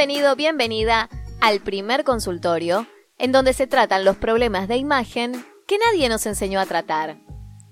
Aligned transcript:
Bienvenido, 0.00 0.34
bienvenida 0.34 1.10
al 1.42 1.60
primer 1.60 2.04
consultorio, 2.04 2.86
en 3.18 3.32
donde 3.32 3.52
se 3.52 3.66
tratan 3.66 4.02
los 4.02 4.16
problemas 4.16 4.66
de 4.66 4.78
imagen 4.78 5.44
que 5.68 5.76
nadie 5.76 6.08
nos 6.08 6.24
enseñó 6.24 6.58
a 6.58 6.64
tratar. 6.64 7.18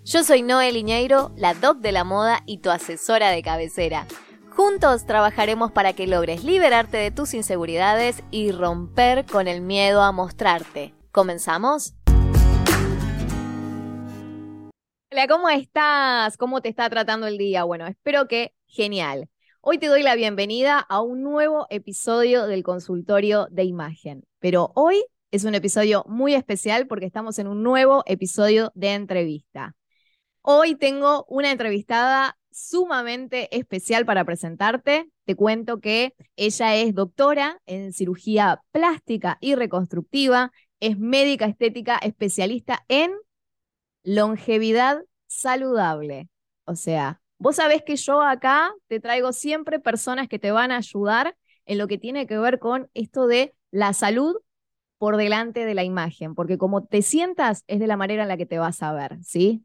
Yo 0.05 0.23
soy 0.23 0.43
Noel 0.43 0.77
Iñeiro, 0.77 1.33
la 1.39 1.55
doc 1.55 1.79
de 1.79 1.91
la 1.91 2.05
moda 2.05 2.43
y 2.45 2.59
tu 2.59 2.69
asesora 2.69 3.31
de 3.31 3.43
cabecera. 3.43 4.07
Juntos 4.51 5.07
trabajaremos 5.07 5.73
para 5.73 5.95
que 5.95 6.07
logres 6.07 6.45
liberarte 6.45 6.99
de 6.99 7.11
tus 7.11 7.33
inseguridades 7.33 8.23
y 8.31 8.53
romper 8.53 9.25
con 9.25 9.49
el 9.49 9.63
miedo 9.63 10.03
a 10.03 10.13
mostrarte. 10.13 10.93
¿Comenzamos? 11.11 11.95
Hola, 15.11 15.27
¿cómo 15.29 15.49
estás? 15.49 16.37
¿Cómo 16.37 16.61
te 16.61 16.69
está 16.69 16.91
tratando 16.91 17.27
el 17.27 17.39
día? 17.39 17.65
Bueno, 17.65 17.87
espero 17.87 18.29
que 18.29 18.53
genial. 18.67 19.31
Hoy 19.71 19.77
te 19.77 19.89
doy 19.89 20.03
la 20.03 20.15
bienvenida 20.15 20.79
a 20.79 21.03
un 21.03 21.23
nuevo 21.23 21.67
episodio 21.69 22.47
del 22.47 22.63
consultorio 22.63 23.49
de 23.51 23.65
imagen, 23.65 24.25
pero 24.39 24.73
hoy 24.75 25.05
es 25.31 25.45
un 25.45 25.55
episodio 25.55 26.07
muy 26.09 26.33
especial 26.33 26.87
porque 26.87 27.05
estamos 27.05 27.39
en 27.39 27.49
un 27.49 27.63
nuevo 27.63 28.03
episodio 28.07 28.73
de 28.75 28.95
entrevista. 28.95 29.77
Hoy 30.41 30.75
tengo 30.75 31.27
una 31.29 31.51
entrevistada 31.51 32.39
sumamente 32.51 33.55
especial 33.55 34.07
para 34.07 34.25
presentarte. 34.25 35.11
Te 35.27 35.35
cuento 35.35 35.81
que 35.81 36.15
ella 36.37 36.75
es 36.75 36.95
doctora 36.95 37.61
en 37.67 37.93
cirugía 37.93 38.63
plástica 38.73 39.37
y 39.43 39.55
reconstructiva, 39.55 40.51
es 40.81 40.99
médica 40.99 41.45
estética 41.45 41.99
especialista 41.99 42.87
en 42.89 43.13
longevidad 44.03 45.05
saludable. 45.27 46.31
O 46.65 46.75
sea, 46.75 47.21
vos 47.39 47.57
sabés 47.57 47.83
que 47.83 47.97
yo 47.97 48.21
acá 48.21 48.73
te 48.89 49.01
traigo 49.01 49.33
siempre 49.33 49.79
personas 49.79 50.29
que 50.29 50.39
te 50.39 50.51
van 50.51 50.73
a 50.73 50.79
ayudar 50.79 51.37
en 51.67 51.79
lo 51.79 51.87
que 51.87 51.99
tiene 51.99 52.27
que 52.27 52.39
ver 52.39 52.59
con 52.59 52.91
esto 52.95 53.27
de 53.27 53.55
la 53.71 53.93
salud 53.93 54.37
por 54.99 55.17
delante 55.17 55.65
de 55.65 55.75
la 55.75 55.85
imagen, 55.85 56.35
porque 56.35 56.59
como 56.59 56.85
te 56.85 57.03
sientas 57.03 57.63
es 57.69 57.79
de 57.79 57.87
la 57.87 57.97
manera 57.97 58.23
en 58.23 58.29
la 58.29 58.37
que 58.37 58.47
te 58.47 58.59
vas 58.59 58.83
a 58.83 58.93
ver, 58.93 59.19
¿sí? 59.23 59.65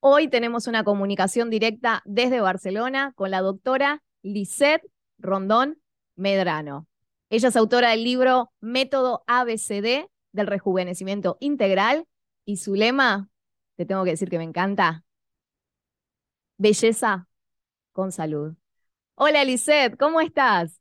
Hoy 0.00 0.28
tenemos 0.28 0.66
una 0.66 0.82
comunicación 0.82 1.50
directa 1.50 2.02
desde 2.04 2.40
Barcelona 2.40 3.12
con 3.14 3.30
la 3.30 3.40
doctora 3.40 4.02
Lisette 4.22 4.82
Rondón 5.18 5.78
Medrano. 6.16 6.86
Ella 7.30 7.48
es 7.48 7.56
autora 7.56 7.90
del 7.90 8.04
libro 8.04 8.50
Método 8.60 9.22
ABCD 9.26 10.08
del 10.32 10.46
rejuvenecimiento 10.46 11.36
integral 11.40 12.06
y 12.44 12.56
su 12.56 12.74
lema 12.74 13.28
te 13.76 13.86
tengo 13.86 14.04
que 14.04 14.10
decir 14.10 14.28
que 14.28 14.38
me 14.38 14.44
encanta. 14.44 15.04
Belleza 16.62 17.26
con 17.90 18.12
salud. 18.12 18.54
Hola, 19.16 19.44
Lisette, 19.44 19.96
¿cómo 19.98 20.20
estás? 20.20 20.80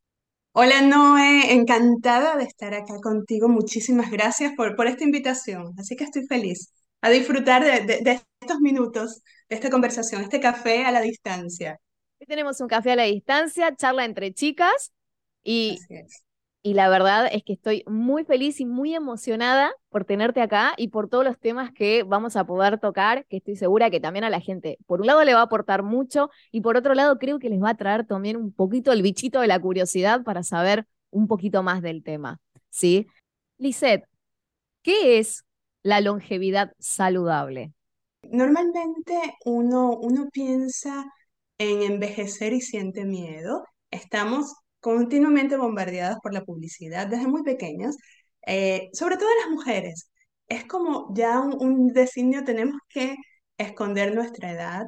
Hola, 0.51 0.83
Noé, 0.83 1.53
encantada 1.53 2.35
de 2.37 2.43
estar 2.43 2.75
acá 2.75 2.99
contigo. 3.01 3.49
Muchísimas 3.49 4.11
gracias 4.11 4.53
por, 4.55 4.75
por 4.75 4.85
esta 4.85 5.03
invitación. 5.03 5.73
Así 5.79 5.95
que 5.95 6.03
estoy 6.03 6.27
feliz 6.27 6.71
a 7.01 7.09
disfrutar 7.09 7.63
de, 7.63 8.21
estos 8.39 8.59
minutos, 8.59 9.23
de 9.49 9.55
esta 9.55 9.71
conversación, 9.71 10.21
este 10.21 10.39
café 10.39 10.85
a 10.85 10.91
la 10.91 11.01
distancia. 11.01 11.79
Hoy 12.19 12.27
tenemos 12.27 12.61
un 12.61 12.67
café 12.67 12.91
a 12.91 12.97
la 12.97 13.05
distancia, 13.05 13.75
charla 13.75 14.05
entre 14.05 14.35
chicas 14.35 14.93
y 15.43 15.79
y 16.63 16.75
la 16.75 16.89
verdad 16.89 17.27
es 17.31 17.43
que 17.43 17.53
estoy 17.53 17.83
muy 17.87 18.23
feliz 18.23 18.59
y 18.59 18.65
muy 18.65 18.93
emocionada 18.93 19.73
por 19.89 20.05
tenerte 20.05 20.41
acá 20.41 20.73
y 20.77 20.89
por 20.89 21.09
todos 21.09 21.23
los 21.23 21.39
temas 21.39 21.71
que 21.71 22.03
vamos 22.03 22.35
a 22.35 22.45
poder 22.45 22.79
tocar, 22.79 23.25
que 23.25 23.37
estoy 23.37 23.55
segura 23.55 23.89
que 23.89 23.99
también 23.99 24.23
a 24.23 24.29
la 24.29 24.39
gente, 24.39 24.77
por 24.85 25.01
un 25.01 25.07
lado 25.07 25.23
le 25.23 25.33
va 25.33 25.39
a 25.39 25.43
aportar 25.43 25.81
mucho 25.81 26.29
y 26.51 26.61
por 26.61 26.77
otro 26.77 26.93
lado 26.93 27.17
creo 27.17 27.39
que 27.39 27.49
les 27.49 27.61
va 27.61 27.69
a 27.69 27.77
traer 27.77 28.05
también 28.05 28.37
un 28.37 28.51
poquito 28.51 28.91
el 28.91 29.01
bichito 29.01 29.39
de 29.41 29.47
la 29.47 29.59
curiosidad 29.59 30.23
para 30.23 30.43
saber 30.43 30.85
un 31.09 31.27
poquito 31.27 31.63
más 31.63 31.81
del 31.81 32.03
tema, 32.03 32.39
¿sí? 32.69 33.07
Lisette, 33.57 34.05
¿qué 34.83 35.17
es 35.17 35.45
la 35.83 35.99
longevidad 35.99 36.73
saludable? 36.77 37.73
Normalmente 38.29 39.15
uno, 39.45 39.97
uno 39.97 40.29
piensa 40.31 41.05
en 41.57 41.81
envejecer 41.81 42.53
y 42.53 42.61
siente 42.61 43.03
miedo. 43.03 43.65
Estamos 43.89 44.55
continuamente 44.81 45.57
bombardeadas 45.57 46.19
por 46.21 46.33
la 46.33 46.43
publicidad 46.45 47.07
desde 47.07 47.27
muy 47.27 47.43
pequeñas, 47.43 47.97
eh, 48.45 48.89
sobre 48.93 49.17
todo 49.17 49.29
las 49.41 49.51
mujeres. 49.51 50.11
Es 50.47 50.65
como 50.65 51.13
ya 51.15 51.39
un, 51.39 51.87
designio, 51.93 52.43
tenemos 52.43 52.81
que 52.89 53.15
esconder 53.57 54.13
nuestra 54.15 54.51
edad. 54.51 54.85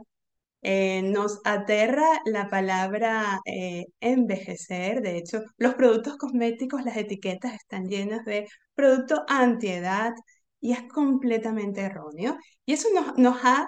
Eh, 0.62 1.02
nos 1.04 1.42
aterra 1.46 2.06
la 2.26 2.50
palabra 2.50 3.42
eh, 3.46 3.86
envejecer. 4.00 5.02
De 5.02 5.18
hecho, 5.18 5.42
los 5.58 5.76
productos 5.76 6.18
cosméticos, 6.18 6.84
las 6.86 6.98
etiquetas 6.98 7.54
están 7.54 7.88
llenas 7.90 8.26
de 8.26 8.48
producto 8.76 9.24
antiedad 9.28 10.14
y 10.60 10.74
es 10.74 10.84
completamente 10.84 11.82
erróneo. 11.82 12.38
Y 12.66 12.74
eso 12.74 12.88
nos, 12.94 13.18
nos 13.18 13.44
ha 13.44 13.68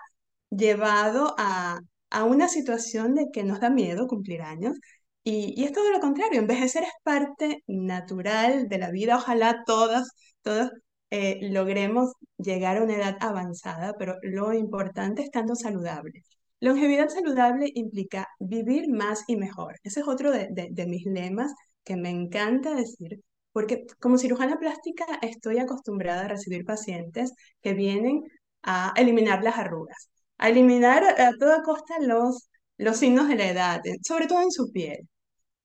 llevado 0.50 1.36
a, 1.38 1.80
a 2.10 2.24
una 2.24 2.48
situación 2.48 3.14
de 3.16 3.28
que 3.32 3.44
nos 3.44 3.60
da 3.60 3.70
miedo 3.70 4.08
cumplir 4.08 4.42
años 4.42 4.78
y, 5.26 5.64
es 5.64 5.72
todo 5.74 5.92
lo 5.92 6.00
contrario, 6.00 6.40
envejecer 6.40 6.84
es 6.84 6.92
parte 7.04 7.64
natural 7.68 8.68
de 8.70 8.78
la 8.78 8.92
vida. 8.92 9.18
Ojalá 9.18 9.64
todas, 9.66 10.12
todos 10.44 10.72
eh, 11.10 11.40
logremos 11.52 12.14
llegar 12.38 12.78
a 12.78 12.84
una 12.84 12.96
edad 12.96 13.18
avanzada, 13.22 13.96
pero 13.98 14.18
lo 14.22 14.54
importante 14.54 15.22
es 15.22 15.28
estando 15.28 15.56
saludable. 15.56 16.22
Longevidad 16.60 17.10
saludable 17.10 17.72
implica 17.76 18.28
vivir 18.40 18.90
más 18.90 19.24
y 19.28 19.36
mejor. 19.38 19.76
Ese 19.84 20.02
es 20.02 20.08
otro 20.08 20.32
de, 20.32 20.50
de 20.52 20.88
mis 20.88 21.06
lemas 21.06 21.54
que 21.84 21.96
me 21.98 22.10
encanta 22.10 22.76
decir, 22.76 23.22
porque 23.52 23.86
como 24.00 24.18
cirujana 24.18 24.58
plástica 24.60 25.06
estoy 25.22 25.60
acostumbrada 25.60 26.26
a 26.26 26.28
recibir 26.30 26.66
pacientes 26.66 27.34
que 27.62 27.74
vienen 27.74 28.24
a 28.64 28.94
eliminar 28.98 29.44
las 29.44 29.58
arrugas, 29.58 30.10
a 30.38 30.50
eliminar 30.50 31.04
a 31.04 31.32
toda 31.40 31.64
costa 31.64 31.96
los, 32.00 32.50
los 32.78 32.98
signos 32.98 33.28
de 33.30 33.36
la 33.36 33.50
edad, 33.50 33.82
sobre 34.04 34.28
todo 34.28 34.42
en 34.42 34.52
su 34.52 34.72
piel. 34.72 35.08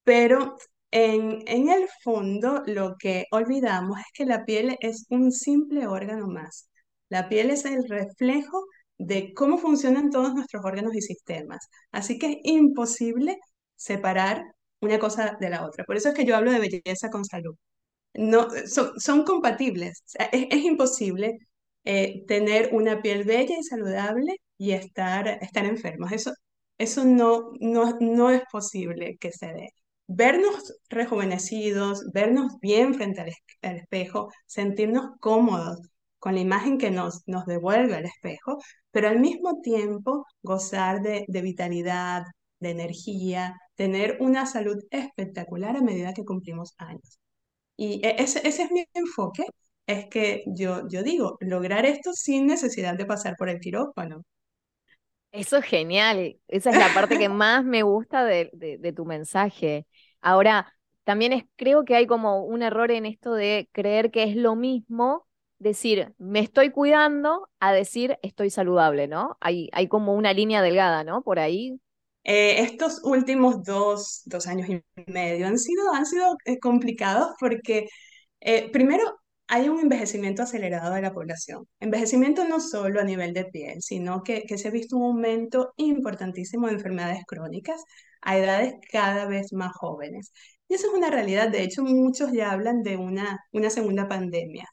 Pero 0.05 0.57
en, 0.91 1.43
en 1.47 1.69
el 1.71 1.89
fondo 2.03 2.63
lo 2.67 2.97
que 2.99 3.27
olvidamos 3.31 3.99
es 4.01 4.07
que 4.15 4.27
la 4.27 4.45
piel 4.45 4.77
es 4.81 5.07
un 5.11 5.33
simple 5.33 5.87
órgano 5.87 6.27
más. 6.29 6.69
La 7.09 7.29
piel 7.29 7.51
es 7.51 7.65
el 7.65 7.89
reflejo 7.89 8.65
de 8.99 9.33
cómo 9.35 9.59
funcionan 9.59 10.11
todos 10.11 10.35
nuestros 10.35 10.65
órganos 10.65 10.95
y 10.95 11.01
sistemas. 11.03 11.69
Así 11.93 12.19
que 12.19 12.33
es 12.33 12.39
imposible 12.45 13.39
separar 13.77 14.45
una 14.81 14.99
cosa 14.99 15.37
de 15.41 15.51
la 15.51 15.67
otra. 15.67 15.85
Por 15.85 15.97
eso 15.97 16.11
es 16.11 16.15
que 16.15 16.25
yo 16.25 16.37
hablo 16.37 16.53
de 16.53 16.61
belleza 16.61 17.11
con 17.11 17.25
salud. 17.25 17.55
No, 18.15 18.49
son, 18.67 18.93
son 19.01 19.25
compatibles. 19.25 20.03
es, 20.33 20.47
es, 20.51 20.65
imposible 20.65 21.39
eh, 21.85 22.25
tener 22.27 22.71
una 22.75 23.03
piel 23.03 23.25
bella 23.25 23.57
y 23.59 23.63
saludable 23.65 24.37
y 24.59 24.73
estar, 24.73 25.29
estar 25.29 25.65
enfermos. 25.67 26.13
Eso, 26.13 26.33
eso 26.79 27.05
no, 27.05 27.53
no, 27.61 27.97
no 28.01 28.31
es 28.31 28.43
posible 28.53 29.17
que 29.19 29.33
se 29.33 29.47
dé 29.53 29.71
vernos 30.13 30.75
rejuvenecidos, 30.89 32.03
vernos 32.13 32.59
bien 32.61 32.95
frente 32.95 33.21
al, 33.21 33.77
espejo, 33.77 34.29
sentirnos 34.45 35.13
cómodos 35.21 35.79
con 36.19 36.35
la 36.35 36.41
imagen 36.41 36.79
que 36.79 36.91
nos, 36.91 37.23
nos 37.27 37.47
devuelve 37.47 37.99
el 37.99 38.07
espejo, 38.07 38.59
pero 38.91 39.09
al 39.09 39.21
mismo 39.21 39.61
tiempo 39.63 40.27
gozar 40.43 41.01
de, 41.01 41.25
vitalidad, 41.29 42.25
de 42.59 42.71
energía, 42.71 43.57
tener 43.77 44.17
una 44.21 44.47
salud 44.47 44.79
espectacular 44.91 45.77
a 45.77 45.83
medida 45.83 46.13
que 46.13 46.25
cumplimos 46.25 46.75
años. 46.79 47.21
Y 47.77 48.05
e, 48.05 48.17
ese, 48.21 48.47
ese 48.47 48.65
es 48.65 48.73
mi 48.73 48.85
enfoque, 48.95 49.45
es 49.87 50.07
que 50.09 50.43
yo, 50.47 50.89
yo 50.89 51.05
digo, 51.05 51.37
lograr 51.41 51.87
esto 51.87 52.13
sin 52.15 52.47
necesidad 52.47 52.97
de 52.97 53.07
pasar 53.07 53.37
por 53.37 53.49
el 53.49 53.61
quirófano. 53.61 54.25
Eso 55.31 55.59
es 55.59 55.65
genial, 55.65 56.37
esa 56.49 56.71
es 56.71 56.77
la 56.77 56.93
parte 56.93 57.17
que 57.17 57.29
más 57.29 57.65
me 57.65 57.85
gusta 57.85 58.25
de, 58.25 58.51
de 58.53 58.93
tu 58.93 59.05
mensaje. 59.05 59.87
Ahora, 60.21 60.75
también 61.05 61.49
creo 61.57 61.85
que 61.85 61.97
hay 61.97 62.07
como 62.07 62.45
un 62.45 62.63
error 62.63 62.91
en 62.91 63.07
esto 63.07 63.35
de 63.35 63.69
creer 63.73 64.11
que 64.11 64.25
es 64.25 64.37
lo 64.37 64.55
mismo 64.57 65.27
decir 65.61 66.15
me 66.19 66.41
estoy 66.41 66.71
cuidando 66.71 67.49
a 67.61 67.73
decir 67.73 68.19
estoy 68.23 68.51
saludable, 68.51 69.07
¿no? 69.07 69.37
Hay, 69.41 69.69
hay 69.73 69.89
como 69.89 70.15
una 70.15 70.33
línea 70.33 70.63
delgada, 70.63 71.05
¿no? 71.05 71.23
Por 71.23 71.39
ahí. 71.39 71.79
Eh, 72.25 72.61
estos 72.63 73.03
últimos 73.05 73.63
dos, 73.63 74.23
dos, 74.25 74.47
años 74.47 74.69
y 74.69 74.83
medio 75.11 75.47
han 75.47 75.59
sido, 75.59 75.93
han 75.93 76.05
sido 76.07 76.37
eh, 76.45 76.59
complicados 76.59 77.31
porque 77.39 77.89
eh, 78.41 78.71
primero 78.71 79.05
hay 79.49 79.69
un 79.69 79.81
envejecimiento 79.81 80.43
acelerado 80.43 80.95
de 80.95 81.03
la 81.03 81.13
población. 81.13 81.67
Envejecimiento 81.81 82.45
no 82.47 82.61
solo 82.61 83.01
a 83.01 83.05
nivel 83.05 83.33
de 83.33 83.47
piel, 83.47 83.83
sino 83.83 84.23
que, 84.23 84.43
que 84.43 84.59
se 84.59 84.69
ha 84.69 84.71
visto 84.71 84.97
un 84.97 85.05
aumento 85.05 85.73
importantísimo 85.77 86.67
de 86.67 86.75
enfermedades 86.75 87.25
crónicas 87.27 87.83
a 88.23 88.39
edades 88.39 88.75
cada 88.93 89.27
vez 89.27 89.53
más 89.53 89.73
jóvenes. 89.75 90.33
Y 90.69 90.75
eso 90.75 90.89
es 90.89 90.95
una 90.95 91.11
realidad, 91.11 91.49
de 91.51 91.63
hecho 91.63 91.83
muchos 91.83 92.33
ya 92.33 92.53
hablan 92.53 92.83
de 92.83 92.97
una, 92.97 93.41
una 93.53 93.71
segunda 93.71 94.09
pandemia. 94.09 94.67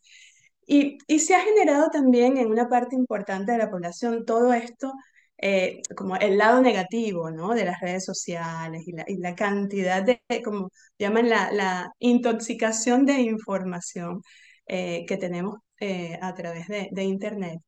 Y, 0.67 0.97
y 1.07 1.19
se 1.19 1.35
ha 1.35 1.41
generado 1.41 1.89
también 1.91 2.37
en 2.37 2.47
una 2.47 2.69
parte 2.69 2.95
importante 2.95 3.53
de 3.53 3.57
la 3.59 3.69
población 3.71 4.25
todo 4.25 4.53
esto 4.53 4.93
eh, 5.37 5.81
como 5.95 6.15
el 6.17 6.37
lado 6.37 6.61
negativo, 6.61 7.29
¿no? 7.31 7.53
De 7.53 7.65
las 7.65 7.79
redes 7.81 8.05
sociales 8.05 8.83
y 8.87 9.17
la, 9.17 9.35
cantidad 9.35 10.03
de, 10.03 10.21
como 10.43 10.71
llaman 10.97 11.29
la, 11.29 11.51
la 11.51 11.91
intoxicación 11.99 13.05
de 13.05 13.21
información 13.21 14.21
eh, 14.67 15.05
que 15.07 15.17
tenemos 15.17 15.59
eh, 15.79 16.17
a 16.21 16.33
través 16.33 16.67
de, 16.67 16.89
de 16.91 17.03
Internet. 17.03 17.59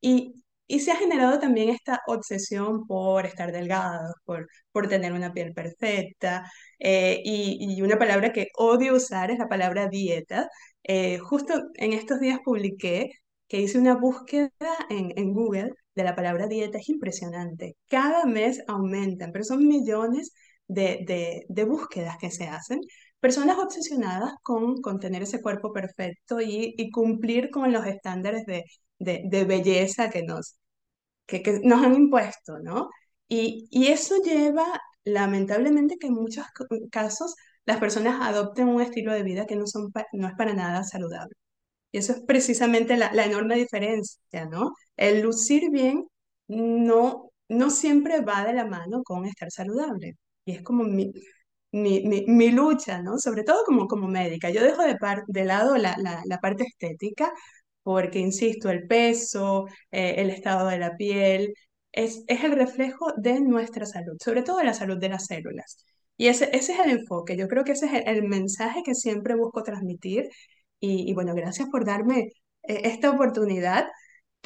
Y, 0.00 0.34
y 0.66 0.80
se 0.80 0.92
ha 0.92 0.96
generado 0.96 1.38
también 1.38 1.68
esta 1.70 2.00
obsesión 2.06 2.86
por 2.86 3.26
estar 3.26 3.52
delgados, 3.52 4.14
por, 4.24 4.48
por 4.72 4.88
tener 4.88 5.12
una 5.12 5.32
piel 5.32 5.52
perfecta. 5.54 6.50
y, 6.78 7.76
y, 7.78 7.82
una 7.82 7.98
palabra 7.98 8.32
que 8.32 8.48
odio 8.56 8.94
usar 8.94 9.30
es 9.30 9.38
la 9.38 9.48
palabra 9.48 9.88
dieta. 9.88 10.48
justo 11.22 11.54
en 11.74 11.92
estos 11.92 12.20
días 12.20 12.40
publiqué 12.44 13.10
que 13.48 13.60
hice 13.60 13.78
una 13.78 13.94
búsqueda 13.96 14.50
en, 14.90 15.32
Google 15.32 15.72
de 15.94 16.04
la 16.04 16.14
palabra 16.16 16.46
dieta 16.48 16.78
es 16.78 16.88
impresionante. 16.88 17.76
Cada 17.88 18.24
mes 18.26 18.62
aumentan, 18.68 19.32
pero 19.32 19.44
son 19.44 19.66
millones 19.66 20.32
de, 20.68 21.04
de, 21.06 21.44
de 21.48 21.64
búsquedas 21.64 22.16
que 22.18 22.30
se 22.30 22.48
hacen. 22.48 22.80
Personas 23.20 23.58
obsesionadas 23.58 24.34
con, 24.42 24.80
con 24.82 24.98
tener 25.00 25.22
ese 25.22 25.40
cuerpo 25.40 25.72
perfecto 25.72 26.40
y, 26.40 26.74
y 26.76 26.90
cumplir 26.90 27.50
con 27.50 27.72
los 27.72 27.86
estándares 27.86 28.44
de, 28.46 28.64
de, 28.98 29.44
belleza 29.44 30.10
que 30.10 30.22
nos, 30.22 30.56
que, 31.26 31.60
nos 31.64 31.84
han 31.84 31.94
impuesto, 31.94 32.58
¿no? 32.60 32.90
Y, 33.28 33.68
y 33.70 33.88
eso 33.88 34.16
lleva, 34.22 34.80
lamentablemente, 35.04 35.96
que 35.98 36.08
en 36.08 36.14
muchos 36.14 36.46
casos 36.90 37.34
las 37.66 37.78
personas 37.78 38.20
adopten 38.22 38.68
un 38.68 38.80
estilo 38.80 39.12
de 39.12 39.22
vida 39.24 39.46
que 39.46 39.56
no, 39.56 39.66
son, 39.66 39.92
no 40.12 40.28
es 40.28 40.34
para 40.34 40.54
nada 40.54 40.84
saludable. 40.84 41.34
Y 41.92 41.98
eso 41.98 42.12
es 42.12 42.20
precisamente 42.26 42.96
la, 42.96 43.10
enorme 43.24 43.56
diferencia, 43.56 44.46
¿no? 44.50 44.72
El 44.96 45.22
lucir 45.22 45.70
bien 45.70 46.06
no, 46.48 47.30
no 47.48 47.70
siempre 47.70 48.20
va 48.20 48.44
de 48.44 48.52
la 48.54 48.66
mano 48.66 49.02
con 49.04 49.26
estar 49.26 49.50
saludable. 49.50 50.16
Y 50.44 50.52
es 50.52 50.62
como 50.62 50.84
mi, 50.84 51.12
mi, 51.72 52.02
mi, 52.02 52.50
lucha, 52.52 53.02
¿no? 53.02 53.18
Sobre 53.18 53.44
todo 53.44 53.64
como, 53.66 53.86
como 53.88 54.08
médica. 54.08 54.50
Yo 54.50 54.62
dejo 54.62 54.82
de, 54.82 54.96
par, 54.96 55.24
de 55.26 55.44
lado 55.44 55.76
la, 55.76 55.96
la, 55.98 56.22
la 56.26 56.38
parte 56.40 56.64
estética 56.64 57.32
porque, 57.86 58.18
insisto, 58.18 58.68
el 58.68 58.84
peso, 58.88 59.66
eh, 59.92 60.14
el 60.18 60.30
estado 60.30 60.68
de 60.68 60.78
la 60.78 60.96
piel, 60.96 61.54
es, 61.92 62.24
es 62.26 62.42
el 62.42 62.50
reflejo 62.52 63.12
de 63.16 63.40
nuestra 63.40 63.86
salud, 63.86 64.16
sobre 64.20 64.42
todo 64.42 64.58
de 64.58 64.64
la 64.64 64.74
salud 64.74 64.98
de 64.98 65.08
las 65.08 65.26
células. 65.26 65.84
Y 66.16 66.26
ese, 66.26 66.46
ese 66.52 66.72
es 66.72 66.80
el 66.80 66.90
enfoque, 66.90 67.36
yo 67.36 67.46
creo 67.46 67.62
que 67.62 67.72
ese 67.72 67.86
es 67.86 67.92
el, 67.92 68.08
el 68.08 68.22
mensaje 68.24 68.82
que 68.84 68.96
siempre 68.96 69.36
busco 69.36 69.62
transmitir 69.62 70.28
y, 70.80 71.08
y 71.08 71.14
bueno, 71.14 71.32
gracias 71.34 71.68
por 71.70 71.84
darme 71.84 72.32
eh, 72.64 72.80
esta 72.84 73.10
oportunidad. 73.10 73.86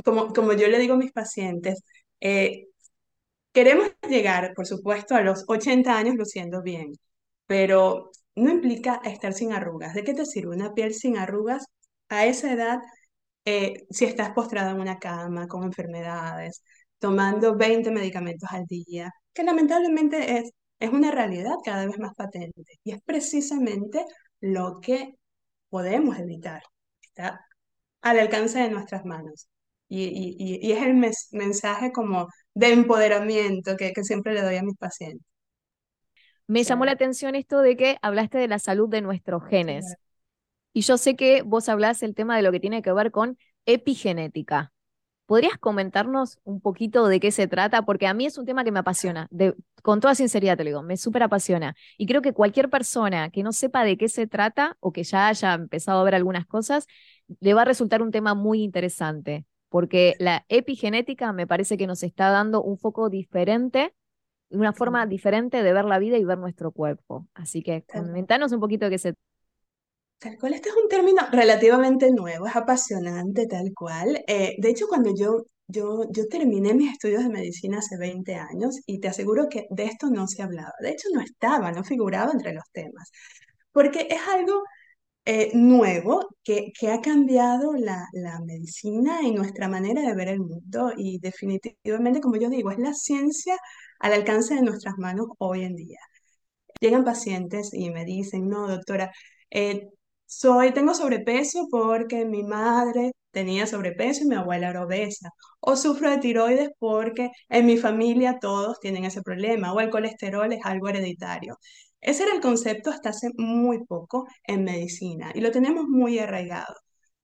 Como, 0.04 0.32
como 0.34 0.52
yo 0.54 0.68
le 0.68 0.78
digo 0.78 0.94
a 0.94 0.98
mis 0.98 1.12
pacientes, 1.12 1.82
eh, 2.20 2.66
queremos 3.52 3.88
llegar, 4.08 4.52
por 4.54 4.66
supuesto, 4.66 5.14
a 5.14 5.22
los 5.22 5.44
80 5.48 5.96
años 5.98 6.16
luciendo 6.16 6.62
bien, 6.62 6.92
pero 7.46 8.10
no 8.36 8.50
implica 8.50 9.00
estar 9.04 9.32
sin 9.34 9.52
arrugas. 9.52 9.94
¿De 9.94 10.04
qué 10.04 10.14
te 10.14 10.26
sirve 10.26 10.54
una 10.54 10.74
piel 10.74 10.94
sin 10.94 11.16
arrugas 11.18 11.64
a 12.08 12.26
esa 12.26 12.52
edad 12.52 12.78
eh, 13.50 13.86
si 13.90 14.04
estás 14.04 14.30
postrada 14.32 14.70
en 14.70 14.80
una 14.80 14.98
cama 14.98 15.48
con 15.48 15.64
enfermedades, 15.64 16.62
tomando 16.98 17.56
20 17.56 17.90
medicamentos 17.90 18.48
al 18.52 18.66
día, 18.66 19.12
que 19.32 19.42
lamentablemente 19.44 20.38
es, 20.38 20.52
es 20.78 20.90
una 20.90 21.10
realidad 21.10 21.54
cada 21.64 21.86
vez 21.86 21.98
más 21.98 22.14
patente? 22.14 22.62
Y 22.84 22.92
es 22.92 23.02
precisamente 23.02 24.04
lo 24.40 24.80
que 24.80 25.14
podemos 25.68 26.18
evitar. 26.18 26.62
Está 27.02 27.40
al 28.02 28.18
alcance 28.18 28.58
de 28.60 28.70
nuestras 28.70 29.04
manos. 29.04 29.48
Y, 29.88 30.04
y, 30.04 30.60
y 30.68 30.72
es 30.72 30.82
el 30.82 30.94
mes, 30.94 31.28
mensaje 31.32 31.90
como 31.90 32.28
de 32.54 32.72
empoderamiento 32.72 33.76
que, 33.76 33.92
que, 33.92 34.04
siempre 34.04 34.32
le 34.34 34.42
doy 34.42 34.56
a 34.56 34.62
mis 34.62 34.76
pacientes. 34.76 35.26
Me 36.46 36.62
llamó 36.62 36.84
la 36.84 36.92
atención 36.92 37.34
esto 37.34 37.60
de 37.60 37.76
que 37.76 37.98
hablaste 38.02 38.38
de 38.38 38.48
la 38.48 38.60
salud 38.60 38.88
de 38.88 39.02
nuestros 39.02 39.44
genes. 39.48 39.96
Y 40.72 40.82
yo 40.82 40.96
sé 40.98 41.16
que 41.16 41.42
vos 41.42 41.68
hablás 41.68 42.02
el 42.02 42.14
tema 42.14 42.36
de 42.36 42.42
lo 42.42 42.52
que 42.52 42.60
tiene 42.60 42.82
que 42.82 42.92
ver 42.92 43.10
con 43.10 43.38
epigenética. 43.66 44.72
¿Podrías 45.26 45.58
comentarnos 45.58 46.40
un 46.42 46.60
poquito 46.60 47.06
de 47.06 47.20
qué 47.20 47.30
se 47.30 47.46
trata? 47.46 47.82
Porque 47.82 48.08
a 48.08 48.14
mí 48.14 48.26
es 48.26 48.36
un 48.36 48.46
tema 48.46 48.64
que 48.64 48.72
me 48.72 48.80
apasiona, 48.80 49.28
de, 49.30 49.54
con 49.82 50.00
toda 50.00 50.16
sinceridad 50.16 50.56
te 50.56 50.64
lo 50.64 50.70
digo, 50.70 50.82
me 50.82 50.96
súper 50.96 51.22
apasiona. 51.22 51.76
Y 51.96 52.06
creo 52.06 52.20
que 52.20 52.32
cualquier 52.32 52.68
persona 52.68 53.30
que 53.30 53.44
no 53.44 53.52
sepa 53.52 53.84
de 53.84 53.96
qué 53.96 54.08
se 54.08 54.26
trata 54.26 54.76
o 54.80 54.92
que 54.92 55.04
ya 55.04 55.28
haya 55.28 55.54
empezado 55.54 56.00
a 56.00 56.04
ver 56.04 56.16
algunas 56.16 56.46
cosas, 56.46 56.86
le 57.38 57.54
va 57.54 57.62
a 57.62 57.64
resultar 57.64 58.02
un 58.02 58.10
tema 58.10 58.34
muy 58.34 58.62
interesante, 58.62 59.46
porque 59.68 60.16
la 60.18 60.44
epigenética 60.48 61.32
me 61.32 61.46
parece 61.46 61.76
que 61.76 61.86
nos 61.86 62.02
está 62.02 62.30
dando 62.30 62.60
un 62.62 62.76
foco 62.76 63.08
diferente, 63.08 63.94
una 64.50 64.72
forma 64.72 65.06
diferente 65.06 65.62
de 65.62 65.72
ver 65.72 65.84
la 65.84 66.00
vida 66.00 66.18
y 66.18 66.24
ver 66.24 66.38
nuestro 66.38 66.72
cuerpo. 66.72 67.28
Así 67.34 67.62
que 67.62 67.84
comentanos 67.84 68.50
un 68.52 68.60
poquito 68.60 68.86
de 68.86 68.90
qué 68.90 68.98
se 68.98 69.12
trata. 69.12 69.29
Tal 70.20 70.36
cual, 70.38 70.52
este 70.54 70.68
es 70.68 70.76
un 70.76 70.88
término 70.88 71.22
relativamente 71.32 72.10
nuevo, 72.10 72.46
es 72.46 72.54
apasionante 72.56 73.46
tal 73.46 73.72
cual. 73.74 74.22
Eh, 74.26 74.54
de 74.58 74.68
hecho, 74.70 74.86
cuando 74.88 75.14
yo, 75.16 75.44
yo, 75.66 76.04
yo 76.10 76.28
terminé 76.28 76.74
mis 76.74 76.92
estudios 76.92 77.22
de 77.24 77.30
medicina 77.30 77.78
hace 77.78 77.96
20 77.96 78.34
años 78.34 78.80
y 78.86 79.00
te 79.00 79.08
aseguro 79.08 79.48
que 79.48 79.66
de 79.70 79.84
esto 79.86 80.10
no 80.10 80.26
se 80.28 80.42
hablaba. 80.42 80.72
De 80.82 80.90
hecho, 80.90 81.08
no 81.14 81.22
estaba, 81.22 81.72
no 81.72 81.84
figuraba 81.84 82.32
entre 82.32 82.52
los 82.52 82.64
temas, 82.72 83.10
porque 83.72 84.08
es 84.10 84.20
algo 84.34 84.62
eh, 85.26 85.50
nuevo 85.54 86.28
que, 86.44 86.72
que 86.78 86.90
ha 86.92 87.00
cambiado 87.02 87.74
la, 87.74 88.06
la 88.14 88.40
medicina 88.40 89.22
y 89.22 89.32
nuestra 89.32 89.68
manera 89.68 90.02
de 90.02 90.14
ver 90.16 90.28
el 90.28 90.40
mundo 90.40 90.92
y 90.96 91.18
definitivamente, 91.20 92.20
como 92.20 92.36
yo 92.38 92.50
digo, 92.50 92.70
es 92.72 92.78
la 92.78 92.94
ciencia 92.94 93.56
al 94.00 94.14
alcance 94.14 94.54
de 94.56 94.62
nuestras 94.62 94.96
manos 94.98 95.28
hoy 95.38 95.64
en 95.64 95.76
día. 95.76 95.98
Llegan 96.80 97.04
pacientes 97.04 97.70
y 97.74 97.90
me 97.90 98.04
dicen, 98.04 98.48
no, 98.48 98.66
doctora, 98.68 99.12
eh, 99.50 99.88
soy, 100.30 100.72
tengo 100.72 100.94
sobrepeso 100.94 101.66
porque 101.70 102.24
mi 102.24 102.44
madre 102.44 103.12
tenía 103.32 103.66
sobrepeso 103.66 104.22
y 104.24 104.28
mi 104.28 104.36
abuela 104.36 104.70
era 104.70 104.84
obesa. 104.84 105.30
O 105.60 105.76
sufro 105.76 106.10
de 106.10 106.18
tiroides 106.18 106.70
porque 106.78 107.30
en 107.48 107.66
mi 107.66 107.76
familia 107.78 108.38
todos 108.40 108.78
tienen 108.80 109.04
ese 109.04 109.22
problema. 109.22 109.72
O 109.72 109.80
el 109.80 109.90
colesterol 109.90 110.52
es 110.52 110.60
algo 110.64 110.88
hereditario. 110.88 111.58
Ese 112.00 112.24
era 112.24 112.34
el 112.34 112.40
concepto 112.40 112.90
hasta 112.90 113.10
hace 113.10 113.30
muy 113.36 113.84
poco 113.86 114.26
en 114.44 114.64
medicina 114.64 115.32
y 115.34 115.40
lo 115.40 115.50
tenemos 115.50 115.86
muy 115.88 116.18
arraigado. 116.18 116.74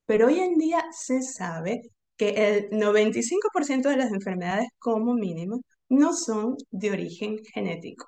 Pero 0.06 0.26
hoy 0.26 0.40
en 0.40 0.56
día 0.58 0.84
se 0.92 1.22
sabe 1.22 1.82
que 2.16 2.30
el 2.30 2.70
95% 2.70 3.88
de 3.88 3.96
las 3.98 4.12
enfermedades 4.12 4.68
como 4.78 5.14
mínimo 5.14 5.60
no 5.88 6.12
son 6.14 6.56
de 6.70 6.90
origen 6.90 7.38
genético. 7.54 8.06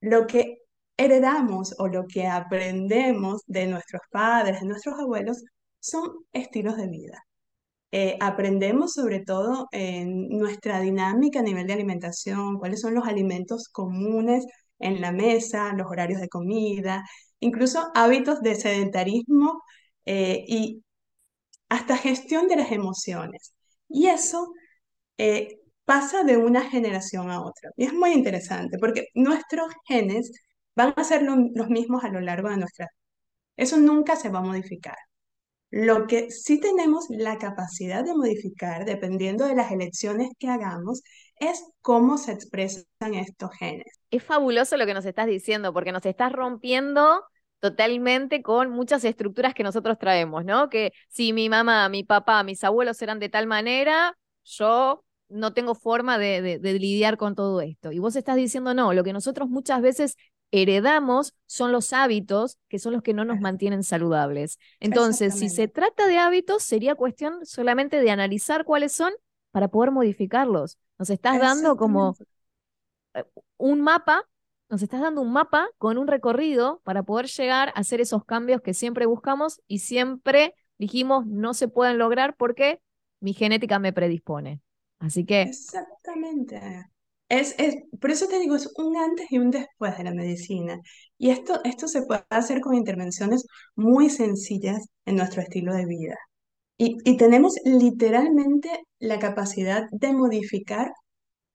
Lo 0.00 0.26
que 0.26 0.58
heredamos 0.98 1.74
o 1.78 1.88
lo 1.88 2.06
que 2.06 2.26
aprendemos 2.26 3.42
de 3.46 3.66
nuestros 3.68 4.02
padres, 4.10 4.60
de 4.60 4.66
nuestros 4.66 4.98
abuelos, 4.98 5.44
son 5.80 6.10
estilos 6.32 6.76
de 6.76 6.88
vida. 6.88 7.24
Eh, 7.92 8.18
aprendemos 8.20 8.92
sobre 8.94 9.20
todo 9.20 9.68
en 9.72 10.28
nuestra 10.28 10.80
dinámica 10.80 11.40
a 11.40 11.42
nivel 11.42 11.66
de 11.66 11.72
alimentación, 11.74 12.58
cuáles 12.58 12.80
son 12.82 12.94
los 12.94 13.06
alimentos 13.08 13.68
comunes 13.70 14.46
en 14.78 15.00
la 15.00 15.12
mesa, 15.12 15.72
los 15.74 15.86
horarios 15.88 16.20
de 16.20 16.28
comida, 16.28 17.04
incluso 17.40 17.88
hábitos 17.94 18.42
de 18.42 18.56
sedentarismo 18.56 19.62
eh, 20.04 20.44
y 20.46 20.84
hasta 21.68 21.96
gestión 21.96 22.48
de 22.48 22.56
las 22.56 22.72
emociones. 22.72 23.54
Y 23.88 24.08
eso 24.08 24.52
eh, 25.18 25.58
pasa 25.84 26.24
de 26.24 26.36
una 26.36 26.62
generación 26.70 27.30
a 27.30 27.42
otra. 27.42 27.70
Y 27.76 27.84
es 27.84 27.94
muy 27.94 28.12
interesante 28.12 28.78
porque 28.78 29.06
nuestros 29.14 29.68
genes 29.86 30.32
van 30.78 30.94
a 30.96 31.04
ser 31.04 31.22
lo, 31.22 31.34
los 31.54 31.68
mismos 31.68 32.04
a 32.04 32.08
lo 32.08 32.20
largo 32.20 32.48
de 32.48 32.56
nuestra 32.56 32.86
vida. 32.86 32.94
Eso 33.56 33.78
nunca 33.78 34.14
se 34.14 34.28
va 34.28 34.38
a 34.38 34.42
modificar. 34.42 34.96
Lo 35.70 36.06
que 36.06 36.30
sí 36.30 36.60
tenemos 36.60 37.06
la 37.10 37.36
capacidad 37.36 38.04
de 38.04 38.14
modificar, 38.14 38.84
dependiendo 38.86 39.44
de 39.44 39.56
las 39.56 39.72
elecciones 39.72 40.30
que 40.38 40.48
hagamos, 40.48 41.02
es 41.40 41.62
cómo 41.82 42.16
se 42.16 42.32
expresan 42.32 43.14
estos 43.14 43.50
genes. 43.58 43.86
Es 44.10 44.22
fabuloso 44.22 44.76
lo 44.76 44.86
que 44.86 44.94
nos 44.94 45.04
estás 45.04 45.26
diciendo, 45.26 45.74
porque 45.74 45.92
nos 45.92 46.06
estás 46.06 46.32
rompiendo 46.32 47.22
totalmente 47.58 48.40
con 48.40 48.70
muchas 48.70 49.04
estructuras 49.04 49.52
que 49.52 49.64
nosotros 49.64 49.98
traemos, 49.98 50.44
¿no? 50.44 50.70
Que 50.70 50.92
si 51.08 51.32
mi 51.32 51.48
mamá, 51.48 51.88
mi 51.88 52.04
papá, 52.04 52.44
mis 52.44 52.62
abuelos 52.62 53.02
eran 53.02 53.18
de 53.18 53.28
tal 53.28 53.48
manera, 53.48 54.16
yo 54.44 55.04
no 55.28 55.52
tengo 55.52 55.74
forma 55.74 56.18
de, 56.18 56.40
de, 56.40 56.58
de, 56.60 56.72
lidiar 56.74 57.16
con 57.18 57.34
todo 57.34 57.60
esto. 57.60 57.92
Y 57.92 57.98
vos 57.98 58.16
estás 58.16 58.36
diciendo, 58.36 58.74
no, 58.74 58.94
lo 58.94 59.04
que 59.04 59.12
nosotros 59.12 59.48
muchas 59.48 59.82
veces 59.82 60.16
heredamos 60.50 61.34
son 61.46 61.72
los 61.72 61.92
hábitos 61.92 62.58
que 62.68 62.78
son 62.78 62.92
los 62.92 63.02
que 63.02 63.14
no 63.14 63.24
nos 63.24 63.40
mantienen 63.40 63.82
saludables. 63.82 64.58
Entonces, 64.80 65.38
si 65.38 65.48
se 65.48 65.68
trata 65.68 66.06
de 66.06 66.18
hábitos, 66.18 66.62
sería 66.62 66.94
cuestión 66.94 67.44
solamente 67.44 68.00
de 68.00 68.10
analizar 68.10 68.64
cuáles 68.64 68.92
son 68.92 69.12
para 69.50 69.68
poder 69.68 69.90
modificarlos. 69.90 70.78
Nos 70.98 71.10
estás 71.10 71.38
dando 71.38 71.76
como 71.76 72.16
eh, 73.14 73.24
un 73.56 73.80
mapa, 73.80 74.24
nos 74.68 74.82
estás 74.82 75.00
dando 75.00 75.22
un 75.22 75.32
mapa 75.32 75.68
con 75.78 75.98
un 75.98 76.06
recorrido 76.06 76.80
para 76.84 77.02
poder 77.02 77.26
llegar 77.26 77.68
a 77.70 77.80
hacer 77.80 78.00
esos 78.00 78.24
cambios 78.24 78.60
que 78.60 78.74
siempre 78.74 79.06
buscamos 79.06 79.62
y 79.66 79.80
siempre 79.80 80.54
dijimos 80.78 81.26
no 81.26 81.54
se 81.54 81.68
pueden 81.68 81.98
lograr 81.98 82.36
porque 82.36 82.80
mi 83.20 83.32
genética 83.34 83.78
me 83.78 83.92
predispone. 83.92 84.60
Así 84.98 85.24
que, 85.24 85.42
Exactamente. 85.42 86.90
Es, 87.28 87.54
es, 87.58 87.76
por 88.00 88.10
eso 88.10 88.26
te 88.28 88.38
digo, 88.38 88.56
es 88.56 88.72
un 88.78 88.96
antes 88.96 89.26
y 89.30 89.38
un 89.38 89.50
después 89.50 89.96
de 89.98 90.04
la 90.04 90.12
medicina. 90.14 90.80
Y 91.18 91.30
esto, 91.30 91.60
esto 91.64 91.86
se 91.88 92.02
puede 92.02 92.24
hacer 92.30 92.60
con 92.60 92.74
intervenciones 92.74 93.46
muy 93.76 94.08
sencillas 94.10 94.86
en 95.04 95.16
nuestro 95.16 95.42
estilo 95.42 95.74
de 95.74 95.86
vida. 95.86 96.14
Y, 96.78 96.96
y 97.04 97.16
tenemos 97.18 97.54
literalmente 97.64 98.70
la 99.00 99.18
capacidad 99.18 99.84
de 99.92 100.12
modificar 100.12 100.92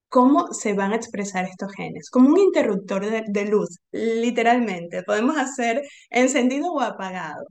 cómo 0.08 0.52
se 0.52 0.74
van 0.74 0.92
a 0.92 0.96
expresar 0.96 1.44
estos 1.46 1.72
genes, 1.74 2.10
como 2.10 2.28
un 2.30 2.38
interruptor 2.38 3.04
de, 3.10 3.24
de 3.28 3.46
luz, 3.46 3.78
literalmente. 3.92 5.02
Podemos 5.04 5.36
hacer 5.38 5.82
encendido 6.10 6.72
o 6.72 6.80
apagado. 6.80 7.44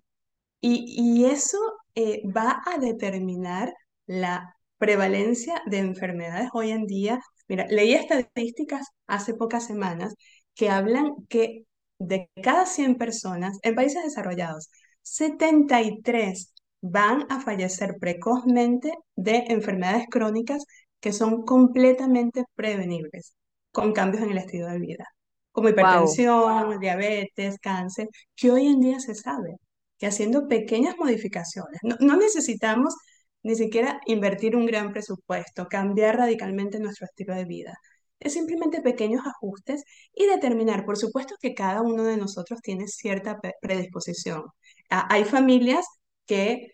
Y, 0.62 0.86
y 0.88 1.25
eso 1.25 1.58
eh, 1.96 2.22
va 2.36 2.62
a 2.65 2.77
determinar 2.80 3.74
la 4.08 4.56
prevalencia 4.77 5.62
de 5.65 5.80
enfermedades 5.80 6.50
hoy 6.53 6.72
en 6.72 6.86
día. 6.86 7.20
Mira, 7.48 7.66
leí 7.70 7.94
estadísticas 7.94 8.88
hace 9.08 9.34
pocas 9.34 9.66
semanas 9.66 10.16
que 10.56 10.70
hablan 10.70 11.14
que 11.30 11.66
de 12.00 12.30
cada 12.44 12.66
100 12.66 12.98
personas 12.98 13.60
en 13.64 13.76
países 13.76 14.04
desarrollados, 14.04 14.70
73 15.02 16.54
van 16.82 17.26
a 17.30 17.40
fallecer 17.42 17.96
precozmente 18.00 18.94
de 19.16 19.46
enfermedades 19.50 20.06
crónicas 20.10 20.66
que 21.00 21.14
son 21.14 21.44
completamente 21.44 22.44
prevenibles 22.56 23.36
con 23.72 23.94
cambios 23.94 24.24
en 24.24 24.32
el 24.32 24.38
estilo 24.38 24.68
de 24.68 24.80
vida, 24.80 25.06
como 25.52 25.70
wow, 25.70 25.74
hipertensión, 25.74 26.80
diabetes, 26.80 27.58
cáncer, 27.60 28.08
que 28.36 28.52
hoy 28.52 28.68
en 28.68 28.80
día 28.80 29.00
se 29.00 29.16
sabe 29.16 29.56
que 29.98 30.08
haciendo 30.08 30.48
pequeñas 30.48 30.96
modificaciones, 30.98 31.80
no, 31.84 31.96
no 32.00 32.18
necesitamos 32.18 32.96
ni 33.44 33.56
siquiera 33.56 34.00
invertir 34.06 34.56
un 34.56 34.66
gran 34.66 34.92
presupuesto, 34.94 35.68
cambiar 35.68 36.18
radicalmente 36.18 36.80
nuestro 36.80 37.06
estilo 37.06 37.36
de 37.36 37.46
vida. 37.46 37.74
Es 38.20 38.34
simplemente 38.34 38.82
pequeños 38.82 39.26
ajustes 39.28 39.84
y 40.14 40.26
determinar, 40.28 40.86
por 40.86 40.98
supuesto 40.98 41.36
que 41.42 41.54
cada 41.54 41.82
uno 41.82 42.04
de 42.06 42.18
nosotros 42.18 42.62
tiene 42.62 42.88
cierta 42.88 43.40
predisposición. 43.62 44.44
Ah, 44.90 45.08
Hay 45.10 45.26
familias 45.26 45.86
que 46.26 46.68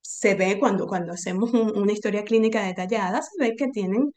se 0.00 0.34
ve 0.34 0.58
cuando, 0.58 0.86
cuando 0.86 1.12
hacemos 1.12 1.52
un- 1.54 1.76
una 1.78 1.92
historia 1.92 2.24
clínica 2.24 2.62
detallada, 2.64 3.22
se 3.22 3.30
ve 3.38 3.56
que 3.56 3.68
tienen 3.68 4.12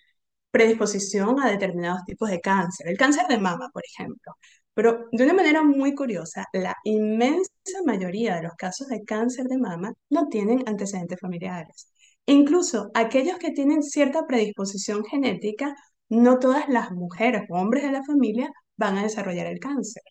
predisposición 0.52 1.40
a 1.42 1.50
determinados 1.52 2.04
tipos 2.06 2.30
de 2.30 2.42
cáncer, 2.42 2.88
el 2.90 2.98
cáncer 2.98 3.28
de 3.28 3.40
mama, 3.40 3.70
por 3.74 3.84
ejemplo. 3.86 4.34
Pero 4.74 5.08
de 5.12 5.24
una 5.24 5.34
manera 5.34 5.64
muy 5.64 5.94
curiosa, 5.96 6.46
la 6.54 6.76
inmensa 6.84 7.50
mayoría 7.86 8.36
de 8.36 8.44
los 8.44 8.54
casos 8.54 8.88
de 8.88 9.04
cáncer 9.04 9.46
de 9.48 9.58
mama 9.58 9.94
no 10.10 10.28
tienen 10.30 10.64
antecedentes 10.68 11.20
familiares. 11.20 11.92
Incluso 12.26 12.92
aquellos 12.94 13.38
que 13.38 13.52
tienen 13.52 13.84
cierta 13.84 14.26
predisposición 14.28 15.04
genética, 15.06 15.76
no 16.10 16.40
todas 16.40 16.70
las 16.70 16.92
mujeres 16.92 17.44
o 17.50 17.58
hombres 17.58 17.84
de 17.84 17.92
la 17.92 18.04
familia 18.04 18.50
van 18.78 18.98
a 18.98 19.04
desarrollar 19.04 19.48
el 19.48 19.60
cáncer. 19.60 20.04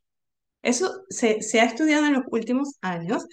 Eso 0.63 1.05
se, 1.09 1.39
ha 1.61 1.65
estudiado 1.65 2.07
en 2.07 2.15
los 2.15 2.25
últimos 2.31 2.77
años 2.83 3.27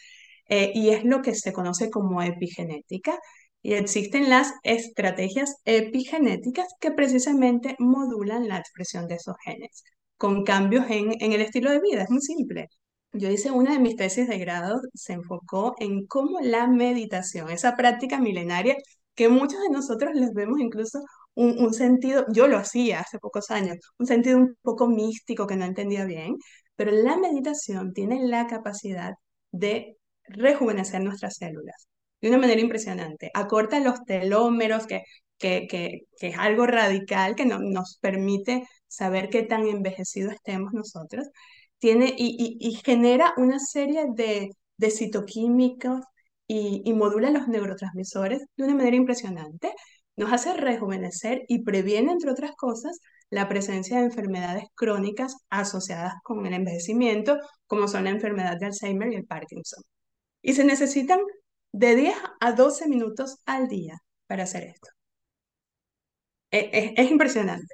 eh, 0.50 0.72
y 0.74 0.90
es 0.92 1.04
lo 1.04 1.22
que 1.22 1.36
se 1.36 1.54
conoce 1.54 1.90
como 1.90 2.22
epigenética. 2.22 3.20
Y 3.62 3.74
existen 3.74 4.30
las 4.30 4.54
estrategias 4.64 5.56
epigenéticas 5.66 6.68
que 6.80 6.92
precisamente 6.92 7.76
modulan 7.80 8.48
la 8.48 8.60
expresión 8.60 9.08
de 9.08 9.16
esos 9.16 9.36
genes 9.44 9.84
con 10.18 10.44
cambios 10.44 10.86
en, 10.90 11.14
en 11.22 11.34
el 11.34 11.42
estilo 11.42 11.72
de 11.72 11.80
vida. 11.80 12.04
Es 12.04 12.10
muy 12.10 12.22
simple. 12.22 12.68
Yo 13.14 13.30
hice 13.30 13.52
una 13.52 13.74
de 13.74 13.80
mis 13.80 13.96
tesis 13.96 14.28
de 14.28 14.38
grado, 14.38 14.80
se 14.94 15.14
enfocó 15.14 15.76
en 15.80 16.06
cómo 16.08 16.40
la 16.42 16.68
meditación, 16.68 17.50
esa 17.50 17.76
práctica 17.76 18.20
milenaria 18.20 18.76
que 19.16 19.30
muchos 19.30 19.62
de 19.62 19.70
nosotros 19.70 20.14
les 20.14 20.34
vemos 20.34 20.60
incluso 20.60 21.00
un, 21.34 21.58
un 21.60 21.74
sentido, 21.74 22.26
yo 22.32 22.48
lo 22.48 22.58
hacía 22.58 23.00
hace 23.02 23.20
pocos 23.20 23.50
años, 23.52 23.78
un 23.98 24.06
sentido 24.08 24.38
un 24.38 24.56
poco 24.62 24.88
místico 24.88 25.48
que 25.48 25.56
no 25.56 25.66
entendía 25.66 26.06
bien, 26.06 26.36
pero 26.76 26.92
la 26.92 27.18
meditación 27.18 27.94
tiene 27.94 28.28
la 28.28 28.48
capacidad 28.48 29.14
de 29.52 29.98
rejuvenecer 30.28 31.02
nuestras 31.02 31.38
células 31.38 31.88
de 32.22 32.30
una 32.30 32.38
manera 32.38 32.62
impresionante. 32.62 33.32
Acorta 33.34 33.80
los 33.80 34.04
telómeros, 34.06 34.88
que, 34.88 35.04
que, 35.38 35.68
que, 35.70 36.02
que 36.20 36.28
es 36.30 36.38
algo 36.38 36.66
radical 36.68 37.36
que 37.36 37.46
no, 37.46 37.60
nos 37.60 37.98
permite 38.02 38.64
saber 38.88 39.30
qué 39.30 39.44
tan 39.44 39.68
envejecidos 39.68 40.34
estemos 40.34 40.74
nosotros. 40.74 41.28
Tiene, 41.80 42.14
y, 42.18 42.58
y, 42.60 42.76
genera 42.84 43.34
una 43.38 43.60
serie 43.60 44.06
de, 44.16 44.50
de 44.78 44.92
citoquímicos 44.92 46.02
y, 46.48 46.82
y 46.86 46.94
modula 46.94 47.30
los 47.32 47.48
neurotransmisores 47.48 48.46
de 48.58 48.64
una 48.64 48.76
manera 48.76 48.96
impresionante. 48.96 49.72
Nos 50.16 50.34
hace 50.34 50.54
rejuvenecer 50.56 51.44
y 51.48 51.64
previene, 51.64 52.12
entre 52.14 52.32
otras 52.32 52.52
cosas, 52.56 53.00
la 53.30 53.48
presencia 53.50 53.98
de 54.00 54.06
enfermedades 54.06 54.64
crónicas 54.76 55.36
asociadas 55.50 56.14
con 56.24 56.46
el 56.48 56.54
envejecimiento, 56.54 57.38
como 57.68 57.88
son 57.88 58.06
la 58.06 58.10
enfermedad 58.12 58.58
de 58.60 58.68
Alzheimer 58.68 59.12
y 59.12 59.16
el 59.16 59.26
Parkinson. 59.26 59.84
Y 60.42 60.54
se 60.54 60.66
necesitan 60.66 61.20
de 61.74 61.96
10 61.96 62.16
a 62.42 62.54
12 62.54 62.88
minutos 62.88 63.38
al 63.46 63.68
día 63.68 63.98
para 64.28 64.44
hacer 64.44 64.64
esto. 64.64 64.90
Es, 66.52 66.66
es- 66.74 66.92
es 66.98 67.12
impresionante. 67.12 67.74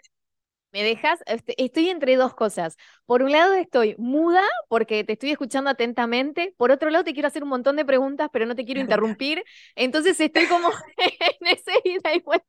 Me 0.73 0.83
dejas, 0.83 1.21
este, 1.27 1.61
estoy 1.63 1.89
entre 1.89 2.15
dos 2.15 2.33
cosas. 2.35 2.77
Por 3.05 3.23
un 3.23 3.31
lado 3.31 3.53
estoy 3.53 3.95
muda 3.99 4.41
porque 4.69 5.03
te 5.03 5.13
estoy 5.13 5.31
escuchando 5.31 5.69
atentamente. 5.69 6.53
Por 6.57 6.71
otro 6.71 6.89
lado 6.89 7.03
te 7.03 7.13
quiero 7.13 7.27
hacer 7.27 7.43
un 7.43 7.49
montón 7.49 7.75
de 7.77 7.85
preguntas, 7.85 8.29
pero 8.33 8.45
no 8.45 8.55
te 8.55 8.65
quiero 8.65 8.81
interrumpir. 8.81 9.43
Entonces 9.75 10.19
estoy 10.19 10.47
como 10.47 10.69
en 10.97 11.47
ese 11.47 11.71
ida 11.85 12.13
y 12.15 12.21
vuelta. 12.21 12.45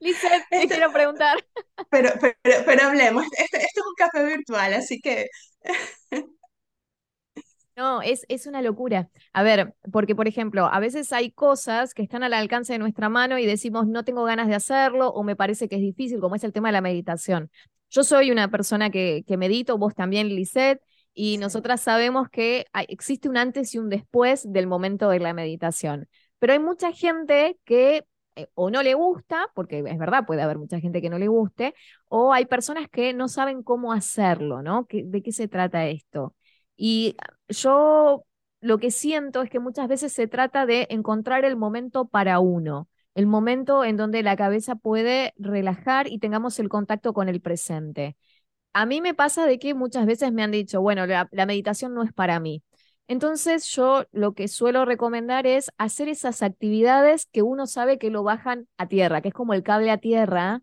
Lizeth, 0.00 0.48
te 0.50 0.62
Este, 0.62 0.68
quiero 0.68 0.92
preguntar. 0.92 1.38
pero, 1.90 2.10
pero, 2.20 2.64
pero 2.66 2.82
hablemos, 2.88 3.24
este, 3.38 3.58
esto 3.58 3.80
es 3.80 3.86
un 3.86 3.94
café 3.96 4.24
virtual, 4.26 4.74
así 4.74 5.00
que 5.00 5.28
No, 7.78 8.02
es, 8.02 8.24
es 8.28 8.46
una 8.48 8.60
locura. 8.60 9.08
A 9.32 9.44
ver, 9.44 9.72
porque 9.92 10.16
por 10.16 10.26
ejemplo, 10.26 10.66
a 10.66 10.80
veces 10.80 11.12
hay 11.12 11.30
cosas 11.30 11.94
que 11.94 12.02
están 12.02 12.24
al 12.24 12.32
alcance 12.34 12.72
de 12.72 12.80
nuestra 12.80 13.08
mano 13.08 13.38
y 13.38 13.46
decimos 13.46 13.86
no 13.86 14.04
tengo 14.04 14.24
ganas 14.24 14.48
de 14.48 14.56
hacerlo 14.56 15.10
o 15.10 15.22
me 15.22 15.36
parece 15.36 15.68
que 15.68 15.76
es 15.76 15.80
difícil, 15.82 16.18
como 16.18 16.34
es 16.34 16.42
el 16.42 16.52
tema 16.52 16.68
de 16.68 16.72
la 16.72 16.80
meditación. 16.80 17.50
Yo 17.90 18.02
soy 18.02 18.32
una 18.32 18.50
persona 18.50 18.90
que, 18.90 19.22
que 19.28 19.36
medito, 19.36 19.78
vos 19.78 19.94
también, 19.94 20.28
Lisette, 20.28 20.80
y 21.14 21.34
sí, 21.34 21.38
nosotras 21.38 21.80
sabemos 21.80 22.28
que 22.30 22.66
hay- 22.72 22.86
existe 22.88 23.28
un 23.28 23.36
antes 23.36 23.72
y 23.74 23.78
un 23.78 23.88
después 23.90 24.50
del 24.52 24.66
momento 24.66 25.08
de 25.10 25.20
la 25.20 25.32
meditación. 25.32 26.08
Pero 26.40 26.54
hay 26.54 26.58
mucha 26.58 26.90
gente 26.92 27.58
que 27.64 28.04
eh, 28.36 28.48
o 28.54 28.70
no 28.70 28.82
le 28.82 28.94
gusta, 28.94 29.48
porque 29.54 29.78
es 29.86 29.98
verdad, 29.98 30.26
puede 30.26 30.42
haber 30.42 30.58
mucha 30.58 30.80
gente 30.80 31.00
que 31.00 31.10
no 31.10 31.18
le 31.18 31.28
guste, 31.28 31.74
o 32.08 32.32
hay 32.32 32.46
personas 32.46 32.88
que 32.88 33.12
no 33.14 33.28
saben 33.28 33.62
cómo 33.62 33.92
hacerlo, 33.92 34.62
¿no? 34.62 34.86
¿Qué- 34.86 35.04
¿De 35.04 35.22
qué 35.22 35.30
se 35.32 35.46
trata 35.48 35.86
esto? 35.86 36.34
Y 36.78 37.16
yo 37.50 38.24
lo 38.62 38.78
que 38.78 38.92
siento 38.92 39.42
es 39.42 39.50
que 39.50 39.60
muchas 39.60 39.88
veces 39.88 40.12
se 40.14 40.28
trata 40.28 40.66
de 40.66 40.86
encontrar 40.90 41.44
el 41.44 41.56
momento 41.56 42.06
para 42.08 42.40
uno, 42.40 42.88
el 43.16 43.26
momento 43.26 43.84
en 43.84 43.98
donde 43.98 44.22
la 44.22 44.36
cabeza 44.36 44.76
puede 44.76 45.34
relajar 45.38 46.08
y 46.08 46.20
tengamos 46.20 46.60
el 46.60 46.70
contacto 46.70 47.12
con 47.12 47.28
el 47.28 47.42
presente. 47.42 48.16
A 48.72 48.86
mí 48.86 49.00
me 49.00 49.14
pasa 49.14 49.46
de 49.46 49.58
que 49.58 49.74
muchas 49.74 50.06
veces 50.06 50.32
me 50.32 50.42
han 50.42 50.52
dicho, 50.52 50.80
bueno, 50.80 51.06
la, 51.06 51.28
la 51.32 51.46
meditación 51.46 51.94
no 51.94 52.02
es 52.04 52.12
para 52.12 52.40
mí. 52.40 52.62
Entonces 53.08 53.66
yo 53.68 54.04
lo 54.12 54.34
que 54.34 54.48
suelo 54.48 54.84
recomendar 54.84 55.46
es 55.46 55.70
hacer 55.78 56.08
esas 56.08 56.42
actividades 56.42 57.26
que 57.26 57.42
uno 57.42 57.66
sabe 57.66 57.98
que 57.98 58.10
lo 58.10 58.22
bajan 58.22 58.68
a 58.76 58.86
tierra, 58.88 59.22
que 59.22 59.28
es 59.28 59.34
como 59.34 59.54
el 59.54 59.62
cable 59.62 59.90
a 59.90 59.98
tierra, 59.98 60.62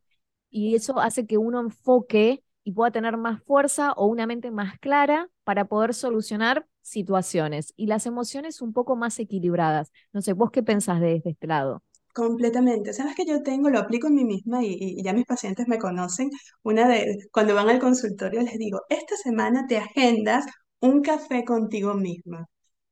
y 0.50 0.76
eso 0.76 1.00
hace 1.00 1.26
que 1.28 1.38
uno 1.38 1.60
enfoque 1.60 2.44
y 2.66 2.74
pueda 2.74 2.92
tener 2.92 3.18
más 3.18 3.44
fuerza 3.44 3.94
o 3.94 4.08
una 4.08 4.28
mente 4.28 4.52
más 4.52 4.80
clara 4.80 5.30
para 5.46 5.66
poder 5.68 5.96
solucionar 5.96 6.68
situaciones 6.84 7.74
y 7.78 7.88
las 7.88 8.08
emociones 8.08 8.62
un 8.62 8.74
poco 8.74 8.98
más 8.98 9.20
equilibradas. 9.20 9.94
No 10.14 10.22
sé, 10.24 10.34
¿vos 10.34 10.52
qué 10.52 10.64
pensás 10.64 11.02
de, 11.02 11.22
de 11.22 11.32
este 11.32 11.48
lado? 11.48 11.84
completamente. 12.14 12.94
Sabes 12.94 13.16
que 13.16 13.26
yo 13.26 13.44
tengo, 13.44 13.70
lo 13.70 13.80
aplico 13.80 14.08
en 14.08 14.16
mí 14.16 14.24
misma 14.26 14.64
y, 14.64 14.78
y 14.80 15.04
ya 15.04 15.14
mis 15.14 15.26
pacientes 15.26 15.68
me 15.68 15.78
conocen. 15.80 16.30
Una 16.64 16.88
de, 16.88 17.18
cuando 17.32 17.56
van 17.56 17.70
al 17.70 17.80
consultorio 17.80 18.42
les 18.42 18.58
digo, 18.58 18.82
esta 18.90 19.16
semana 19.18 19.66
te 19.68 19.78
agendas 19.78 20.46
un 20.80 21.02
café 21.02 21.44
contigo 21.46 21.94
misma. 21.96 22.46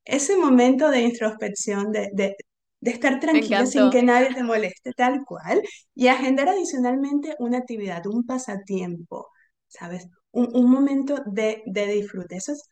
Ese 0.06 0.36
momento 0.38 0.90
de 0.90 1.02
introspección, 1.02 1.92
de, 1.92 2.10
de, 2.14 2.36
de 2.82 2.92
estar 2.92 3.20
tranquila 3.20 3.66
sin 3.66 3.90
que 3.90 4.04
nadie 4.04 4.34
te 4.34 4.44
moleste, 4.44 4.92
tal 4.94 5.24
cual, 5.26 5.62
y 5.96 6.08
agendar 6.08 6.50
adicionalmente 6.50 7.36
una 7.40 7.60
actividad, 7.60 8.06
un 8.08 8.26
pasatiempo, 8.26 9.30
¿sabes? 9.74 10.08
Un, 10.32 10.50
un 10.56 10.70
momento 10.72 11.18
de, 11.26 11.64
de 11.66 11.88
disfrute. 11.88 12.36
Eso 12.38 12.54
es 12.54 12.64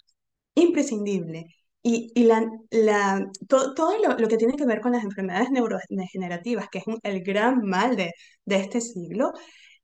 imprescindible. 0.55 1.46
Y, 1.84 2.12
y 2.15 2.24
la, 2.25 2.48
la, 2.72 3.25
to- 3.48 3.74
todo 3.74 3.98
lo, 4.03 4.17
lo 4.17 4.27
que 4.27 4.38
tiene 4.38 4.55
que 4.55 4.65
ver 4.65 4.81
con 4.81 4.91
las 4.93 5.03
enfermedades 5.03 5.50
neurodegenerativas, 5.51 6.67
que 6.72 6.79
es 6.79 6.88
un- 6.88 7.00
el 7.03 7.24
gran 7.24 7.62
mal 7.63 7.96
de, 7.96 8.12
de 8.46 8.55
este 8.58 8.81
siglo, 8.81 9.31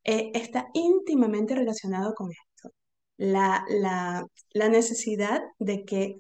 eh, 0.04 0.32
está 0.34 0.68
íntimamente 0.74 1.56
relacionado 1.56 2.14
con 2.14 2.30
esto. 2.32 2.72
La, 3.18 3.66
la, 3.70 4.26
la 4.54 4.70
necesidad 4.70 5.42
de 5.60 5.86
que 5.86 6.18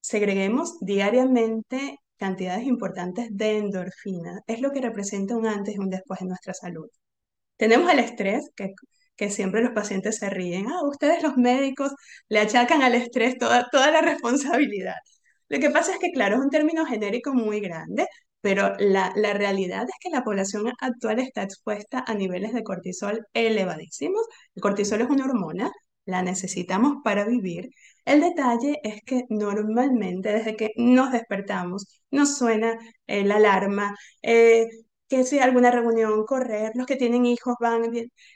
segreguemos 0.00 0.78
diariamente 0.80 1.98
cantidades 2.16 2.66
importantes 2.66 3.28
de 3.32 3.58
endorfina. 3.58 4.40
Es 4.46 4.60
lo 4.60 4.70
que 4.72 4.80
representa 4.80 5.36
un 5.36 5.46
antes 5.46 5.76
y 5.76 5.78
un 5.78 5.90
después 5.90 6.20
en 6.22 6.28
nuestra 6.28 6.54
salud. 6.54 6.88
Tenemos 7.56 7.92
el 7.92 8.00
estrés, 8.00 8.50
que, 8.56 8.74
que 9.16 9.30
siempre 9.30 9.62
los 9.62 9.72
pacientes 9.72 10.16
se 10.18 10.30
ríen. 10.30 10.66
Ah, 10.68 10.82
ustedes 10.88 11.22
los 11.22 11.36
médicos 11.36 11.92
le 12.28 12.40
achacan 12.40 12.82
al 12.82 12.94
estrés 12.94 13.38
toda, 13.38 13.68
toda 13.70 13.90
la 13.90 14.00
responsabilidad. 14.02 14.96
Lo 15.48 15.58
que 15.60 15.70
pasa 15.70 15.92
es 15.92 15.98
que, 15.98 16.10
claro, 16.12 16.36
es 16.36 16.42
un 16.42 16.50
término 16.50 16.86
genérico 16.86 17.32
muy 17.34 17.60
grande, 17.60 18.06
pero 18.40 18.74
la, 18.78 19.12
la, 19.16 19.32
realidad 19.34 19.84
es 19.84 19.94
que 20.00 20.10
la 20.10 20.22
población 20.24 20.72
actual 20.80 21.18
está 21.20 21.42
expuesta 21.42 22.04
a 22.06 22.14
niveles 22.14 22.52
de 22.52 22.62
cortisol 22.64 23.26
elevadísimos. 23.34 24.22
El 24.54 24.62
cortisol 24.62 25.00
es 25.02 25.08
una 25.10 25.24
hormona, 25.24 25.70
la 26.04 26.22
necesitamos 26.22 26.96
para 27.04 27.24
vivir. 27.26 27.68
El 28.04 28.20
detalle 28.20 28.78
es 28.82 29.00
que 29.04 29.24
normalmente 29.28 30.32
desde 30.32 30.56
que 30.56 30.70
nos 30.76 31.12
despertamos 31.12 31.86
nos 32.10 32.38
suena 32.38 32.78
eh, 33.06 33.24
la 33.24 33.36
alarma, 33.36 33.96
eh, 34.22 34.66
que 35.08 35.24
si 35.24 35.38
alguna 35.38 35.70
reunión, 35.70 36.24
correr, 36.24 36.72
los 36.74 36.86
que 36.86 36.96
tienen 36.96 37.26
hijos 37.26 37.54
van. 37.60 37.82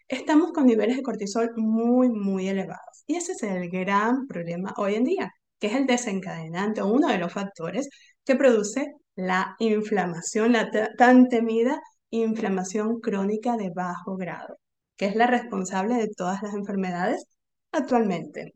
Estamos 0.08 0.52
con 0.52 0.66
niveles 0.66 0.96
de 0.96 1.02
cortisol 1.02 1.50
muy, 1.56 2.08
muy 2.10 2.48
elevados. 2.48 3.04
Y 3.06 3.16
ese 3.16 3.32
es 3.32 3.42
el 3.42 3.68
gran 3.70 4.26
problema 4.26 4.72
hoy 4.76 4.94
en 4.94 5.04
día, 5.04 5.32
que 5.58 5.68
es 5.68 5.74
el 5.74 5.86
desencadenante, 5.86 6.82
uno 6.82 7.08
de 7.08 7.18
los 7.18 7.32
factores 7.32 7.88
que 8.24 8.36
produce 8.36 8.94
la 9.16 9.56
inflamación, 9.58 10.52
la 10.52 10.70
tan 10.96 11.28
temida 11.28 11.80
inflamación 12.10 13.00
crónica 13.00 13.56
de 13.56 13.70
bajo 13.70 14.16
grado, 14.16 14.58
que 14.96 15.06
es 15.06 15.16
la 15.16 15.26
responsable 15.26 15.94
de 15.96 16.08
todas 16.08 16.42
las 16.42 16.54
enfermedades 16.54 17.24
actualmente. 17.72 18.54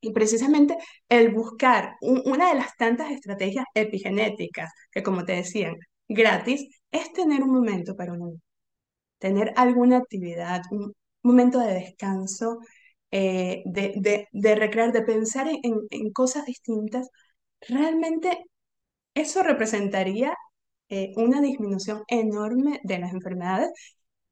Y 0.00 0.12
precisamente 0.12 0.76
el 1.08 1.34
buscar 1.34 1.94
una 2.02 2.50
de 2.50 2.56
las 2.56 2.76
tantas 2.76 3.10
estrategias 3.10 3.66
epigenéticas 3.74 4.70
que, 4.90 5.02
como 5.02 5.24
te 5.24 5.34
decían, 5.34 5.76
gratis, 6.10 6.68
es 6.90 7.12
tener 7.12 7.42
un 7.42 7.52
momento 7.52 7.96
para 7.96 8.12
uno, 8.12 8.40
tener 9.18 9.52
alguna 9.56 9.98
actividad, 9.98 10.62
un 10.72 10.92
momento 11.22 11.60
de 11.60 11.74
descanso, 11.74 12.58
eh, 13.12 13.62
de, 13.64 14.28
de, 14.32 14.54
recrear, 14.56 14.92
de 14.92 15.02
pensar 15.02 15.48
en, 15.48 16.12
cosas 16.12 16.46
distintas, 16.46 17.08
realmente 17.60 18.44
eso 19.14 19.42
representaría 19.42 20.34
eh, 20.88 21.12
una 21.16 21.40
disminución 21.40 22.02
enorme 22.08 22.80
de 22.82 22.98
las 22.98 23.12
enfermedades, 23.12 23.70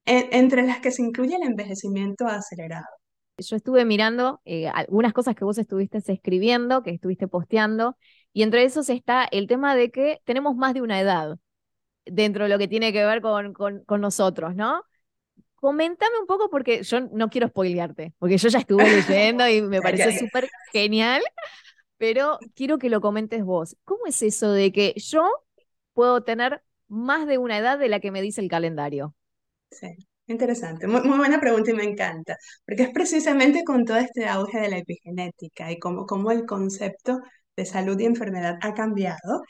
entre 0.05 0.63
las 0.63 0.81
que 0.81 0.91
se 0.91 1.03
incluye 1.03 1.37
el 1.37 1.43
envejecimiento 1.43 2.27
acelerado. 2.27 2.87
Yo 3.37 3.57
estuve 3.57 3.85
mirando 3.85 4.41
eh, 4.47 4.67
algunas 4.67 5.13
cosas 5.13 5.35
que 5.35 5.45
vos 5.45 5.59
estuviste 5.59 5.99
escribiendo, 5.99 6.83
que 6.83 6.91
estuviste 6.91 7.29
posteando, 7.29 7.97
y 8.33 8.43
entre 8.43 8.65
esos 8.65 8.89
está 8.89 9.29
el 9.31 9.47
tema 9.47 9.77
de 9.77 9.91
que 9.91 10.21
tenemos 10.25 10.57
más 10.57 10.73
de 10.73 10.81
una 10.81 10.99
edad 10.99 11.39
dentro 12.11 12.45
de 12.45 12.51
lo 12.51 12.59
que 12.59 12.69
tiene 12.69 12.93
que 12.93 13.05
ver 13.05 13.21
con, 13.21 13.53
con, 13.53 14.01
nosotros, 14.01 14.55
¿no? 14.55 14.83
Coméntame 15.57 16.19
un 16.21 16.27
poco 16.27 16.51
porque 16.51 16.83
yo 16.83 17.01
no 17.01 17.29
quiero 17.31 17.49
spoilearte, 17.49 18.15
porque 18.19 18.39
yo 18.39 18.49
ya 18.49 18.61
estuve 18.61 18.85
leyendo 18.85 19.49
y 19.49 19.63
me 19.63 19.81
pareció 19.83 20.13
súper 20.13 20.49
genial, 20.73 21.23
pero 21.97 22.39
quiero 22.55 22.79
que 22.79 22.91
lo 22.91 23.01
comentes 23.01 23.45
vos. 23.45 23.77
¿Cómo 23.85 24.07
es 24.07 24.23
eso 24.23 24.53
de 24.53 24.73
que 24.73 24.95
yo 24.97 25.29
puedo 25.95 26.23
tener 26.23 26.63
más 26.87 27.27
de 27.27 27.39
una 27.39 27.59
edad 27.59 27.79
de 27.79 27.89
la 27.89 28.01
que 28.01 28.11
me 28.11 28.23
dice 28.23 28.41
el 28.41 28.49
calendario? 28.49 29.15
Sí. 29.71 29.97
Interesante, 30.29 30.87
muy, 30.87 31.01
buena 31.01 31.41
pregunta 31.41 31.71
y 31.71 31.75
me 31.75 31.85
encanta, 31.85 32.37
porque 32.67 32.83
es 32.83 32.91
precisamente 32.91 33.65
con 33.65 33.87
todo 33.87 33.97
este 33.97 34.27
auge 34.27 34.61
de 34.61 34.69
la 34.69 34.77
epigenética 34.77 35.73
y 35.73 35.79
cómo, 35.79 36.05
cómo 36.05 36.31
el 36.31 36.45
concepto 36.45 37.23
de 37.57 37.65
salud 37.65 37.99
y 37.99 38.05
enfermedad 38.05 38.59
ha 38.61 38.75
cambiado, 38.75 39.43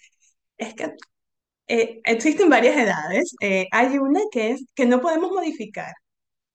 es 0.56 0.74
que 0.74 0.94
eh, 1.68 2.00
existen 2.04 2.48
varias 2.50 2.76
edades. 2.76 3.34
Eh, 3.40 3.66
hay 3.72 3.98
una 3.98 4.20
que, 4.32 4.52
es, 4.52 4.64
que 4.75 4.87
no 4.87 5.00
podemos 5.00 5.30
modificar, 5.32 5.92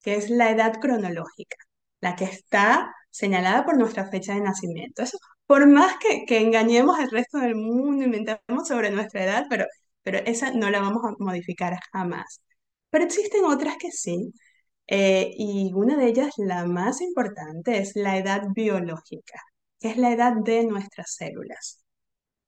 que 0.01 0.15
es 0.15 0.29
la 0.29 0.51
edad 0.51 0.73
cronológica, 0.81 1.57
la 2.01 2.15
que 2.15 2.25
está 2.25 2.93
señalada 3.11 3.65
por 3.65 3.77
nuestra 3.77 4.09
fecha 4.09 4.33
de 4.35 4.41
nacimiento. 4.41 5.03
Eso, 5.03 5.17
por 5.45 5.67
más 5.67 5.97
que, 5.99 6.25
que 6.25 6.39
engañemos 6.39 6.99
al 6.99 7.11
resto 7.11 7.39
del 7.39 7.55
mundo, 7.55 8.05
inventamos 8.05 8.67
sobre 8.67 8.91
nuestra 8.91 9.23
edad, 9.23 9.45
pero, 9.49 9.65
pero 10.01 10.19
esa 10.19 10.51
no 10.53 10.69
la 10.69 10.81
vamos 10.81 11.03
a 11.05 11.15
modificar 11.19 11.77
jamás. 11.91 12.41
Pero 12.89 13.05
existen 13.05 13.45
otras 13.45 13.77
que 13.77 13.91
sí, 13.91 14.33
eh, 14.87 15.31
y 15.37 15.71
una 15.73 15.97
de 15.97 16.07
ellas, 16.07 16.33
la 16.37 16.65
más 16.65 17.01
importante, 17.01 17.77
es 17.79 17.95
la 17.95 18.17
edad 18.17 18.43
biológica, 18.55 19.41
que 19.79 19.89
es 19.89 19.97
la 19.97 20.11
edad 20.11 20.33
de 20.43 20.65
nuestras 20.65 21.15
células. 21.15 21.82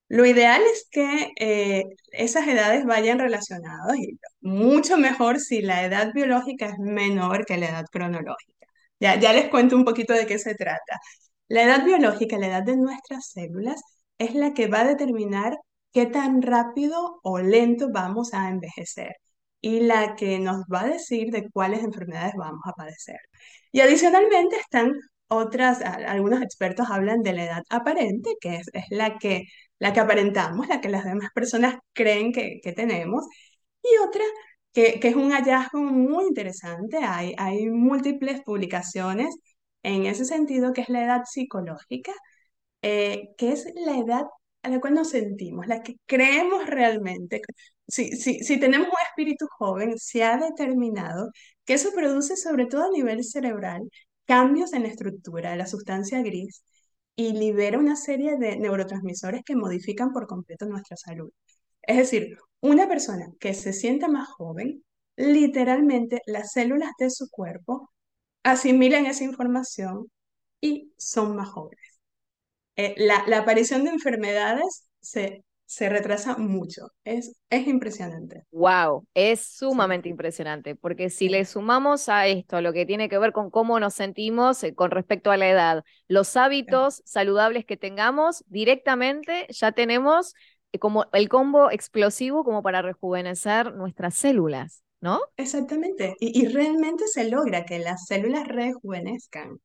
Lo 0.08 0.26
ideal 0.26 0.62
es 0.72 0.88
que 0.92 1.32
eh, 1.40 1.84
esas 2.12 2.48
edades 2.48 2.86
vayan 2.86 3.20
relacionadas 3.20 3.98
y 3.98 4.20
mucho 4.42 4.98
mejor 4.98 5.40
si 5.40 5.62
la 5.62 5.84
edad 5.86 6.14
biológica 6.14 6.68
es 6.68 6.78
menor 6.80 7.46
que 7.46 7.58
la 7.58 7.70
edad 7.70 7.86
cronológica. 7.92 8.54
Ya, 9.00 9.20
ya 9.20 9.34
les 9.34 9.50
cuento 9.50 9.76
un 9.76 9.86
poquito 9.86 10.14
de 10.14 10.26
qué 10.28 10.40
se 10.40 10.56
trata. 10.56 11.00
La 11.48 11.64
edad 11.64 11.86
biológica, 11.86 12.38
la 12.38 12.48
edad 12.48 12.64
de 12.64 12.78
nuestras 12.78 13.32
células, 13.32 13.82
es 14.18 14.36
la 14.36 14.54
que 14.54 14.68
va 14.68 14.82
a 14.82 14.88
determinar 14.88 15.58
qué 15.92 16.06
tan 16.06 16.42
rápido 16.42 17.20
o 17.24 17.40
lento 17.40 17.90
vamos 17.92 18.34
a 18.34 18.50
envejecer 18.50 19.14
y 19.62 19.80
la 19.82 20.16
que 20.16 20.40
nos 20.40 20.64
va 20.72 20.82
a 20.82 20.88
decir 20.88 21.32
de 21.32 21.50
cuáles 21.52 21.84
enfermedades 21.84 22.34
vamos 22.38 22.62
a 22.66 22.74
padecer. 22.74 23.18
Y 23.72 23.82
adicionalmente 23.82 24.58
están 24.58 24.94
otras, 25.28 25.82
algunos 25.82 26.42
expertos 26.42 26.88
hablan 26.90 27.22
de 27.22 27.34
la 27.34 27.46
edad 27.46 27.64
aparente, 27.70 28.36
que 28.40 28.58
es, 28.58 28.68
es 28.74 28.86
la, 28.90 29.18
que, 29.18 29.44
la 29.80 29.94
que 29.94 30.00
aparentamos, 30.00 30.68
la 30.68 30.82
que 30.82 30.90
las 30.90 31.06
demás 31.06 31.30
personas 31.34 31.78
creen 31.94 32.32
que, 32.34 32.60
tenemos, 32.76 33.26
y 33.84 33.98
otra 34.08 34.24
que, 34.74 35.00
que, 35.00 35.10
es 35.10 35.16
un 35.16 35.32
hallazgo 35.32 35.80
muy 35.80 36.26
interesante, 36.26 36.98
hay, 36.98 37.34
hay 37.38 37.68
múltiples 37.70 38.42
publicaciones 38.44 39.36
en 39.84 40.06
ese 40.06 40.26
sentido, 40.26 40.74
que 40.74 40.82
es 40.82 40.90
la 40.90 41.04
edad 41.06 41.24
psicológica, 41.26 42.14
eh, 42.82 43.30
que 43.38 43.52
es 43.54 43.68
la 43.76 43.98
edad 43.98 44.24
a 44.64 44.70
la 44.70 44.80
cual 44.82 44.96
nos 44.96 45.10
sentimos, 45.12 45.68
la 45.68 45.84
que 45.84 45.96
creemos 46.06 46.66
realmente. 46.68 47.42
Si, 47.88 48.12
si, 48.18 48.40
si 48.44 48.60
tenemos 48.60 48.88
un 48.88 48.94
espíritu 49.10 49.48
joven, 49.58 49.98
se 49.98 50.24
ha 50.24 50.38
determinado 50.38 51.32
que 51.66 51.74
eso 51.76 51.92
produce, 51.94 52.36
sobre 52.38 52.66
todo 52.68 52.86
a 52.86 52.92
nivel 52.92 53.24
cerebral, 53.24 53.82
cambios 54.26 54.74
en 54.74 54.84
la 54.84 54.90
estructura 54.90 55.52
de 55.52 55.58
la 55.58 55.68
sustancia 55.68 56.22
gris 56.22 56.64
y 57.16 57.34
libera 57.34 57.80
una 57.80 57.96
serie 57.96 58.38
de 58.38 58.58
neurotransmisores 58.58 59.44
que 59.44 59.56
modifican 59.56 60.12
por 60.14 60.28
completo 60.28 60.66
nuestra 60.66 60.98
salud. 60.98 61.32
Es 61.82 61.98
decir, 61.98 62.38
una 62.62 62.88
persona 62.88 63.28
que 63.40 63.54
se 63.54 63.74
sienta 63.74 64.08
más 64.08 64.28
joven, 64.30 64.84
literalmente 65.16 66.22
las 66.26 66.52
células 66.54 66.92
de 67.00 67.10
su 67.10 67.30
cuerpo 67.30 67.92
asimilan 68.44 69.06
esa 69.06 69.24
información 69.24 70.12
y 70.62 70.94
son 70.98 71.36
más 71.36 71.50
jóvenes. 71.50 72.00
Eh, 72.76 72.96
la, 72.98 73.26
aparición 73.38 73.84
de 73.86 73.92
enfermedades 73.92 74.90
se, 75.00 75.44
se 75.66 75.90
retrasa 75.90 76.38
mucho. 76.38 76.88
Es, 77.04 77.38
es 77.50 77.68
impresionante. 77.68 78.44
Wow, 78.52 79.06
es 79.14 79.46
sumamente 79.46 80.08
impresionante, 80.08 80.76
porque 80.76 81.10
si 81.10 81.28
le 81.28 81.44
sumamos 81.44 82.08
a 82.08 82.26
esto 82.28 82.62
lo 82.62 82.72
que 82.72 82.86
tiene 82.86 83.10
que 83.10 83.18
ver 83.18 83.34
con 83.34 83.50
cómo 83.52 83.82
nos 83.82 83.96
sentimos 83.96 84.64
eh, 84.64 84.74
con 84.74 84.92
respecto 84.92 85.30
a 85.30 85.36
la 85.38 85.50
edad, 85.50 85.84
los 86.08 86.38
hábitos 86.38 87.02
saludables 87.06 87.66
que 87.66 87.76
tengamos, 87.76 88.46
directamente 88.48 89.46
ya 89.50 89.74
tenemos 89.74 90.36
eh, 90.72 90.80
como 90.80 91.08
el 91.12 91.28
combo 91.28 91.70
explosivo 91.70 92.46
como 92.46 92.64
para 92.64 92.82
rejuvenecer 92.82 93.74
nuestras 93.76 94.16
células, 94.16 94.84
¿no? 95.02 95.20
Exactamente, 95.38 96.16
y, 96.20 96.42
y 96.42 96.48
realmente 96.48 97.08
se 97.08 97.30
logra 97.30 97.66
que 97.66 97.80
las 97.80 98.06
células 98.06 98.48
rejuvenezcan. 98.48 99.58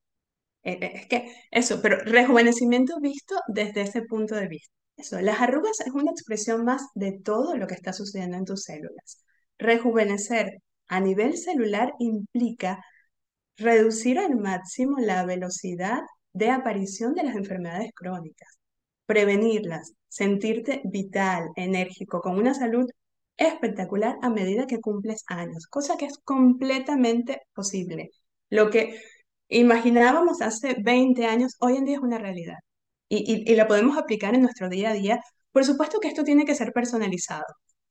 Eh, 0.65 0.79
es 0.95 1.07
que 1.09 1.35
eso, 1.53 1.81
pero 1.83 1.99
rejuvenecimiento 2.05 3.01
visto 3.01 3.37
desde 3.49 3.83
ese 3.83 4.03
punto 4.03 4.35
de 4.37 4.49
vista. 4.49 4.75
Eso, 5.01 5.21
las 5.21 5.41
arrugas 5.41 5.81
es 5.81 5.93
una 5.93 6.11
expresión 6.11 6.65
más 6.65 6.83
de 6.95 7.13
todo 7.13 7.57
lo 7.57 7.67
que 7.67 7.75
está 7.75 7.93
sucediendo 7.95 8.37
en 8.37 8.45
tus 8.45 8.65
células. 8.65 9.25
Rejuvenecer 9.59 10.63
a 10.89 11.01
nivel 11.01 11.39
celular 11.39 11.95
implica 11.99 12.85
reducir 13.57 14.19
al 14.19 14.37
máximo 14.37 14.99
la 14.99 15.25
velocidad 15.25 16.01
de 16.35 16.51
aparición 16.51 17.15
de 17.15 17.25
las 17.25 17.37
enfermedades 17.37 17.93
crónicas, 17.95 18.59
prevenirlas, 19.07 19.95
sentirte 20.09 20.83
vital, 20.85 21.49
enérgico, 21.57 22.21
con 22.21 22.37
una 22.39 22.53
salud 22.55 22.87
espectacular 23.39 24.17
a 24.23 24.29
medida 24.29 24.67
que 24.67 24.81
cumples 24.81 25.25
años, 25.29 25.67
cosa 25.67 25.97
que 25.97 26.07
es 26.07 26.19
completamente 26.19 27.41
posible. 27.55 28.11
Lo 28.51 28.71
que 28.71 29.01
imaginábamos 29.49 30.43
hace 30.43 30.77
20 30.79 31.25
años, 31.27 31.57
hoy 31.61 31.77
en 31.77 31.85
día 31.87 31.97
es 31.97 32.03
una 32.03 32.19
realidad. 32.19 32.59
Y, 33.11 33.51
y, 33.51 33.55
la 33.57 33.67
podemos 33.69 33.99
aplicar 33.99 34.35
en 34.35 34.43
nuestro 34.43 34.69
día 34.69 34.91
a 34.91 34.95
día. 34.95 35.21
Por 35.53 35.65
supuesto 35.65 36.01
que 36.01 36.09
esto 36.09 36.25
tiene 36.25 36.45
que 36.47 36.55
ser 36.55 36.73
personalizado. 36.73 37.45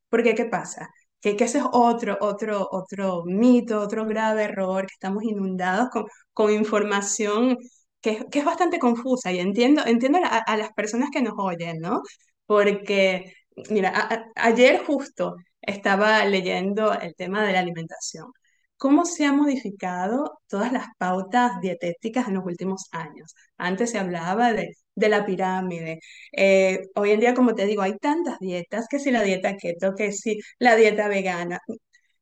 Porque, 0.10 0.36
¿qué 0.36 0.46
pasa? 0.46 0.90
Que, 1.22 1.36
que 1.36 1.46
ese 1.46 1.60
es 1.60 1.66
otro, 1.72 2.18
otro, 2.22 2.68
otro 2.72 3.24
mito, 3.26 3.82
otro 3.82 4.06
grave 4.06 4.44
error, 4.46 4.88
que 4.88 4.94
estamos 4.94 5.24
inundados 5.24 5.90
con, 5.92 6.06
con 6.34 6.52
información 6.52 7.58
que, 8.02 8.26
que, 8.32 8.40
es 8.40 8.46
bastante 8.46 8.80
confusa. 8.80 9.32
Y 9.32 9.40
entiendo, 9.40 9.84
entiendo 9.86 10.20
a, 10.24 10.38
a, 10.40 10.58
las 10.58 10.72
personas 10.74 11.10
que 11.12 11.22
nos 11.22 11.34
oyen, 11.38 11.80
¿no? 11.80 12.02
Porque 12.46 13.34
mira, 13.70 14.32
ayer 14.36 14.84
justo 14.86 15.36
estaba 15.62 16.24
leyendo 16.26 16.94
el 16.94 17.16
tema 17.16 17.44
de 17.46 17.54
la 17.54 17.60
alimentación. 17.60 18.32
¿Cómo 18.78 19.06
se 19.06 19.26
han 19.26 19.38
modificado 19.38 20.40
todas 20.48 20.72
las 20.72 20.88
pautas 20.98 21.60
dietéticas 21.62 22.28
en 22.28 22.36
los 22.36 22.46
últimos 22.46 22.88
años? 22.92 23.36
Antes 23.58 23.92
se 23.92 24.00
hablaba 24.00 24.54
de, 24.54 24.74
de 25.00 25.10
la 25.10 25.26
pirámide. 25.26 26.00
Eh, 26.32 26.82
hoy 26.96 27.12
en 27.12 27.20
día, 27.20 27.34
como 27.34 27.56
te 27.56 27.66
digo, 27.66 27.82
hay 27.82 27.98
tantas 27.98 28.40
dietas, 28.40 28.88
que 28.90 29.00
si 29.00 29.12
la 29.12 29.24
dieta 29.24 29.58
keto, 29.58 29.96
que 29.96 30.12
si 30.12 30.40
la 30.60 30.76
dieta 30.76 31.08
vegana. 31.08 31.60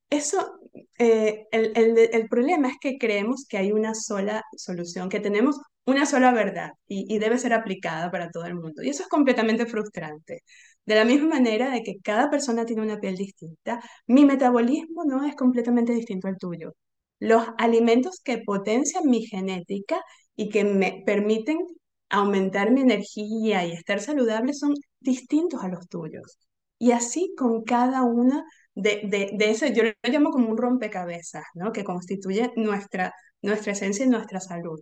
Eso, 0.10 0.60
eh, 1.00 1.46
el, 1.52 1.74
el, 1.76 1.98
el, 2.14 2.30
problema 2.30 2.70
es 2.70 2.76
que 2.80 2.98
creemos 2.98 3.46
que 3.48 3.58
hay 3.58 3.72
una 3.74 3.94
sola 3.94 4.44
solución, 4.56 5.10
que 5.10 5.20
tenemos 5.20 5.60
una 5.86 6.06
sola 6.06 6.32
verdad 6.32 6.72
y, 6.88 7.14
y, 7.14 7.20
debe 7.20 7.38
ser 7.38 7.54
aplicada 7.54 8.12
para 8.12 8.30
todo 8.32 8.46
el 8.46 8.56
mundo. 8.56 8.84
Y 8.84 8.90
eso 8.90 9.04
es 9.04 9.10
completamente 9.10 9.66
frustrante. 9.66 10.44
De 10.86 10.96
la 10.96 11.06
misma 11.06 11.30
manera 11.30 11.70
de 11.72 11.84
que 11.84 12.00
cada 12.02 12.30
persona 12.30 12.66
tiene 12.66 12.82
una 12.82 13.00
piel 13.00 13.16
distinta, 13.18 13.82
mi 14.08 14.26
metabolismo 14.26 15.04
no 15.06 15.26
es 15.26 15.36
completamente 15.36 15.94
distinto 15.94 16.28
al 16.28 16.38
tuyo. 16.38 16.74
Los 17.20 17.44
alimentos 17.58 18.22
que 18.24 18.40
potencian 18.40 19.06
mi 19.10 19.26
genética 19.26 20.02
y 20.36 20.50
que 20.50 20.64
me 20.64 21.04
permiten 21.06 21.58
aumentar 22.10 22.72
mi 22.72 22.82
energía 22.82 23.66
y 23.66 23.72
estar 23.74 24.00
saludable 24.00 24.54
son 24.54 24.74
distintos 25.00 25.64
a 25.64 25.68
los 25.70 25.88
tuyos. 25.88 26.38
Y 26.80 26.92
así 26.92 27.34
con 27.38 27.64
cada 27.64 28.04
una 28.04 28.44
de, 28.76 29.02
de, 29.06 29.32
de 29.34 29.50
eso, 29.52 29.66
yo 29.68 29.84
lo 29.84 29.92
llamo 30.04 30.30
como 30.32 30.50
un 30.50 30.58
rompecabezas, 30.58 31.44
¿no? 31.56 31.72
Que 31.72 31.84
constituye 31.84 32.52
nuestra, 32.56 33.14
nuestra 33.42 33.72
esencia 33.74 34.06
y 34.06 34.10
nuestra 34.10 34.40
salud. 34.40 34.80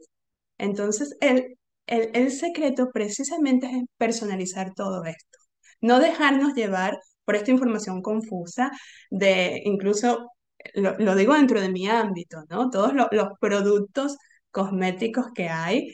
Entonces, 0.57 1.15
el, 1.21 1.57
el, 1.87 2.11
el 2.13 2.31
secreto 2.31 2.89
precisamente 2.93 3.67
es 3.67 3.83
personalizar 3.97 4.73
todo 4.73 5.03
esto. 5.05 5.39
No 5.81 5.99
dejarnos 5.99 6.53
llevar 6.53 6.97
por 7.25 7.35
esta 7.35 7.51
información 7.51 8.01
confusa 8.01 8.71
de 9.09 9.61
incluso, 9.65 10.29
lo, 10.73 11.15
digo 11.15 11.33
dentro 11.33 11.61
de 11.61 11.69
mi 11.69 11.87
ámbito, 11.87 12.43
¿no? 12.49 12.69
Todos 12.69 12.93
lo, 12.93 13.07
los 13.11 13.29
productos 13.39 14.17
cosméticos 14.51 15.27
que 15.33 15.49
hay, 15.49 15.93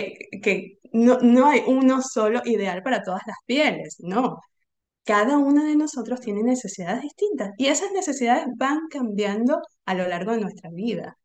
que, 0.00 0.78
no, 0.92 1.18
no 1.20 1.46
hay 1.48 1.62
uno 1.66 2.02
solo 2.02 2.42
ideal 2.44 2.82
para 2.82 3.02
todas 3.02 3.22
las 3.26 3.36
pieles, 3.46 3.96
no 4.00 4.38
cada 5.04 5.38
uno 5.38 5.64
de 5.64 5.76
nosotros 5.76 6.20
tiene 6.20 6.42
necesidades 6.42 7.02
distintas 7.02 7.50
y 7.58 7.66
esas 7.66 7.92
necesidades 7.92 8.46
van 8.56 8.88
cambiando 8.90 9.60
a 9.84 9.94
lo 9.94 10.06
largo 10.08 10.32
de 10.32 10.40
nuestra 10.40 10.70
vida. 10.70 11.16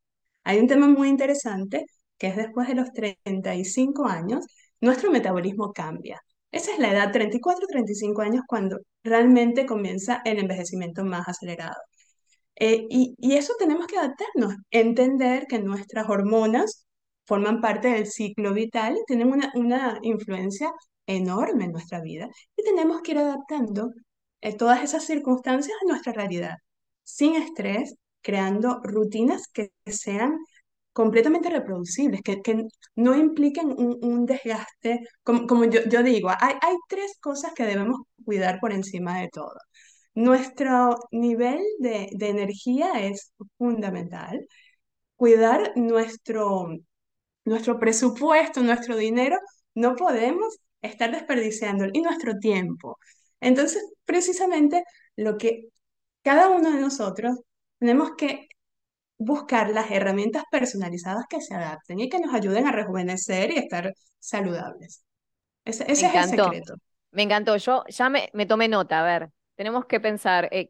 Hay 0.44 0.60
un 0.60 0.68
tema 0.68 0.88
muy 0.88 1.10
interesante 1.10 1.86
que 2.18 2.28
es 2.28 2.36
después 2.38 2.68
de 2.68 2.76
los 2.76 2.92
35 2.94 4.08
años, 4.08 4.46
nuestro 4.82 5.12
metabolismo 5.12 5.72
cambia. 5.74 6.20
Esa 6.52 6.72
es 6.74 6.80
la 6.80 6.92
edad, 6.92 7.12
34, 7.12 7.68
35 7.68 8.22
años, 8.22 8.44
cuando 8.48 8.80
realmente 9.04 9.66
comienza 9.66 10.22
el 10.26 10.40
envejecimiento 10.40 11.04
más 11.06 11.28
acelerado. 11.28 11.76
Eh, 12.56 12.88
y, 12.90 13.16
y 13.20 13.36
eso 13.36 13.54
tenemos 13.60 13.88
que 13.88 13.98
adaptarnos, 13.98 14.56
entender 14.72 15.46
que 15.48 15.60
nuestras 15.60 16.10
hormonas 16.10 16.87
forman 17.28 17.62
parte 17.62 17.90
del 17.90 18.08
ciclo 18.08 18.54
vital 18.54 18.98
y 18.98 19.06
tienen 19.06 19.32
una, 19.32 19.52
una 19.56 20.00
influencia 20.04 20.72
enorme 21.06 21.66
en 21.66 21.72
nuestra 21.74 22.02
vida 22.02 22.30
y 22.56 22.64
tenemos 22.64 23.02
que 23.02 23.12
ir 23.12 23.20
adaptando 23.20 23.92
eh, 24.42 24.56
todas 24.56 24.84
esas 24.84 25.06
circunstancias 25.06 25.76
a 25.84 25.88
nuestra 25.90 26.14
realidad, 26.14 26.56
sin 27.04 27.36
estrés, 27.36 27.96
creando 28.22 28.80
rutinas 28.84 29.48
que 29.54 29.72
sean 29.86 30.38
completamente 30.94 31.50
reproducibles, 31.50 32.22
que, 32.24 32.42
que 32.42 32.64
no 32.96 33.16
impliquen 33.16 33.70
un, 33.70 33.98
un 34.02 34.26
desgaste. 34.26 35.02
Como, 35.24 35.46
como 35.48 35.66
yo, 35.66 35.82
yo, 35.90 36.04
digo, 36.04 36.30
hay, 36.30 36.56
hay 36.62 36.76
tres 36.90 37.18
cosas 37.22 37.54
que 37.54 37.66
debemos 37.66 38.00
cuidar 38.26 38.60
por 38.60 38.74
encima 38.74 39.20
de 39.22 39.30
todo. 39.30 39.54
Nuestro 40.16 40.98
nivel 41.12 41.62
de, 41.80 42.10
de 42.14 42.30
energía 42.30 43.06
es 43.06 43.32
fundamental. 43.58 44.46
Cuidar 45.16 45.74
nuestro, 45.76 46.70
nuestro 47.48 47.80
presupuesto, 47.80 48.62
nuestro 48.62 48.98
dinero, 48.98 49.38
no 49.74 49.96
podemos 49.96 50.58
estar 50.82 51.12
desperdiciando 51.12 51.86
y 51.92 52.02
nuestro 52.02 52.38
tiempo. 52.40 52.98
Entonces, 53.40 53.84
precisamente 54.06 54.84
lo 55.16 55.38
que 55.38 55.70
cada 56.24 56.50
uno 56.50 56.72
de 56.72 56.82
nosotros 56.82 57.40
tenemos 57.80 58.12
que 58.18 58.48
buscar 59.18 59.70
las 59.70 59.90
herramientas 59.92 60.44
personalizadas 60.52 61.26
que 61.30 61.42
se 61.42 61.56
adapten 61.56 62.00
y 62.00 62.10
que 62.10 62.20
nos 62.20 62.34
ayuden 62.34 62.68
a 62.68 62.72
rejuvenecer 62.72 63.52
y 63.52 63.58
estar 63.58 63.94
saludables. 64.20 65.04
Ese, 65.64 65.84
ese 65.92 66.08
es 66.08 66.16
el 66.16 66.30
secreto. 66.30 66.76
Me 67.12 67.24
encantó. 67.24 67.56
Yo 67.56 67.84
ya 67.88 68.10
me, 68.10 68.30
me, 68.34 68.46
tomé 68.46 68.68
nota. 68.68 69.00
A 69.00 69.04
ver, 69.04 69.30
tenemos 69.56 69.86
que 69.86 70.00
pensar, 70.00 70.50
eh, 70.52 70.70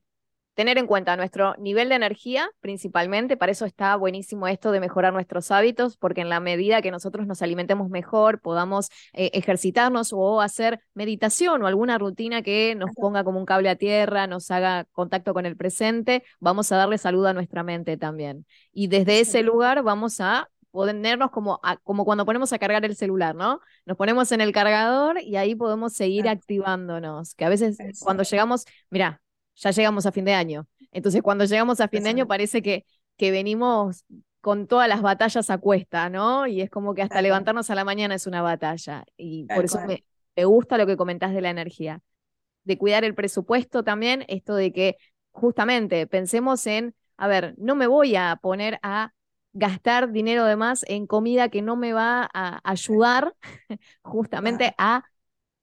tener 0.58 0.80
en 0.80 0.88
cuenta 0.88 1.16
nuestro 1.16 1.56
nivel 1.60 1.90
de 1.90 1.96
energía 1.96 2.50
principalmente, 2.62 3.38
para 3.38 3.52
eso 3.52 3.64
está 3.66 3.96
buenísimo 3.96 4.48
esto 4.48 4.72
de 4.72 4.80
mejorar 4.80 5.14
nuestros 5.14 5.52
hábitos, 5.52 5.98
porque 5.98 6.22
en 6.22 6.30
la 6.30 6.40
medida 6.40 6.82
que 6.82 6.90
nosotros 6.90 7.28
nos 7.28 7.44
alimentemos 7.44 7.92
mejor, 7.92 8.42
podamos 8.42 8.90
eh, 9.14 9.30
ejercitarnos 9.34 10.14
o 10.14 10.42
hacer 10.42 10.80
meditación 10.96 11.62
o 11.62 11.68
alguna 11.68 12.00
rutina 12.00 12.42
que 12.42 12.74
nos 12.74 12.90
ponga 12.96 13.24
como 13.24 13.38
un 13.38 13.46
cable 13.46 13.70
a 13.70 13.76
tierra, 13.76 14.26
nos 14.26 14.50
haga 14.50 14.86
contacto 14.94 15.36
con 15.36 15.46
el 15.46 15.56
presente, 15.56 16.24
vamos 16.40 16.72
a 16.72 16.78
darle 16.78 16.98
salud 16.98 17.28
a 17.28 17.34
nuestra 17.34 17.62
mente 17.62 17.96
también. 17.96 18.48
Y 18.74 18.88
desde 18.88 19.20
ese 19.20 19.44
lugar 19.44 19.84
vamos 19.84 20.20
a 20.22 20.50
ponernos 20.72 21.30
como, 21.30 21.60
a, 21.62 21.78
como 21.78 22.04
cuando 22.04 22.26
ponemos 22.26 22.52
a 22.52 22.58
cargar 22.58 22.84
el 22.84 22.96
celular, 22.96 23.36
¿no? 23.36 23.62
Nos 23.86 23.96
ponemos 23.96 24.32
en 24.32 24.42
el 24.42 24.52
cargador 24.54 25.22
y 25.22 25.36
ahí 25.36 25.54
podemos 25.54 25.94
seguir 25.94 26.28
activándonos, 26.28 27.36
que 27.36 27.46
a 27.46 27.50
veces 27.50 27.78
cuando 28.00 28.24
llegamos, 28.24 28.66
mira, 28.90 29.22
ya 29.58 29.72
llegamos 29.72 30.06
a 30.06 30.12
fin 30.12 30.26
de 30.26 30.34
año. 30.34 30.68
Entonces, 30.92 31.22
cuando 31.22 31.46
llegamos 31.46 31.82
a 31.82 31.88
fin 31.88 32.04
de 32.04 32.10
año, 32.10 32.28
parece 32.28 32.62
que, 32.62 32.86
que 33.18 33.32
venimos 33.32 34.06
con 34.42 34.68
todas 34.68 34.88
las 34.88 35.02
batallas 35.02 35.50
a 35.50 35.58
cuesta, 35.58 36.10
¿no? 36.10 36.48
Y 36.48 36.62
es 36.62 36.70
como 36.70 36.94
que 36.94 37.02
hasta 37.02 37.22
levantarnos 37.22 37.70
a 37.70 37.76
la 37.76 37.84
mañana 37.84 38.16
es 38.16 38.28
una 38.28 38.42
batalla. 38.42 39.04
Y 39.18 39.46
por 39.46 39.66
eso 39.66 39.80
me, 39.86 40.06
me, 40.36 40.46
gusta 40.46 40.78
lo 40.78 40.86
que 40.86 40.96
comentás 40.96 41.34
de 41.34 41.42
la 41.42 41.50
energía. 41.50 42.02
De 42.64 42.78
cuidar 42.78 43.04
el 43.04 43.16
presupuesto 43.16 43.84
también, 43.84 44.26
esto 44.28 44.56
de 44.56 44.72
que 44.72 44.98
justamente 45.32 46.08
pensemos 46.08 46.66
en, 46.68 46.96
a 47.18 47.28
ver, 47.28 47.56
no 47.58 47.76
me 47.76 47.88
voy 47.88 48.16
a 48.16 48.38
poner 48.42 48.80
a 48.84 49.12
gastar 49.54 50.12
dinero 50.12 50.46
de 50.46 50.56
más 50.56 50.86
en 50.88 51.08
comida 51.08 51.50
que 51.50 51.62
no 51.62 51.76
me 51.76 51.94
va 51.94 52.30
a 52.34 52.62
ayudar 52.64 53.34
justamente 54.02 54.76
a 54.78 55.04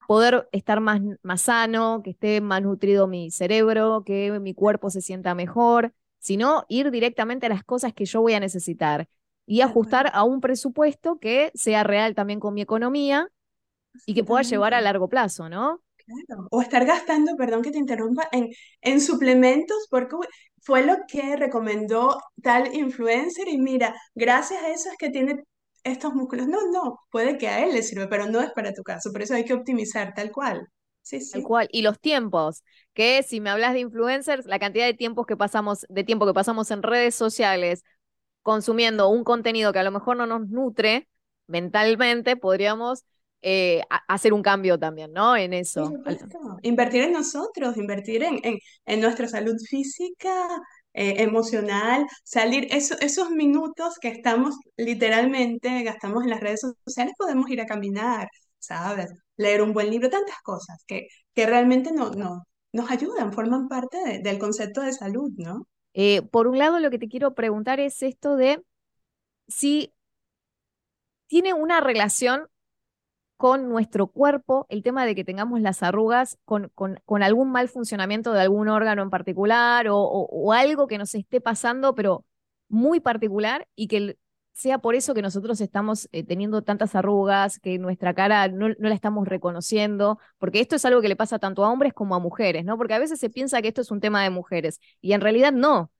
poder 0.06 0.48
estar 0.52 0.80
más, 0.80 1.00
más 1.22 1.42
sano, 1.42 2.02
que 2.02 2.10
esté 2.10 2.40
más 2.40 2.62
nutrido 2.62 3.06
mi 3.06 3.30
cerebro, 3.30 4.02
que 4.04 4.38
mi 4.40 4.54
cuerpo 4.54 4.90
se 4.90 5.00
sienta 5.00 5.34
mejor, 5.34 5.92
sino 6.18 6.64
ir 6.68 6.90
directamente 6.90 7.46
a 7.46 7.48
las 7.50 7.64
cosas 7.64 7.92
que 7.92 8.04
yo 8.04 8.20
voy 8.20 8.34
a 8.34 8.40
necesitar 8.40 9.08
y 9.46 9.60
ajustar 9.60 10.10
a 10.14 10.24
un 10.24 10.40
presupuesto 10.40 11.18
que 11.18 11.50
sea 11.54 11.84
real 11.84 12.14
también 12.14 12.40
con 12.40 12.54
mi 12.54 12.62
economía 12.62 13.28
y 14.06 14.14
que 14.14 14.24
pueda 14.24 14.42
llevar 14.42 14.74
a 14.74 14.80
largo 14.80 15.08
plazo, 15.08 15.48
¿no? 15.48 15.82
Claro. 15.96 16.48
O 16.50 16.60
estar 16.60 16.84
gastando, 16.84 17.36
perdón 17.36 17.62
que 17.62 17.70
te 17.70 17.78
interrumpa, 17.78 18.28
en, 18.32 18.50
en 18.82 19.00
suplementos 19.00 19.86
porque 19.90 20.16
fue 20.60 20.84
lo 20.84 20.96
que 21.08 21.36
recomendó 21.36 22.20
tal 22.42 22.74
influencer 22.74 23.48
y 23.48 23.58
mira, 23.58 23.94
gracias 24.14 24.62
a 24.62 24.70
eso 24.70 24.90
es 24.90 24.96
que 24.98 25.10
tiene 25.10 25.44
estos 25.84 26.14
músculos. 26.14 26.48
No, 26.48 26.58
no, 26.72 27.00
puede 27.10 27.38
que 27.38 27.48
a 27.48 27.64
él 27.64 27.74
le 27.74 27.82
sirva, 27.82 28.08
pero 28.08 28.26
no 28.26 28.40
es 28.40 28.50
para 28.52 28.72
tu 28.72 28.82
caso. 28.82 29.12
Por 29.12 29.22
eso 29.22 29.34
hay 29.34 29.44
que 29.44 29.54
optimizar 29.54 30.12
tal 30.14 30.32
cual. 30.32 30.66
Sí, 31.02 31.20
sí. 31.20 31.32
Tal 31.32 31.42
cual. 31.42 31.68
Y 31.70 31.82
los 31.82 32.00
tiempos, 32.00 32.64
que 32.94 33.22
si 33.22 33.40
me 33.40 33.50
hablas 33.50 33.74
de 33.74 33.80
influencers, 33.80 34.46
la 34.46 34.58
cantidad 34.58 34.86
de 34.86 34.94
tiempos 34.94 35.26
que 35.26 35.36
pasamos, 35.36 35.86
de 35.88 36.04
tiempo 36.04 36.26
que 36.26 36.34
pasamos 36.34 36.70
en 36.70 36.82
redes 36.82 37.14
sociales 37.14 37.84
consumiendo 38.42 39.08
un 39.08 39.24
contenido 39.24 39.72
que 39.72 39.78
a 39.78 39.84
lo 39.84 39.90
mejor 39.90 40.16
no 40.16 40.26
nos 40.26 40.48
nutre 40.48 41.08
mentalmente, 41.46 42.36
podríamos 42.36 43.04
eh, 43.42 43.82
hacer 44.08 44.32
un 44.32 44.42
cambio 44.42 44.78
también, 44.78 45.12
¿no? 45.12 45.36
En 45.36 45.52
eso. 45.52 45.92
Invertir 46.62 47.02
en 47.02 47.12
nosotros, 47.12 47.76
invertir 47.76 48.22
en, 48.22 48.40
en, 48.42 48.58
en 48.86 49.00
nuestra 49.00 49.28
salud 49.28 49.56
física, 49.68 50.30
eh, 50.94 51.22
emocional, 51.22 52.06
salir 52.24 52.68
eso, 52.70 52.96
esos 53.00 53.30
minutos 53.30 53.98
que 54.00 54.08
estamos 54.08 54.56
literalmente, 54.76 55.82
gastamos 55.82 56.24
en 56.24 56.30
las 56.30 56.40
redes 56.40 56.60
sociales, 56.84 57.14
podemos 57.18 57.50
ir 57.50 57.60
a 57.60 57.66
caminar, 57.66 58.28
¿sabes? 58.58 59.10
Leer 59.36 59.62
un 59.62 59.72
buen 59.72 59.90
libro, 59.90 60.08
tantas 60.10 60.40
cosas 60.42 60.84
que, 60.86 61.08
que 61.34 61.46
realmente 61.46 61.92
no, 61.92 62.10
no, 62.10 62.46
nos 62.72 62.90
ayudan, 62.90 63.32
forman 63.32 63.68
parte 63.68 63.98
de, 64.04 64.18
del 64.20 64.38
concepto 64.38 64.80
de 64.80 64.92
salud, 64.92 65.30
¿no? 65.36 65.66
Eh, 65.94 66.22
por 66.22 66.48
un 66.48 66.58
lado, 66.58 66.80
lo 66.80 66.90
que 66.90 66.98
te 66.98 67.08
quiero 67.08 67.34
preguntar 67.34 67.80
es 67.80 68.02
esto 68.02 68.36
de 68.36 68.62
si 69.46 69.92
tiene 71.26 71.54
una 71.54 71.80
relación 71.80 72.48
con 73.36 73.68
nuestro 73.68 74.06
cuerpo, 74.06 74.66
el 74.68 74.82
tema 74.82 75.04
de 75.06 75.14
que 75.14 75.24
tengamos 75.24 75.60
las 75.60 75.82
arrugas 75.82 76.38
con, 76.44 76.70
con, 76.74 77.00
con 77.04 77.22
algún 77.22 77.50
mal 77.50 77.68
funcionamiento 77.68 78.32
de 78.32 78.40
algún 78.40 78.68
órgano 78.68 79.02
en 79.02 79.10
particular 79.10 79.88
o, 79.88 79.98
o, 79.98 80.52
algo 80.52 80.86
que 80.86 80.98
nos 80.98 81.14
esté 81.14 81.40
pasando, 81.40 81.94
pero 81.94 82.24
muy 82.68 83.00
particular 83.00 83.68
y 83.74 83.88
que 83.88 84.16
sea 84.52 84.78
por 84.78 84.94
eso 84.94 85.14
que 85.14 85.22
nosotros 85.22 85.60
estamos 85.60 86.08
eh, 86.12 86.22
teniendo 86.24 86.62
tantas 86.62 86.94
arrugas, 86.94 87.58
que 87.58 87.78
nuestra 87.78 88.14
cara 88.14 88.48
no, 88.48 88.68
no, 88.68 88.88
la 88.88 88.94
estamos 88.94 89.26
reconociendo, 89.26 90.18
porque 90.38 90.60
esto 90.60 90.76
es 90.76 90.84
algo 90.84 91.00
que 91.02 91.08
le 91.08 91.16
pasa 91.16 91.38
tanto 91.40 91.64
a 91.64 91.70
hombres 91.70 91.92
como 91.92 92.14
a 92.14 92.20
mujeres, 92.20 92.64
¿no? 92.64 92.78
Porque 92.78 92.94
a 92.94 92.98
veces 93.00 93.18
se 93.18 93.30
piensa 93.30 93.60
que 93.62 93.68
esto 93.68 93.80
es 93.80 93.90
un 93.90 94.00
tema 94.00 94.22
de 94.22 94.30
mujeres 94.30 94.80
y 95.00 95.12
en 95.12 95.20
realidad 95.20 95.52
no, 95.52 95.90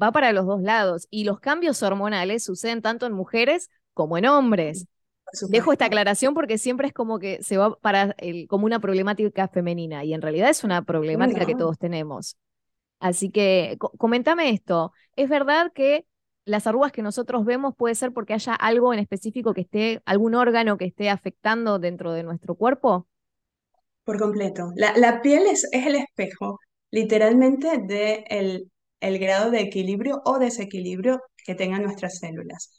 va 0.00 0.12
para 0.12 0.32
los 0.32 0.46
dos 0.46 0.62
lados 0.62 1.06
y 1.10 1.24
los 1.24 1.40
cambios 1.40 1.82
hormonales 1.82 2.44
suceden 2.44 2.82
tanto 2.82 3.06
en 3.06 3.12
mujeres 3.12 3.68
como 3.94 4.18
en 4.18 4.26
hombres. 4.26 4.86
Dejo 5.48 5.72
esta 5.72 5.86
aclaración 5.86 6.34
porque 6.34 6.58
siempre 6.58 6.88
es 6.88 6.92
como 6.92 7.18
que 7.18 7.42
se 7.42 7.56
va 7.56 7.76
para 7.76 8.14
el, 8.18 8.46
como 8.46 8.66
una 8.66 8.78
problemática 8.78 9.48
femenina 9.48 10.04
y 10.04 10.14
en 10.14 10.22
realidad 10.22 10.50
es 10.50 10.64
una 10.64 10.82
problemática 10.84 11.46
que 11.46 11.54
todos 11.54 11.78
tenemos. 11.78 12.36
Así 13.00 13.30
que 13.30 13.76
comentame 13.98 14.50
esto, 14.50 14.92
¿es 15.16 15.28
verdad 15.28 15.72
que 15.74 16.06
las 16.44 16.66
arrugas 16.66 16.92
que 16.92 17.02
nosotros 17.02 17.44
vemos 17.44 17.74
puede 17.76 17.94
ser 17.94 18.12
porque 18.12 18.34
haya 18.34 18.54
algo 18.54 18.92
en 18.92 19.00
específico 19.00 19.54
que 19.54 19.62
esté, 19.62 20.02
algún 20.04 20.34
órgano 20.34 20.76
que 20.76 20.84
esté 20.84 21.08
afectando 21.10 21.78
dentro 21.78 22.12
de 22.12 22.22
nuestro 22.22 22.54
cuerpo? 22.54 23.06
Por 24.04 24.18
completo. 24.18 24.72
La, 24.76 25.22
piel 25.22 25.46
es, 25.46 25.66
es, 25.72 25.86
el 25.86 25.94
espejo, 25.96 26.60
literalmente, 26.90 27.78
del 27.78 27.86
de 27.86 28.68
el 29.00 29.18
grado 29.18 29.50
de 29.50 29.60
equilibrio 29.60 30.20
o 30.24 30.38
desequilibrio 30.38 31.22
que 31.44 31.54
tengan 31.54 31.82
nuestras 31.82 32.18
células. 32.18 32.70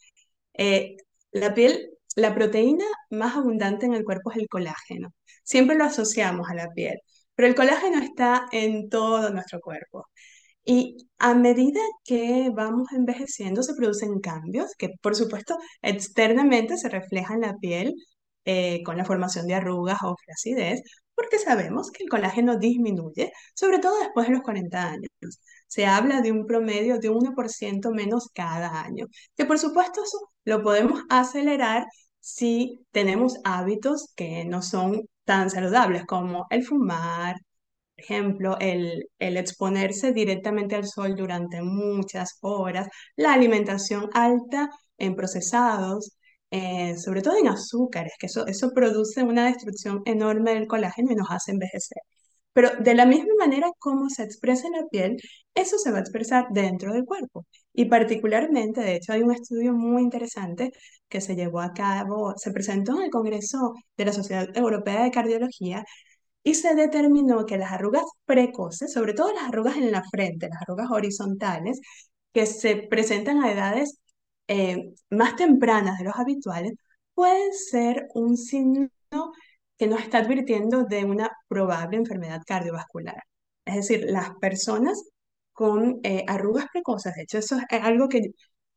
Eh, 0.54 0.98
la 1.32 1.54
piel, 1.54 1.95
la 2.16 2.34
proteína 2.36 2.86
más 3.10 3.36
abundante 3.36 3.86
en 3.86 3.94
el 3.94 4.04
cuerpo 4.06 4.32
es 4.32 4.38
el 4.38 4.48
colágeno. 4.48 5.14
Siempre 5.44 5.76
lo 5.78 5.86
asociamos 5.86 6.50
a 6.50 6.56
la 6.56 6.70
piel, 6.72 7.00
pero 7.36 7.48
el 7.48 7.56
colágeno 7.56 8.02
está 8.02 8.48
en 8.52 8.90
todo 8.90 9.30
nuestro 9.32 9.60
cuerpo. 9.62 10.08
Y 10.66 10.98
a 11.20 11.36
medida 11.36 11.80
que 12.04 12.50
vamos 12.54 12.92
envejeciendo 12.94 13.64
se 13.64 13.76
producen 13.76 14.20
cambios 14.20 14.74
que 14.78 14.90
por 15.02 15.16
supuesto 15.16 15.58
externamente 15.82 16.78
se 16.78 16.90
reflejan 16.90 17.44
en 17.44 17.52
la 17.52 17.58
piel 17.58 17.94
eh, 18.46 18.84
con 18.84 18.98
la 18.98 19.06
formación 19.06 19.48
de 19.48 19.56
arrugas 19.56 20.00
o 20.04 20.16
flacidez, 20.24 20.82
porque 21.16 21.40
sabemos 21.40 21.92
que 21.92 22.04
el 22.04 22.10
colágeno 22.10 22.58
disminuye, 22.58 23.32
sobre 23.56 23.80
todo 23.80 23.98
después 24.00 24.28
de 24.28 24.34
los 24.34 24.44
40 24.44 24.90
años. 24.92 25.10
Se 25.68 25.86
habla 25.86 26.22
de 26.22 26.32
un 26.32 26.46
promedio 26.46 27.00
de 27.00 27.10
1% 27.10 27.92
menos 27.92 28.30
cada 28.34 28.82
año, 28.84 29.08
que 29.36 29.46
por 29.46 29.60
supuesto 29.60 30.04
eso 30.04 30.30
lo 30.44 30.62
podemos 30.64 31.02
acelerar 31.10 31.86
si 32.26 32.86
tenemos 32.92 33.38
hábitos 33.44 34.12
que 34.16 34.46
no 34.46 34.62
son 34.64 35.08
tan 35.26 35.50
saludables 35.52 36.06
como 36.06 36.48
el 36.50 36.64
fumar, 36.66 37.36
por 37.96 38.04
ejemplo, 38.04 38.58
el, 38.60 39.10
el, 39.20 39.38
exponerse 39.38 40.12
directamente 40.14 40.76
al 40.76 40.88
sol 40.88 41.16
durante 41.16 41.62
muchas 41.62 42.38
horas, 42.42 42.88
la 43.16 43.34
alimentación 43.34 44.10
alta 44.14 44.70
en 44.98 45.16
procesados, 45.16 46.18
eh, 46.52 46.98
sobre 46.98 47.22
todo 47.22 47.38
en 47.38 47.48
azúcares, 47.48 48.14
que 48.20 48.28
eso, 48.28 48.48
eso 48.48 48.72
produce 48.74 49.24
una 49.24 49.46
destrucción 49.46 50.02
enorme 50.06 50.54
del 50.56 50.68
colágeno 50.68 51.12
y 51.12 51.16
nos 51.16 51.30
hace 51.32 51.52
envejecer. 51.52 52.02
Pero 52.56 52.70
de 52.80 52.96
la 52.96 53.06
misma 53.06 53.34
manera 53.40 53.70
como 53.80 54.10
se 54.10 54.24
expresa 54.24 54.68
en 54.68 54.74
la 54.74 54.88
piel, 54.90 55.18
eso 55.54 55.78
se 55.78 55.92
va 55.92 55.98
a 55.98 56.02
expresar 56.02 56.48
dentro 56.52 56.94
del 56.94 57.06
cuerpo. 57.06 57.46
Y 57.74 57.86
particularmente, 57.86 58.82
de 58.82 58.96
hecho, 58.96 59.14
hay 59.14 59.24
un 59.24 59.34
estudio 59.34 59.74
muy 59.74 60.04
interesante 60.04 60.72
que 61.10 61.22
se 61.22 61.36
llevó 61.36 61.60
a 61.62 61.74
cabo, 61.74 62.34
se 62.38 62.52
presentó 62.52 62.98
en 62.98 63.04
el 63.06 63.12
Congreso 63.12 63.74
de 63.98 64.06
la 64.06 64.14
Sociedad 64.14 64.48
Europea 64.58 65.04
de 65.04 65.12
Cardiología 65.12 65.84
y 66.44 66.56
se 66.56 66.76
determinó 66.76 67.46
que 67.46 67.58
las 67.58 67.72
arrugas 67.74 68.06
precoces, 68.26 68.94
sobre 68.94 69.14
todo 69.14 69.34
las 69.34 69.46
arrugas 69.50 69.78
en 69.78 69.92
la 69.92 70.04
frente, 70.04 70.48
las 70.50 70.62
arrugas 70.62 70.90
horizontales, 70.92 71.82
que 72.34 72.46
se 72.46 72.78
presentan 72.78 73.44
a 73.44 73.52
edades 73.52 74.00
eh, 74.48 74.94
más 75.10 75.36
tempranas 75.36 75.98
de 76.00 76.06
los 76.06 76.16
habituales, 76.16 76.74
pueden 77.14 77.54
ser 77.54 78.08
un 78.14 78.38
signo 78.38 78.90
que 79.78 79.88
nos 79.88 80.02
está 80.02 80.20
advirtiendo 80.20 80.84
de 80.86 81.06
una 81.06 81.32
probable 81.48 81.98
enfermedad 81.98 82.42
cardiovascular. 82.46 83.24
Es 83.66 83.76
decir, 83.76 84.06
las 84.10 84.32
personas 84.42 85.04
con 85.54 86.00
eh, 86.04 86.26
arrugas 86.28 86.68
precoces, 86.72 87.14
de 87.16 87.24
hecho 87.24 87.38
eso 87.40 87.58
es 87.70 87.82
algo 87.82 88.10
que 88.10 88.22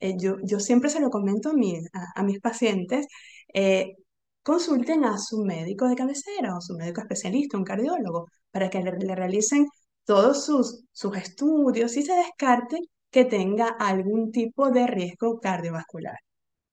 eh, 0.01 0.17
yo, 0.19 0.37
yo, 0.45 0.61
siempre 0.61 0.91
se 0.91 1.01
lo 1.01 1.11
comento 1.11 1.51
a, 1.51 2.21
a, 2.21 2.23
mis 2.23 2.41
pacientes, 2.41 3.07
eh, 3.55 3.95
consulten 4.43 5.05
a 5.05 5.19
su 5.19 5.45
médico 5.45 5.89
de 5.89 5.97
cabecera 5.97 6.57
o 6.57 6.61
su 6.61 6.75
médico 6.77 7.01
especialista, 7.01 7.59
un 7.59 7.65
cardiólogo, 7.65 8.27
para 8.51 8.71
que 8.71 8.83
le, 8.83 8.93
le 8.99 9.15
realicen 9.15 9.67
todos 10.05 10.45
sus, 10.47 10.85
sus 10.93 11.17
estudios 11.17 11.97
y 11.97 12.03
se 12.03 12.15
descarte 12.15 12.79
que 13.11 13.25
tenga 13.25 13.69
algún 13.69 14.33
tipo 14.33 14.71
de 14.71 14.87
riesgo 14.87 15.41
cardiovascular, 15.41 16.17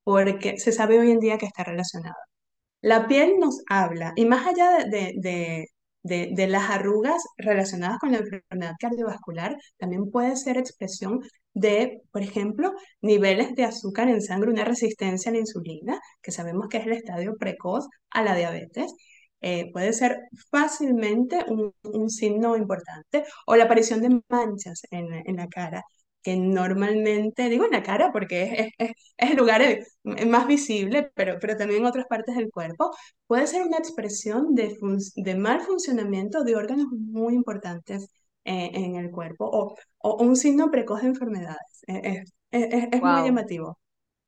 porque 0.04 0.58
se 0.60 0.72
sabe 0.72 1.00
hoy 1.00 1.12
en 1.12 1.20
día 1.20 1.38
que 1.38 1.46
está 1.48 1.64
relacionado. 1.64 2.16
La 2.86 3.08
piel 3.08 3.40
nos 3.40 3.64
habla, 3.68 4.14
y 4.16 4.26
más 4.26 4.46
allá 4.46 4.86
de, 4.86 5.66
de, 6.04 6.48
las 6.48 6.70
arrugas 6.70 7.24
relacionadas 7.36 7.98
con 8.00 8.12
la 8.12 8.20
enfermedad 8.20 8.76
cardiovascular, 8.80 9.58
también 9.78 10.12
puede 10.12 10.36
ser 10.36 10.58
expresión 10.58 11.22
de, 11.56 12.04
por 12.12 12.22
ejemplo, 12.22 12.74
niveles 13.02 13.56
de 13.56 13.64
azúcar 13.64 14.08
en 14.10 14.22
sangre, 14.22 14.52
una 14.52 14.66
resistencia 14.66 15.32
a 15.32 15.34
la 15.34 15.40
insulina, 15.40 16.00
que 16.22 16.32
sabemos 16.32 16.68
que 16.70 16.78
es 16.78 16.86
el 16.86 16.94
estadio 16.94 17.34
precoz 17.40 17.88
a 18.12 18.22
la 18.24 18.36
diabetes. 18.36 18.94
Eh, 19.42 19.72
puede 19.74 19.92
ser 19.94 20.20
fácilmente 20.52 21.44
un, 21.48 21.74
un, 21.84 22.10
signo 22.12 22.56
importante, 22.56 23.26
o 23.48 23.56
la 23.56 23.64
aparición 23.64 24.02
de 24.02 24.22
manchas 24.30 24.82
en, 24.92 25.08
en 25.28 25.36
la 25.38 25.48
cara 25.48 25.84
que 26.26 26.38
normalmente, 26.38 27.50
digo 27.50 27.66
en 27.66 27.72
la 27.72 27.84
cara 27.84 28.12
porque 28.12 28.72
es, 28.80 28.92
el 29.18 29.38
lugar 29.38 29.62
más 30.26 30.48
visible, 30.48 31.12
pero, 31.14 31.38
pero 31.40 31.56
también 31.56 31.82
en 31.82 31.86
otras 31.86 32.08
partes 32.08 32.36
del 32.36 32.50
cuerpo, 32.50 32.90
puede 33.28 33.46
ser 33.46 33.62
una 33.62 33.78
expresión 33.78 34.56
de, 34.56 34.76
de 35.18 35.36
mal 35.36 35.62
funcionamiento 35.62 36.44
de 36.44 36.56
órganos 36.56 36.88
muy 36.90 37.36
importantes 37.36 38.10
eh, 38.44 38.72
en 38.74 38.96
el 38.96 39.12
cuerpo 39.12 39.46
o, 39.46 39.76
o, 40.00 40.24
un 40.24 40.36
signo 40.36 40.72
precoz 40.72 41.04
de 41.04 41.10
enfermedades. 41.10 41.84
Es, 41.86 42.34
es 42.50 43.02
muy 43.02 43.24
llamativo. 43.24 43.78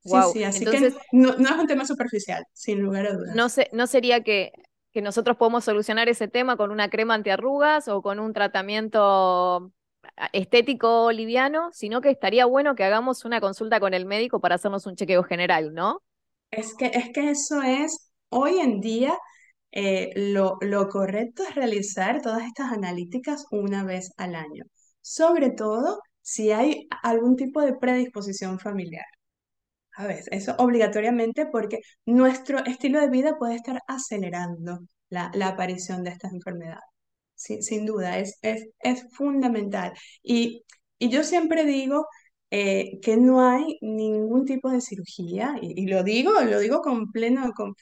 Sí, 0.01 0.17
sí, 0.33 0.43
así 0.43 0.65
que 0.65 0.93
no, 1.13 1.35
no, 1.37 1.49
es 1.49 1.55
un 1.57 1.67
tema 1.67 1.83
superficial, 1.83 2.45
sin 2.53 2.79
lugar 2.79 3.07
a 3.07 3.13
dudas. 3.13 3.35
No, 3.35 3.49
sé, 3.49 3.71
no 3.73 3.87
sería 3.87 4.21
que, 4.21 4.51
que 4.93 5.01
nosotros 5.01 5.35
podemos 5.35 5.63
solucionar 5.63 6.09
ese 6.09 6.27
tema 6.27 6.57
con 6.57 6.69
una 6.69 6.91
crema 6.91 7.15
antiarrugas 7.15 7.87
o 7.87 8.03
con 8.03 8.19
un 8.19 8.33
tratamiento 8.33 9.71
estético 10.33 11.11
liviano, 11.11 11.69
sino 11.73 12.01
que 12.01 12.09
estaría 12.09 12.45
bueno 12.45 12.75
que 12.75 12.83
hagamos 12.83 13.25
una 13.25 13.41
consulta 13.41 13.79
con 13.79 13.93
el 13.93 14.05
médico 14.05 14.39
para 14.39 14.55
hacernos 14.55 14.85
un 14.85 14.95
chequeo 14.95 15.23
general, 15.23 15.73
¿no? 15.73 16.01
Es 16.51 16.75
que, 16.75 16.87
es 16.87 17.11
que 17.13 17.29
eso 17.31 17.61
es, 17.61 18.11
hoy 18.29 18.59
en 18.59 18.79
día, 18.79 19.17
eh, 19.71 20.11
lo, 20.15 20.57
lo 20.61 20.87
correcto 20.89 21.43
es 21.43 21.55
realizar 21.55 22.21
todas 22.21 22.43
estas 22.43 22.71
analíticas 22.71 23.45
una 23.51 23.83
vez 23.83 24.11
al 24.17 24.35
año, 24.35 24.63
sobre 25.01 25.51
todo 25.51 25.99
si 26.21 26.51
hay 26.51 26.87
algún 27.03 27.35
tipo 27.35 27.61
de 27.61 27.75
predisposición 27.75 28.59
familiar. 28.59 29.05
A 29.95 30.05
ver, 30.07 30.23
eso 30.31 30.55
obligatoriamente 30.59 31.47
porque 31.47 31.79
nuestro 32.05 32.63
estilo 32.65 33.01
de 33.01 33.09
vida 33.09 33.37
puede 33.37 33.55
estar 33.55 33.81
acelerando 33.87 34.79
la, 35.09 35.31
la 35.33 35.49
aparición 35.49 36.03
de 36.03 36.11
estas 36.11 36.33
enfermedades 36.33 36.83
sin, 37.37 37.85
duda, 37.85 38.19
es, 38.19 38.37
es, 38.41 38.67
es 38.79 39.05
fundamental. 39.13 39.93
Y, 40.23 40.63
y, 40.99 41.09
yo 41.09 41.23
siempre 41.23 41.65
digo 41.65 42.07
eh, 42.51 42.99
que 43.01 43.17
no 43.17 43.41
hay 43.41 43.77
ningún 43.81 44.45
tipo 44.45 44.69
de 44.71 44.81
cirugía, 44.81 45.55
y, 45.61 45.87
lo 45.87 46.03
digo, 46.03 46.33
lo 46.41 46.59
digo 46.59 46.81
con, 46.81 47.11
pleno, 47.11 47.51
con, 47.53 47.75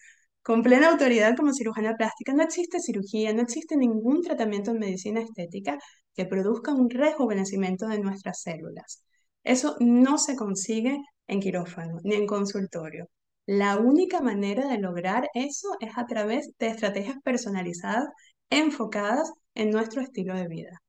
con 0.43 0.63
plena 0.63 0.89
autoridad 0.89 1.35
como 1.37 1.53
cirujana 1.53 1.95
plástica, 1.95 2.33
no 2.33 2.43
existe 2.43 2.79
cirugía, 2.79 3.33
no 3.33 3.41
existe 3.41 3.77
ningún 3.77 4.21
tratamiento 4.21 4.71
en 4.71 4.79
medicina 4.79 5.21
estética 5.21 5.77
que 6.15 6.25
produzca 6.25 6.73
un 6.73 6.89
rejuvenecimiento 6.89 7.87
de 7.87 7.99
nuestras 7.99 8.41
células. 8.41 9.03
Eso 9.43 9.75
no 9.79 10.17
se 10.17 10.35
consigue 10.35 10.99
en 11.27 11.39
quirófano 11.39 11.99
ni 12.03 12.15
en 12.15 12.27
consultorio. 12.27 13.09
La 13.45 13.77
única 13.77 14.21
manera 14.21 14.67
de 14.67 14.79
lograr 14.79 15.29
eso 15.35 15.69
es 15.79 15.97
a 15.97 16.05
través 16.07 16.49
de 16.57 16.67
estrategias 16.67 17.17
personalizadas 17.23 18.07
enfocadas 18.49 19.31
en 19.55 19.71
nuestro 19.71 20.01
estilo 20.01 20.35
de 20.35 20.47
vida. 20.47 20.81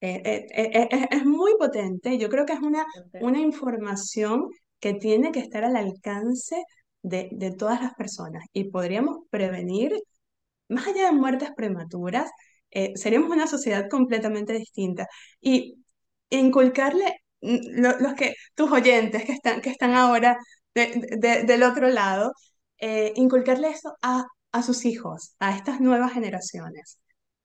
Eh, 0.00 0.22
eh, 0.24 0.88
eh, 0.90 1.08
es 1.10 1.24
muy 1.24 1.54
potente, 1.58 2.18
yo 2.18 2.28
creo 2.28 2.44
que 2.46 2.52
es 2.52 2.60
una, 2.60 2.84
una 3.20 3.40
información 3.40 4.48
que 4.78 4.94
tiene 4.94 5.32
que 5.32 5.40
estar 5.40 5.64
al 5.64 5.76
alcance 5.76 6.62
de, 7.02 7.28
de 7.32 7.52
todas 7.52 7.82
las 7.82 7.94
personas 7.94 8.44
y 8.52 8.64
podríamos 8.70 9.20
prevenir, 9.30 9.98
más 10.68 10.86
allá 10.86 11.06
de 11.06 11.12
muertes 11.12 11.50
prematuras, 11.56 12.30
seríamos 12.94 13.30
una 13.30 13.46
sociedad 13.46 13.88
completamente 13.88 14.52
distinta. 14.52 15.08
Y 15.40 15.78
inculcarle, 16.30 17.20
mm, 17.40 17.80
los 18.00 18.14
que, 18.14 18.34
tus 18.54 18.70
oyentes 18.70 19.24
que 19.24 19.32
están, 19.32 19.60
que 19.62 19.70
están 19.70 19.94
ahora 19.94 20.38
del 20.74 21.62
otro 21.62 21.88
lado, 21.88 22.32
inculcarle 23.14 23.68
eso 23.70 23.96
a, 24.02 24.24
a 24.52 24.62
sus 24.62 24.84
hijos, 24.84 25.34
a 25.38 25.56
estas 25.56 25.80
nuevas 25.80 26.12
generaciones 26.12 26.98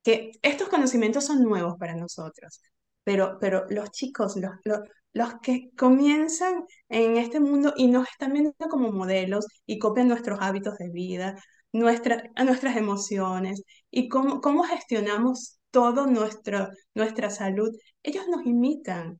que 0.04 0.32
estos 0.42 0.70
conocimientos 0.70 1.26
son 1.26 1.44
nuevos 1.44 1.76
para 1.80 1.96
nosotros, 1.96 2.62
pero, 3.04 3.38
pero 3.40 3.66
los 3.70 3.92
chicos, 3.92 4.36
los, 4.38 4.80
los 5.14 5.34
que 5.42 5.70
comienzan 5.78 6.66
en 6.90 7.18
este 7.18 7.40
mundo 7.40 7.74
y 7.76 7.88
nos 7.88 8.08
están 8.10 8.34
viendo 8.34 8.54
como 8.70 8.92
modelos 8.92 9.46
y 9.66 9.80
copian 9.80 10.08
nuestros 10.08 10.40
hábitos 10.42 10.78
de 10.78 10.90
vida, 10.90 11.36
nuestra, 11.72 12.24
nuestras 12.44 12.78
emociones 12.78 13.64
y 13.90 14.10
cómo, 14.10 14.42
cómo 14.42 14.64
gestionamos 14.64 15.60
nuestro, 16.08 16.70
nuestra 16.96 17.30
salud, 17.30 17.70
ellos 18.04 18.28
nos 18.28 18.46
imitan. 18.46 19.20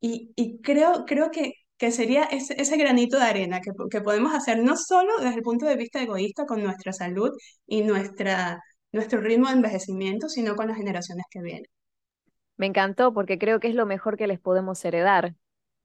Y, 0.00 0.32
y 0.36 0.60
creo, 0.60 1.04
creo 1.06 1.30
que, 1.30 1.52
que 1.76 1.92
sería 1.92 2.24
ese, 2.24 2.60
ese 2.60 2.76
granito 2.76 3.16
de 3.18 3.24
arena 3.24 3.60
que, 3.60 3.70
que 3.90 4.00
podemos 4.00 4.34
hacer 4.34 4.58
no 4.62 4.76
solo 4.76 5.18
desde 5.18 5.36
el 5.36 5.42
punto 5.42 5.66
de 5.66 5.76
vista 5.76 6.02
egoísta 6.02 6.44
con 6.46 6.62
nuestra 6.62 6.92
salud 6.92 7.30
y 7.66 7.82
nuestra, 7.82 8.60
nuestro 8.92 9.20
ritmo 9.20 9.48
de 9.48 9.54
envejecimiento, 9.54 10.28
sino 10.28 10.54
con 10.54 10.68
las 10.68 10.76
generaciones 10.76 11.24
que 11.30 11.42
vienen. 11.42 11.66
Me 12.56 12.66
encantó 12.66 13.12
porque 13.12 13.38
creo 13.38 13.58
que 13.58 13.68
es 13.68 13.74
lo 13.74 13.86
mejor 13.86 14.16
que 14.16 14.26
les 14.26 14.38
podemos 14.38 14.84
heredar. 14.84 15.34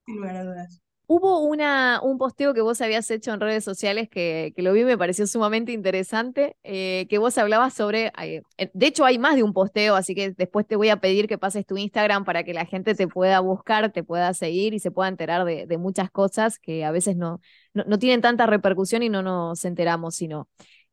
Sin 0.06 0.16
lugar 0.16 0.36
a 0.36 0.44
dudas. 0.44 0.80
Hubo 1.10 1.40
una, 1.40 2.00
un 2.02 2.18
posteo 2.18 2.52
que 2.52 2.60
vos 2.60 2.82
habías 2.82 3.10
hecho 3.10 3.32
en 3.32 3.40
redes 3.40 3.64
sociales 3.64 4.10
que, 4.10 4.52
que 4.54 4.60
lo 4.60 4.74
vi 4.74 4.82
y 4.82 4.84
me 4.84 4.98
pareció 4.98 5.26
sumamente 5.26 5.72
interesante, 5.72 6.54
eh, 6.64 7.06
que 7.08 7.16
vos 7.16 7.38
hablabas 7.38 7.72
sobre, 7.72 8.12
eh, 8.22 8.42
de 8.74 8.86
hecho 8.86 9.06
hay 9.06 9.18
más 9.18 9.34
de 9.34 9.42
un 9.42 9.54
posteo, 9.54 9.94
así 9.96 10.14
que 10.14 10.32
después 10.32 10.66
te 10.66 10.76
voy 10.76 10.90
a 10.90 11.00
pedir 11.00 11.26
que 11.26 11.38
pases 11.38 11.64
tu 11.64 11.78
Instagram 11.78 12.26
para 12.26 12.44
que 12.44 12.52
la 12.52 12.66
gente 12.66 12.94
te 12.94 13.08
pueda 13.08 13.40
buscar, 13.40 13.90
te 13.90 14.04
pueda 14.04 14.34
seguir 14.34 14.74
y 14.74 14.80
se 14.80 14.90
pueda 14.90 15.08
enterar 15.08 15.46
de, 15.46 15.64
de 15.66 15.78
muchas 15.78 16.10
cosas 16.10 16.58
que 16.58 16.84
a 16.84 16.90
veces 16.90 17.16
no, 17.16 17.40
no, 17.72 17.84
no, 17.86 17.98
tienen 17.98 18.20
tanta 18.20 18.44
repercusión 18.44 19.02
y 19.02 19.08
no 19.08 19.22
nos 19.22 19.64
enteramos, 19.64 20.14
sino 20.14 20.46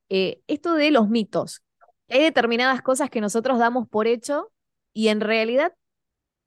eh, 0.08 0.40
esto 0.48 0.76
de 0.76 0.92
los 0.92 1.10
mitos. 1.10 1.65
Hay 2.10 2.22
determinadas 2.22 2.82
cosas 2.82 3.10
que 3.10 3.22
nosotros 3.22 3.60
damos 3.60 3.88
por 3.88 4.08
hecho 4.08 4.52
y 4.94 5.08
en 5.10 5.22
realidad 5.22 5.74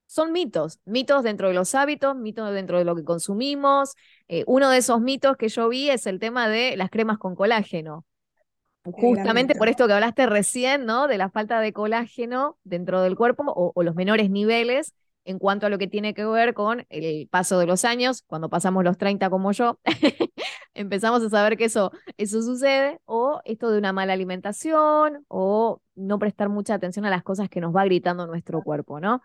son 0.07 0.33
mitos, 0.33 0.81
mitos 0.87 1.23
dentro 1.23 1.49
de 1.49 1.55
los 1.55 1.75
hábitos, 1.75 2.17
mitos 2.17 2.53
dentro 2.53 2.79
de 2.79 2.85
lo 2.85 2.97
que 2.97 3.05
consumimos. 3.05 3.95
Eh, 4.29 4.43
uno 4.47 4.71
de 4.71 4.79
esos 4.79 5.01
mitos 5.01 5.37
que 5.37 5.49
yo 5.49 5.69
vi 5.69 5.91
es 5.91 6.07
el 6.07 6.19
tema 6.19 6.49
de 6.49 6.77
las 6.77 6.91
cremas 6.91 7.19
con 7.19 7.35
colágeno. 7.35 8.07
Justamente 8.85 9.55
por 9.55 9.69
esto 9.69 9.87
que 9.87 9.93
hablaste 9.93 10.25
recién, 10.27 10.87
¿no? 10.87 11.09
De 11.09 11.19
la 11.19 11.29
falta 11.29 11.61
de 11.61 11.75
colágeno 11.75 12.59
dentro 12.65 13.03
del 13.03 13.17
cuerpo 13.17 13.45
o, 13.47 13.73
o, 13.75 13.83
los 13.83 13.95
menores 13.95 14.31
niveles 14.31 14.95
en 15.27 15.39
cuanto 15.39 15.67
a 15.67 15.69
lo 15.69 15.77
que 15.77 15.89
tiene 15.89 16.15
que 16.15 16.25
ver 16.25 16.55
con 16.55 16.87
el 16.89 17.29
paso 17.29 17.59
de 17.59 17.67
los 17.67 17.85
años, 17.85 18.23
cuando 18.27 18.49
pasamos 18.49 18.83
los 18.83 18.97
30 18.97 19.29
como 19.29 19.53
yo, 19.53 19.79
empezamos 20.79 21.23
a 21.23 21.29
saber 21.29 21.57
que 21.57 21.65
eso, 21.65 21.93
eso 22.17 22.43
sucede, 22.43 23.01
o 23.05 23.41
esto 23.45 23.71
de 23.71 23.79
una 23.79 23.93
mala 23.93 24.13
alimentación, 24.13 25.25
o 25.29 25.83
no 25.95 26.19
prestar 26.19 26.49
mucha 26.49 26.75
atención 26.75 27.05
a 27.05 27.11
las 27.11 27.23
cosas 27.23 27.49
que 27.49 27.61
nos 27.61 27.75
va 27.75 27.85
gritando 27.85 28.27
nuestro 28.27 28.63
cuerpo, 28.63 29.01
¿no? 29.01 29.21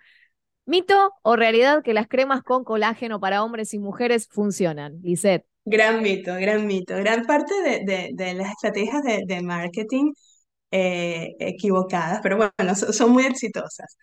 ¿Mito 0.66 1.14
o 1.24 1.36
realidad 1.36 1.84
que 1.84 1.94
las 1.94 2.08
cremas 2.08 2.42
con 2.42 2.64
colágeno 2.64 3.20
para 3.20 3.44
hombres 3.44 3.74
y 3.74 3.80
mujeres 3.80 4.28
funcionan? 4.30 5.00
Lisette. 5.02 5.46
Gran 5.66 6.02
mito, 6.02 6.34
gran 6.36 6.66
mito. 6.66 6.96
Gran 6.96 7.26
parte 7.26 7.54
de, 7.64 8.12
de, 8.14 8.34
las 8.34 8.52
estrategias 8.52 9.04
de, 9.04 9.24
de 9.26 9.42
marketing 9.42 10.14
eh, 10.72 11.36
equivocadas, 11.40 12.20
pero 12.24 12.38
bueno, 12.38 12.76
son, 12.76 12.94
son, 12.94 13.12
muy 13.12 13.26
exitosas. 13.26 13.98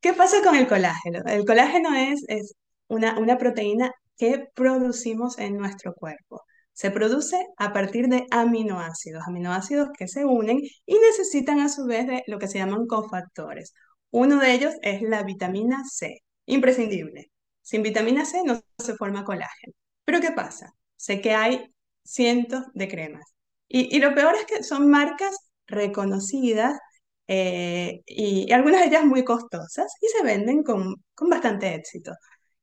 ¿Qué 0.00 0.12
pasa 0.14 0.42
con 0.42 0.56
el 0.56 0.66
colágeno? 0.66 1.22
El 1.26 1.44
colágeno 1.44 1.94
es, 1.94 2.24
es 2.28 2.54
una, 2.88 3.18
una 3.18 3.38
proteína 3.38 3.90
que 4.16 4.46
producimos 4.54 5.38
en 5.38 5.56
nuestro 5.56 5.94
cuerpo. 5.94 6.42
Se 6.78 6.90
produce 6.92 7.36
a 7.56 7.72
partir 7.72 8.06
de 8.08 8.26
aminoácidos, 8.30 9.24
aminoácidos 9.26 9.88
que 9.98 10.06
se 10.06 10.24
unen 10.24 10.60
y 10.86 10.98
necesitan 10.98 11.58
a 11.60 11.68
su 11.68 11.86
vez 11.86 12.06
de 12.06 12.22
lo 12.28 12.38
que 12.38 12.46
se 12.46 12.58
llaman 12.58 12.86
cofactores 12.86 13.74
uno 14.10 14.40
de 14.40 14.54
ellos 14.54 14.74
es 14.82 15.02
la 15.02 15.22
vitamina 15.22 15.84
C, 15.84 16.22
imprescindible. 16.46 17.30
Sin 17.62 17.82
vitamina 17.82 18.24
C 18.24 18.42
no 18.44 18.60
se 18.78 18.94
forma 18.96 19.24
colágeno. 19.24 19.74
Pero 20.04 20.20
¿qué 20.20 20.32
pasa? 20.32 20.72
Sé 20.96 21.20
que 21.20 21.34
hay 21.34 21.66
cientos 22.04 22.64
de 22.74 22.88
cremas. 22.88 23.24
Y, 23.68 23.98
lo 24.00 24.14
peor 24.14 24.34
es 24.34 24.46
que 24.46 24.62
son 24.62 24.88
marcas 24.88 25.36
reconocidas 25.66 26.78
eh, 27.26 28.00
y, 28.06 28.46
y, 28.48 28.52
algunas 28.52 28.80
de 28.80 28.86
ellas 28.86 29.04
muy 29.04 29.24
costosas 29.24 29.92
y 30.00 30.08
se 30.08 30.24
venden 30.24 30.62
con, 30.62 30.94
con 31.14 31.28
bastante 31.28 31.74
éxito. 31.74 32.12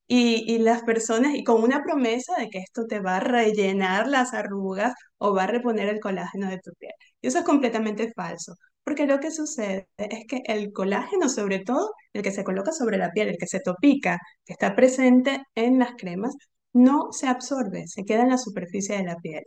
Y, 0.08 0.44
y, 0.54 0.60
las 0.60 0.84
personas, 0.84 1.34
y 1.36 1.44
con 1.44 1.64
una 1.64 1.84
promesa 1.84 2.36
de 2.38 2.50
que 2.50 2.60
esto 2.60 2.86
te 2.88 3.00
va 3.00 3.18
a 3.18 3.20
rellenar 3.20 4.08
las 4.08 4.34
arrugas 4.34 4.94
o 5.18 5.34
va 5.34 5.44
a 5.44 5.48
reponer 5.48 5.90
el 5.90 6.00
colágeno 6.00 6.50
de 6.50 6.60
tu 6.60 6.72
piel. 6.78 6.94
Y 7.22 7.28
eso 7.28 7.40
es 7.40 7.46
completamente 7.46 8.12
falso. 8.14 8.56
Porque 8.84 9.08
lo 9.08 9.20
que 9.20 9.32
sucede 9.32 9.88
es 9.98 10.28
que 10.28 10.42
el 10.46 10.72
colágeno, 10.72 11.28
sobre 11.28 11.60
todo 11.60 11.92
el 12.14 12.22
que 12.22 12.32
se 12.32 12.44
coloca 12.44 12.72
sobre 12.72 12.98
la 12.98 13.12
piel, 13.12 13.30
el 13.30 13.38
que 13.38 13.48
se 13.48 13.60
topica, 13.60 14.20
que 14.46 14.54
está 14.54 14.76
presente 14.76 15.42
en 15.56 15.80
las 15.80 15.94
cremas, 15.98 16.36
no 16.74 17.12
se 17.12 17.28
absorbe, 17.28 17.88
se 17.88 18.04
queda 18.06 18.24
en 18.24 18.30
la 18.30 18.38
superficie 18.38 18.98
de 18.98 19.04
la 19.06 19.18
piel. 19.18 19.44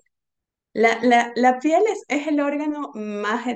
La, 0.73 0.99
la, 1.03 1.33
la 1.37 1.59
piel 1.61 1.83
es, 1.91 2.05
es, 2.09 2.29
el 2.29 2.41
órgano 2.41 2.91
más 2.95 3.47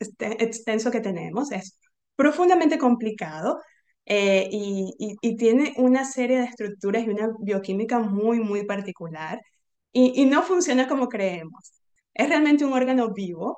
extenso 0.00 0.90
que 0.90 1.00
tenemos, 1.00 1.52
es 1.52 1.78
profundamente 2.16 2.78
complicado 2.78 3.60
eh, 4.06 4.48
y, 4.50 5.36
tiene 5.36 5.74
una 5.76 6.04
serie 6.04 6.38
de 6.38 6.44
estructuras 6.46 7.04
y 7.06 7.10
una 7.10 7.30
bioquímica 7.40 7.98
muy, 8.00 8.40
muy 8.40 8.64
particular 8.66 9.40
y, 9.92 10.24
no 10.26 10.42
funciona 10.42 10.88
como 10.88 11.08
creemos. 11.08 11.72
Es 12.14 12.28
realmente 12.28 12.64
un 12.64 12.72
órgano 12.72 13.12
vivo 13.12 13.56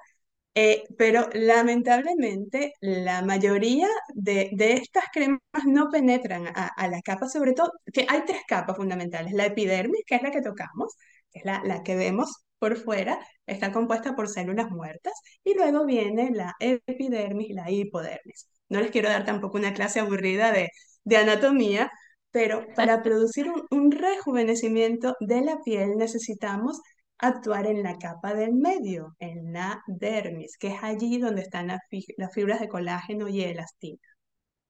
eh, 0.57 0.85
pero 0.97 1.29
lamentablemente 1.33 2.75
la 2.81 3.23
mayoría 3.23 3.89
de, 4.15 4.51
de, 4.53 4.75
estas 4.75 5.05
cremas 5.13 5.41
no 5.67 5.91
penetran 5.91 6.47
a, 6.47 6.69
a, 6.69 6.89
la 6.89 7.03
capa, 7.03 7.29
sobre 7.29 7.55
todo, 7.55 7.73
que 7.93 8.07
hay 8.09 8.25
tres 8.25 8.43
capas 8.47 8.77
fundamentales. 8.77 9.33
La 9.33 9.47
epidermis, 9.47 10.03
que 10.07 10.15
es 10.17 10.23
la 10.23 10.31
que 10.31 10.43
tocamos, 10.43 10.95
que 11.33 11.41
es 11.41 11.45
la, 11.45 11.61
la 11.65 11.83
que 11.83 11.97
vemos 11.97 12.45
por 12.59 12.77
fuera, 12.77 13.19
está 13.47 13.73
compuesta 13.73 14.15
por 14.15 14.29
células 14.29 14.71
muertas, 14.71 15.13
y 15.43 15.55
luego 15.55 15.85
viene 15.87 16.31
la 16.33 16.55
epidermis 16.61 17.51
y 17.51 17.53
la 17.55 17.71
hipodermis. 17.71 18.49
No 18.69 18.81
les 18.81 18.91
quiero 18.91 19.09
dar 19.09 19.25
tampoco 19.25 19.59
una 19.59 19.75
clase 19.75 20.01
aburrida 20.01 20.53
de, 20.53 20.71
de 21.05 21.17
anatomía, 21.17 21.91
pero 22.31 22.67
para 22.75 23.03
producir 23.03 23.51
un, 23.51 23.65
un 23.71 23.93
rejuvenecimiento 23.93 25.17
de 25.21 25.43
la 25.43 25.59
piel 25.65 25.97
necesitamos 25.97 26.81
actuar 27.19 27.67
en 27.67 27.83
la 27.83 27.99
capa 27.99 28.35
del 28.35 28.55
medio, 28.55 29.15
en 29.19 29.53
la 29.53 29.83
dermis, 29.87 30.57
que 30.59 30.69
es 30.69 30.83
allí 30.83 31.19
donde 31.19 31.43
están 31.43 31.69
las, 31.69 31.81
fibras 32.33 32.61
de 32.61 32.69
colágeno 32.69 33.29
y 33.29 33.43
elastina. 33.43 33.99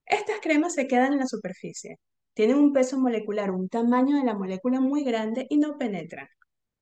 Estas 0.05 0.39
cremas 0.41 0.75
se 0.75 0.87
quedan 0.87 1.13
en 1.13 1.19
la 1.19 1.27
superficie, 1.27 1.97
tienen 2.33 2.57
un 2.57 2.73
peso 2.73 2.99
molecular, 2.99 3.51
un 3.51 3.69
tamaño 3.69 4.17
de 4.17 4.25
la 4.25 4.35
molécula 4.35 4.79
muy 4.81 5.03
grande 5.03 5.47
y 5.49 5.57
no 5.57 5.77
penetran. 5.77 6.27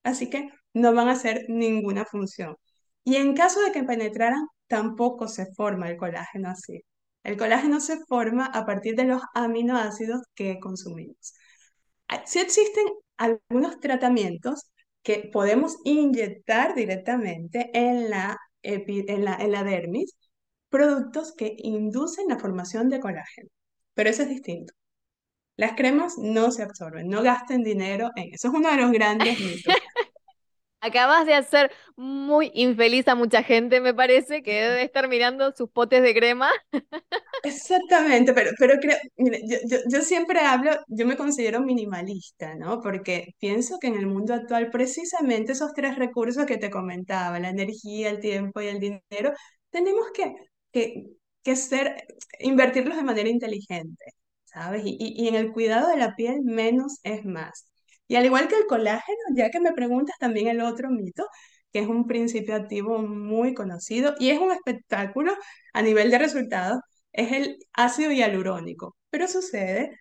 Así 0.04 0.30
que 0.30 0.50
no 0.74 0.94
van 0.94 1.10
a 1.10 1.14
hacer 1.14 1.46
ninguna 1.50 2.06
función. 2.06 2.56
Y 3.04 3.18
en 3.18 3.36
caso 3.36 3.62
de 3.62 3.72
que 3.72 3.84
penetraran, 3.84 4.48
tampoco 4.68 5.28
se 5.28 5.48
forma 5.54 5.90
el 5.90 5.98
colágeno 5.98 6.50
así. 6.50 6.84
El 7.24 7.38
colágeno 7.38 7.80
se 7.80 7.98
forma 8.06 8.46
a 8.46 8.66
partir 8.66 8.96
de 8.96 9.06
los 9.06 9.22
aminoácidos 9.34 10.22
que 10.36 10.60
consumimos. 10.60 11.34
Si 12.26 12.40
existen 12.40 12.86
algunos 13.18 13.80
tratamientos 13.80 14.72
que 15.02 15.30
podemos 15.32 15.78
inyectar 15.84 16.76
directamente 16.76 17.70
en 17.74 18.10
la, 18.10 18.38
la 18.64 19.64
dermis 19.64 20.16
productos 20.70 21.34
que 21.36 21.56
inducen 21.58 22.28
la 22.30 22.40
formación 22.40 22.90
de 22.90 23.00
colágeno. 23.00 23.50
Pero 23.94 24.10
eso 24.10 24.24
es 24.24 24.30
distinto. 24.30 24.74
Las 25.56 25.74
cremas 25.74 26.18
no 26.18 26.52
se 26.52 26.64
absorben, 26.64 27.10
no 27.10 27.22
gasten 27.22 27.64
dinero 27.64 28.10
en 28.16 28.34
eso. 28.34 28.48
Es 28.48 28.54
uno 28.54 28.72
de 28.72 28.78
los 28.78 28.92
grandes 28.92 29.40
mitos. 29.40 29.76
Acabas 30.86 31.26
de 31.26 31.34
hacer 31.34 31.72
muy 31.96 32.52
infeliz 32.54 33.08
a 33.08 33.16
mucha 33.16 33.42
gente, 33.44 33.80
me 33.80 33.94
parece, 33.94 34.44
que 34.44 34.52
debe 34.54 34.84
estar 34.84 35.08
mirando 35.08 35.52
sus 35.54 35.70
potes 35.70 36.02
de 36.04 36.14
crema. 36.14 36.50
Exactamente, 37.46 38.34
pero, 38.34 38.52
pero 38.58 38.76
creo, 38.80 38.98
mire, 39.18 39.42
yo, 39.46 39.58
yo, 39.68 39.78
yo, 39.90 40.02
siempre 40.02 40.40
hablo, 40.40 40.72
yo 40.88 41.06
me 41.06 41.18
considero 41.18 41.60
minimalista, 41.60 42.56
¿no? 42.56 42.80
Porque 42.80 43.36
pienso 43.38 43.80
que 43.80 43.88
en 43.88 43.96
el 43.98 44.08
mundo 44.08 44.34
actual 44.34 44.70
precisamente 44.72 45.52
esos 45.52 45.74
tres 45.74 45.98
recursos 45.98 46.46
que 46.46 46.58
te 46.58 46.70
comentaba, 46.72 47.40
la 47.40 47.50
energía, 47.50 48.10
el 48.10 48.22
tiempo 48.22 48.62
y 48.62 48.68
el 48.68 48.80
dinero, 48.80 49.34
tenemos 49.72 50.06
que, 50.14 50.34
que, 50.72 51.04
que 51.44 51.56
ser, 51.58 52.08
invertirlos 52.40 52.96
de 52.96 53.04
manera 53.04 53.28
inteligente, 53.30 54.06
¿sabes? 54.46 54.84
Y, 54.86 54.96
y, 54.98 55.26
y 55.26 55.28
en 55.28 55.36
el 55.36 55.52
cuidado 55.52 55.90
de 55.90 55.98
la 55.98 56.16
piel, 56.16 56.42
menos 56.44 57.00
es 57.04 57.26
más. 57.26 57.66
Y 58.14 58.16
al 58.16 58.26
igual 58.26 58.48
que 58.48 58.56
el 58.56 58.68
colágeno, 58.68 59.18
ya 59.36 59.50
que 59.50 59.60
me 59.60 59.72
preguntas 59.72 60.16
también 60.20 60.48
el 60.48 60.62
otro 60.62 60.92
mito, 60.92 61.26
que 61.72 61.80
es 61.80 61.88
un 61.88 62.06
principio 62.06 62.54
activo 62.56 63.00
muy 63.00 63.56
conocido 63.56 64.14
y 64.20 64.30
es 64.30 64.38
un 64.40 64.52
espectáculo 64.52 65.34
a 65.74 65.82
nivel 65.82 66.12
de 66.12 66.20
resultados, 66.20 66.80
es 67.12 67.32
el 67.32 67.58
ácido 67.74 68.12
hialurónico. 68.12 68.96
Pero 69.10 69.28
sucede 69.28 69.98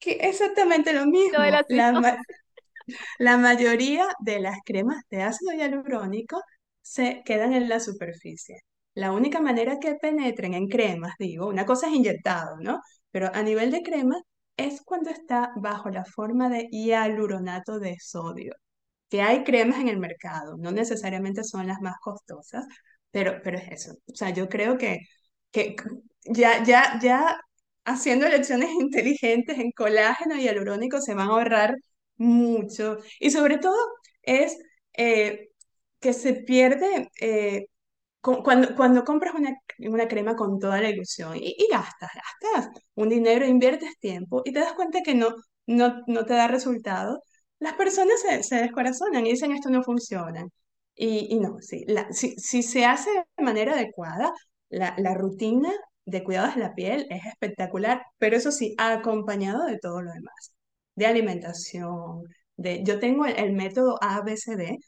que 0.00 0.14
exactamente 0.14 0.92
lo 0.92 1.06
mismo. 1.06 1.38
La, 1.68 1.92
ma 1.92 2.16
la 3.20 3.36
mayoría 3.36 4.08
de 4.18 4.40
las 4.40 4.58
cremas 4.64 5.04
de 5.08 5.22
ácido 5.22 5.52
hialurónico 5.52 6.42
se 6.82 7.22
quedan 7.24 7.52
en 7.54 7.68
la 7.68 7.78
superficie. 7.78 8.62
La 8.94 9.12
única 9.12 9.40
manera 9.40 9.78
que 9.78 9.94
penetren 9.94 10.54
en 10.54 10.66
cremas, 10.66 11.14
digo, 11.20 11.46
una 11.46 11.64
cosa 11.66 11.86
es 11.86 11.94
inyectado, 11.94 12.56
¿no? 12.60 12.80
Pero 13.12 13.30
a 13.32 13.42
nivel 13.44 13.70
de 13.70 13.82
crema 13.82 14.20
es 14.58 14.82
cuando 14.84 15.10
está 15.10 15.52
bajo 15.56 15.90
la 15.90 16.04
forma 16.04 16.50
de 16.50 16.68
hialuronato 16.70 17.80
de 17.80 17.96
sodio, 18.00 18.54
que 19.10 19.22
hay 19.22 19.44
cremas 19.44 19.80
en 19.80 19.88
el 19.88 19.98
mercado, 19.98 20.56
no 20.58 20.72
necesariamente 20.72 21.44
son 21.44 21.66
las 21.68 21.80
más 21.80 21.96
costosas, 22.02 22.66
pero, 23.10 23.40
pero 23.42 23.58
es 23.58 23.72
eso. 23.72 23.92
O 24.12 24.14
sea, 24.16 24.30
yo 24.30 24.48
creo 24.48 24.78
que, 24.78 25.00
que 25.52 25.76
ya, 26.26 26.62
ya, 26.64 26.98
ya 27.02 27.38
haciendo 27.84 28.26
elecciones 28.26 28.70
inteligentes 28.80 29.58
en 29.58 29.72
colágeno 29.72 30.36
y 30.36 30.42
hialurónico 30.44 31.00
se 31.00 31.14
van 31.14 31.28
a 31.28 31.32
ahorrar 31.32 31.76
mucho. 32.16 32.98
Y 33.20 33.30
sobre 33.30 33.58
todo 33.58 33.76
es 34.22 34.58
eh, 34.94 35.50
que 36.00 36.12
se 36.12 36.34
pierde 36.34 37.08
eh, 37.20 37.66
cuando, 38.20 38.74
cuando 38.76 39.04
compras 39.04 39.34
una, 39.34 39.54
una 39.90 40.08
crema 40.08 40.36
con 40.36 40.58
toda 40.58 40.80
la 40.80 40.90
ilusión 40.90 41.36
y, 41.36 41.54
y, 41.58 41.68
gastas, 41.70 42.10
gastas 42.14 42.70
un 42.94 43.08
dinero, 43.08 43.46
inviertes 43.46 43.98
tiempo 44.00 44.42
y 44.44 44.52
te 44.52 44.60
das 44.60 44.72
cuenta 44.74 45.02
que 45.02 45.14
no, 45.14 45.34
no, 45.66 46.02
no 46.06 46.24
te 46.26 46.34
da 46.34 46.48
resultado, 46.48 47.22
las 47.58 47.74
personas 47.74 48.20
se, 48.20 48.42
se 48.42 48.56
descorazonan 48.56 49.26
y 49.26 49.30
dicen 49.30 49.52
esto 49.52 49.70
no 49.70 49.82
funciona. 49.82 50.44
Y, 50.94 51.28
y 51.34 51.38
no, 51.40 51.56
sí, 51.60 51.84
la, 51.86 52.12
si, 52.12 52.34
si 52.38 52.62
se 52.62 52.84
hace 52.84 53.10
de 53.36 53.44
manera 53.44 53.72
adecuada, 53.74 54.32
la, 54.68 54.94
la 54.98 55.14
rutina 55.14 55.70
de 56.04 56.24
cuidados 56.24 56.54
de 56.56 56.60
la 56.62 56.74
piel 56.74 57.06
es 57.10 57.24
espectacular, 57.26 58.02
pero 58.18 58.36
eso 58.36 58.50
sí, 58.50 58.74
acompañado 58.78 59.64
de 59.66 59.78
todo 59.78 60.02
lo 60.02 60.10
demás, 60.12 60.54
de 60.94 61.06
alimentación, 61.06 62.24
de, 62.56 62.82
yo 62.84 62.98
tengo 62.98 63.26
el, 63.26 63.36
el 63.38 63.52
método 63.52 63.96
ABCD, 64.00 64.78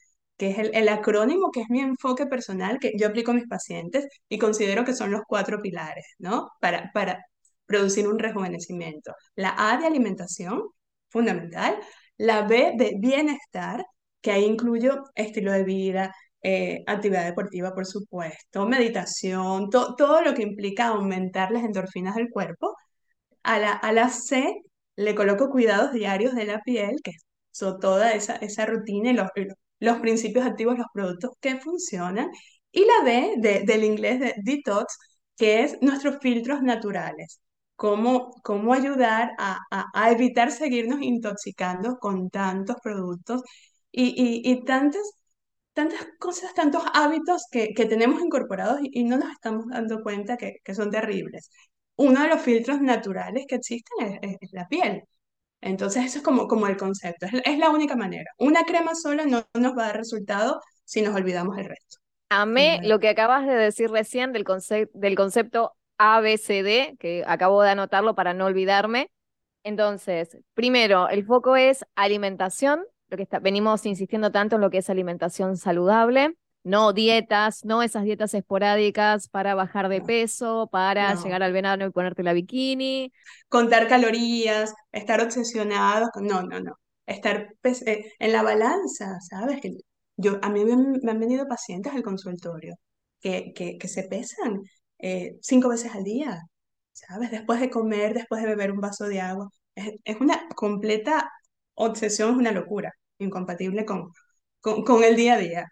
que 0.41 0.49
es 0.49 0.57
el, 0.73 0.89
acrónimo, 0.89 1.51
que 1.51 1.61
es 1.61 1.69
mi 1.69 1.81
enfoque 1.81 2.25
personal, 2.25 2.79
que 2.79 2.93
yo 2.97 3.07
aplico 3.07 3.29
a 3.29 3.35
mis 3.35 3.47
pacientes 3.47 4.07
y 4.27 4.39
considero 4.39 4.83
que 4.83 4.95
son 4.95 5.11
los 5.11 5.21
cuatro 5.27 5.61
pilares, 5.61 6.05
¿no? 6.17 6.49
Para, 6.59 6.91
para 6.93 7.23
producir 7.67 8.07
un 8.07 8.17
rejuvenecimiento. 8.17 9.13
La 9.35 9.53
A 9.55 9.77
de 9.77 9.85
alimentación, 9.85 10.63
fundamental. 11.09 11.77
La 12.17 12.41
B 12.47 12.73
de 12.75 12.95
bienestar, 12.99 13.85
que 14.19 14.31
ahí 14.31 14.45
incluyo 14.45 15.03
estilo 15.13 15.51
de 15.51 15.63
vida, 15.63 16.15
eh, 16.41 16.83
actividad 16.87 17.25
deportiva, 17.25 17.73
por 17.75 17.85
supuesto, 17.85 18.67
meditación, 18.67 19.69
to, 19.69 19.95
todo 19.95 20.21
lo 20.23 20.33
que 20.33 20.41
implica 20.41 20.87
aumentar 20.87 21.51
las 21.51 21.63
endorfinas 21.63 22.15
del 22.15 22.29
cuerpo. 22.31 22.75
A 23.43 23.59
la, 23.59 23.73
a 23.73 23.93
la 23.93 24.09
C 24.09 24.55
le 24.95 25.15
coloco 25.15 25.49
cuidados 25.49 25.93
diarios 25.93 26.33
de 26.35 26.45
la 26.45 26.61
piel, 26.61 26.95
que 27.03 27.11
son 27.51 27.79
toda 27.79 28.13
esa, 28.13 28.37
esa 28.37 28.65
rutina 28.65 29.11
y 29.11 29.13
los, 29.13 29.27
los 29.35 29.55
principios 29.99 30.45
activos, 30.45 30.77
los 30.77 30.87
productos 30.93 31.31
que 31.39 31.57
funcionan. 31.59 32.29
Y 32.71 32.85
la 32.85 33.03
D 33.05 33.35
de, 33.37 33.63
del 33.63 33.83
inglés 33.83 34.19
de 34.19 34.35
detox, 34.43 34.97
que 35.37 35.63
es 35.63 35.77
nuestros 35.81 36.19
filtros 36.21 36.61
naturales. 36.63 37.41
Cómo, 37.75 38.31
cómo 38.43 38.73
ayudar 38.73 39.31
a, 39.39 39.59
a, 39.71 40.11
evitar 40.11 40.51
seguirnos 40.51 41.01
intoxicando 41.01 41.97
con 41.99 42.29
tantos 42.29 42.77
productos 42.83 43.41
y, 43.91 44.41
y, 44.49 44.63
tantas 44.65 45.01
tantas 45.73 46.05
cosas, 46.19 46.53
tantos 46.53 46.83
hábitos 46.93 47.45
que, 47.51 47.73
que 47.73 47.85
tenemos 47.85 48.21
incorporados 48.21 48.79
y, 48.83 49.03
no 49.03 49.17
nos 49.17 49.31
estamos 49.31 49.65
dando 49.69 50.01
cuenta 50.03 50.37
que, 50.37 50.57
que, 50.63 50.75
son 50.75 50.91
terribles. 50.91 51.49
Uno 51.95 52.21
de 52.23 52.29
los 52.29 52.41
filtros 52.41 52.81
naturales 52.81 53.45
que 53.47 53.55
existen 53.55 54.19
es 54.21 54.51
la 54.53 54.67
piel. 54.67 55.03
Entonces, 55.61 56.05
eso 56.05 56.17
es 56.17 56.23
como, 56.23 56.47
como 56.47 56.67
el 56.67 56.75
concepto, 56.75 57.27
es, 57.27 57.33
es, 57.45 57.57
la 57.59 57.69
única 57.69 57.95
manera. 57.95 58.31
Una 58.39 58.63
crema 58.63 58.95
sola 58.95 59.25
no 59.25 59.45
nos 59.53 59.77
va 59.77 59.83
a 59.83 59.87
dar 59.87 59.97
resultado 59.97 60.59
si 60.83 61.01
nos 61.01 61.15
olvidamos 61.15 61.57
el 61.57 61.65
resto. 61.65 61.97
Amé 62.29 62.79
lo 62.83 62.99
que 62.99 63.09
acabas 63.09 63.45
de 63.45 63.53
decir 63.53 63.91
recién 63.91 64.31
del, 64.33 64.45
del 64.93 65.15
concepto 65.15 65.73
ABCD, 65.97 66.97
que 66.97 67.23
acabo 67.27 67.61
de 67.61 67.69
anotarlo 67.69 68.15
para 68.15 68.33
no 68.33 68.45
olvidarme. 68.45 69.11
Entonces, 69.63 70.37
primero, 70.53 71.09
el 71.09 71.25
foco 71.25 71.55
es 71.55 71.85
alimentación, 71.95 72.83
lo 73.09 73.17
que 73.17 73.23
está, 73.23 73.39
venimos 73.39 73.85
insistiendo 73.85 74.31
tanto 74.31 74.55
en 74.55 74.61
lo 74.61 74.69
que 74.71 74.79
es 74.79 74.89
alimentación 74.89 75.57
saludable, 75.57 76.35
no 76.63 76.93
dietas, 76.93 77.65
no 77.65 77.81
esas 77.81 78.03
dietas 78.03 78.33
esporádicas 78.33 79.27
para 79.29 79.55
bajar 79.55 79.89
de 79.89 80.01
peso, 80.01 80.67
para 80.71 81.13
no. 81.13 81.23
llegar 81.23 81.43
al 81.43 81.53
verano 81.53 81.85
y 81.85 81.91
ponerte 81.91 82.23
la 82.23 82.33
bikini. 82.33 83.11
Contar 83.49 83.87
calorías, 83.87 84.73
estar 84.91 85.21
obsesionados, 85.21 86.09
no, 86.21 86.43
no, 86.43 86.59
no. 86.59 86.73
Estar 87.05 87.53
eh, 87.63 88.13
en 88.19 88.31
la 88.31 88.43
balanza, 88.43 89.19
¿sabes? 89.21 89.59
Que 89.61 89.71
yo, 90.17 90.39
a 90.41 90.49
mí 90.49 90.63
me, 90.65 90.75
me, 91.01 91.11
han 91.11 91.19
venido 91.19 91.47
pacientes 91.47 91.93
al 91.93 92.03
consultorio 92.03 92.75
que, 93.19 93.53
que, 93.55 93.77
que 93.77 93.87
se 93.87 94.03
pesan 94.03 94.61
eh, 94.99 95.37
cinco 95.41 95.69
veces 95.69 95.93
al 95.95 96.03
día, 96.03 96.41
¿sabes? 96.91 97.31
Después 97.31 97.59
de 97.59 97.69
comer, 97.69 98.13
después 98.13 98.41
de 98.41 98.47
beber 98.49 98.71
un 98.71 98.81
vaso 98.81 99.05
de 99.05 99.21
agua. 99.21 99.49
Es, 99.75 99.91
es 100.03 100.17
una 100.21 100.47
completa 100.55 101.29
obsesión, 101.75 102.31
es 102.31 102.37
una 102.37 102.51
locura 102.51 102.91
incompatible 103.17 103.85
con, 103.85 104.11
con, 104.59 104.83
con, 104.83 105.03
el 105.03 105.15
día 105.15 105.35
a 105.35 105.37
día. 105.37 105.65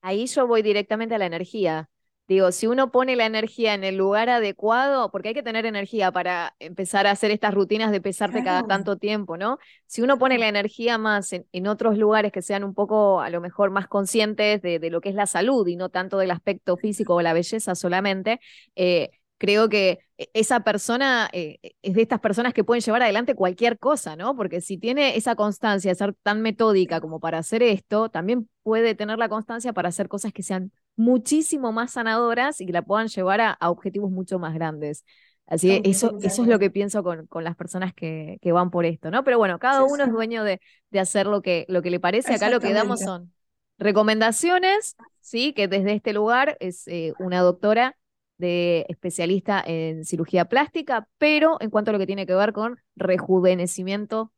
Ahí 0.00 0.26
yo 0.26 0.46
voy 0.46 0.62
directamente 0.62 1.14
a 1.14 1.18
la 1.18 1.26
energía. 1.26 1.88
Digo, 2.28 2.52
si 2.52 2.66
uno 2.66 2.90
pone 2.92 3.16
la 3.16 3.26
energía 3.26 3.74
en 3.74 3.84
el 3.84 3.96
lugar 3.96 4.30
adecuado, 4.30 5.10
porque 5.10 5.28
hay 5.28 5.34
que 5.34 5.42
tener 5.42 5.66
energía 5.66 6.12
para 6.12 6.54
empezar 6.60 7.06
a 7.06 7.10
hacer 7.10 7.30
estas 7.32 7.52
rutinas 7.52 7.90
de 7.90 8.00
pesarte 8.00 8.42
claro. 8.42 8.64
cada 8.64 8.68
tanto 8.68 8.96
tiempo, 8.96 9.36
¿no? 9.36 9.58
Si 9.86 10.02
uno 10.02 10.18
pone 10.18 10.38
la 10.38 10.48
energía 10.48 10.98
más 10.98 11.32
en, 11.32 11.46
en, 11.52 11.66
otros 11.66 11.98
lugares 11.98 12.32
que 12.32 12.40
sean 12.40 12.64
un 12.64 12.74
poco, 12.74 13.20
a 13.20 13.28
lo 13.28 13.40
mejor, 13.40 13.70
más 13.70 13.88
conscientes 13.88 14.62
de, 14.62 14.78
de, 14.78 14.90
lo 14.90 15.00
que 15.00 15.08
es 15.10 15.14
la 15.16 15.26
salud 15.26 15.66
y 15.66 15.76
no 15.76 15.88
tanto 15.90 16.16
del 16.16 16.30
aspecto 16.30 16.76
físico 16.76 17.14
o 17.16 17.22
la 17.22 17.32
belleza 17.32 17.74
solamente, 17.74 18.40
eh, 18.76 19.10
creo 19.42 19.68
que 19.68 19.98
e, 20.16 20.30
esa 20.34 20.60
persona 20.60 21.28
eh, 21.32 21.58
es 21.82 21.94
de 21.94 22.02
estas 22.02 22.20
personas 22.20 22.54
que 22.54 22.62
pueden 22.62 22.80
llevar 22.80 23.02
adelante 23.02 23.34
cualquier 23.34 23.76
cosa, 23.76 24.14
¿no? 24.14 24.36
Porque 24.36 24.60
si 24.60 24.78
tiene 24.78 25.16
esa 25.16 25.34
constancia 25.34 25.90
de 25.90 25.96
ser 25.96 26.14
tan 26.22 26.42
metódica 26.42 27.00
como 27.00 27.18
para 27.18 27.38
hacer 27.38 27.60
esto, 27.64 28.08
también 28.08 28.48
puede 28.62 28.94
tener 28.94 29.18
la 29.18 29.28
constancia 29.28 29.72
para 29.72 29.88
hacer 29.88 30.06
cosas 30.06 30.32
que 30.32 30.44
sean 30.44 30.70
muchísimo 30.94 31.72
más 31.72 31.90
sanadoras 31.90 32.60
y 32.60 32.66
que 32.66 32.72
la 32.72 32.82
puedan 32.82 33.08
llevar 33.08 33.40
a, 33.40 33.50
a 33.50 33.70
objetivos 33.70 34.12
mucho 34.12 34.38
más 34.38 34.54
grandes. 34.54 35.04
Así 35.48 35.82
que 35.82 35.90
eso, 35.90 36.16
eso 36.22 36.42
es 36.42 36.48
lo 36.48 36.60
que 36.60 36.70
pienso 36.70 37.02
con, 37.02 37.26
con 37.26 37.42
las 37.42 37.56
personas 37.56 37.92
que, 37.92 38.38
que, 38.40 38.52
van 38.52 38.70
por 38.70 38.86
esto, 38.86 39.10
¿no? 39.10 39.24
Pero 39.24 39.38
bueno, 39.38 39.58
cada 39.58 39.80
sí, 39.80 39.86
uno 39.90 40.04
sí. 40.04 40.10
es 40.10 40.12
dueño 40.12 40.44
de, 40.44 40.60
de, 40.90 41.00
hacer 41.00 41.26
lo 41.26 41.42
que, 41.42 41.66
lo 41.68 41.82
que 41.82 41.90
le 41.90 41.98
parece. 41.98 42.32
Acá 42.32 42.48
lo 42.48 42.60
que 42.60 42.72
damos 42.72 43.00
son 43.00 43.32
recomendaciones, 43.76 44.94
¿sí? 45.20 45.52
Que 45.52 45.66
desde 45.66 45.94
este 45.94 46.12
lugar 46.12 46.56
es 46.60 46.86
eh, 46.86 47.12
una 47.18 47.40
doctora 47.40 47.96
de 48.42 48.84
especialista 48.88 49.62
en 49.64 50.04
cirugía 50.04 50.46
plástica, 50.46 51.06
pero 51.16 51.58
en 51.60 51.70
cuanto 51.70 51.90
a 51.90 51.92
lo 51.92 52.00
que 52.00 52.08
tiene 52.08 52.26
que 52.26 52.34
ver 52.34 52.52
con 52.52 52.80
rejuvenecimiento, 52.96 54.32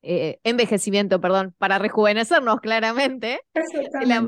eh, 0.00 0.40
envejecimiento, 0.44 1.20
perdón, 1.20 1.54
para 1.58 1.78
rejuvenecernos 1.78 2.60
claramente, 2.60 3.40
de 3.52 4.06
la, 4.06 4.26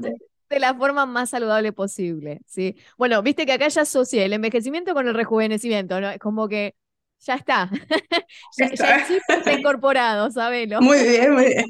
de 0.51 0.61
la, 0.61 0.75
forma 0.75 1.07
más 1.07 1.31
saludable 1.31 1.73
posible, 1.73 2.43
¿sí? 2.47 2.77
Bueno, 2.99 3.23
viste 3.23 3.47
que 3.47 3.53
acá 3.53 3.69
ya 3.69 3.83
asocié 3.83 4.27
el 4.27 4.35
envejecimiento 4.35 4.93
con 4.93 5.09
el 5.09 5.15
rejuvenecimiento, 5.15 5.99
¿no? 5.99 6.11
Es 6.11 6.19
como 6.19 6.47
que 6.47 6.75
ya 7.21 7.37
está, 7.37 7.71
ya, 8.59 8.67
está. 8.67 8.87
ya, 8.87 8.97
el 8.97 9.07
chip 9.07 9.23
está 9.29 9.53
incorporado, 9.55 10.31
sabelo. 10.31 10.83
Muy 10.83 10.99
bien, 10.99 11.33
muy 11.33 11.47
bien. 11.47 11.65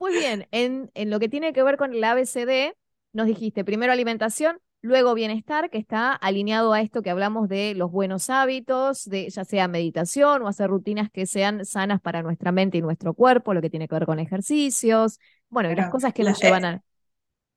Muy 0.00 0.12
bien, 0.12 0.48
en, 0.50 0.90
en 0.94 1.10
lo 1.10 1.20
que 1.20 1.28
tiene 1.28 1.52
que 1.52 1.62
ver 1.62 1.76
con 1.76 1.94
el 1.94 2.02
ABCD, 2.02 2.74
nos 3.12 3.28
dijiste 3.28 3.64
primero 3.64 3.92
alimentación, 3.92 4.58
Luego 4.84 5.14
bienestar, 5.14 5.70
que 5.70 5.78
está 5.78 6.12
alineado 6.12 6.74
a 6.74 6.82
esto 6.82 7.00
que 7.00 7.08
hablamos 7.08 7.48
de 7.48 7.74
los 7.74 7.90
buenos 7.90 8.28
hábitos, 8.28 9.06
de 9.06 9.30
ya 9.30 9.42
sea 9.42 9.66
meditación 9.66 10.42
o 10.42 10.46
hacer 10.46 10.68
rutinas 10.68 11.10
que 11.10 11.24
sean 11.24 11.64
sanas 11.64 12.02
para 12.02 12.22
nuestra 12.22 12.52
mente 12.52 12.76
y 12.76 12.82
nuestro 12.82 13.14
cuerpo, 13.14 13.54
lo 13.54 13.62
que 13.62 13.70
tiene 13.70 13.88
que 13.88 13.94
ver 13.94 14.04
con 14.04 14.18
ejercicios, 14.18 15.18
bueno, 15.48 15.72
y 15.72 15.74
las 15.74 15.88
cosas 15.88 16.12
que 16.12 16.22
nos 16.22 16.38
llevan 16.38 16.66
a... 16.66 16.82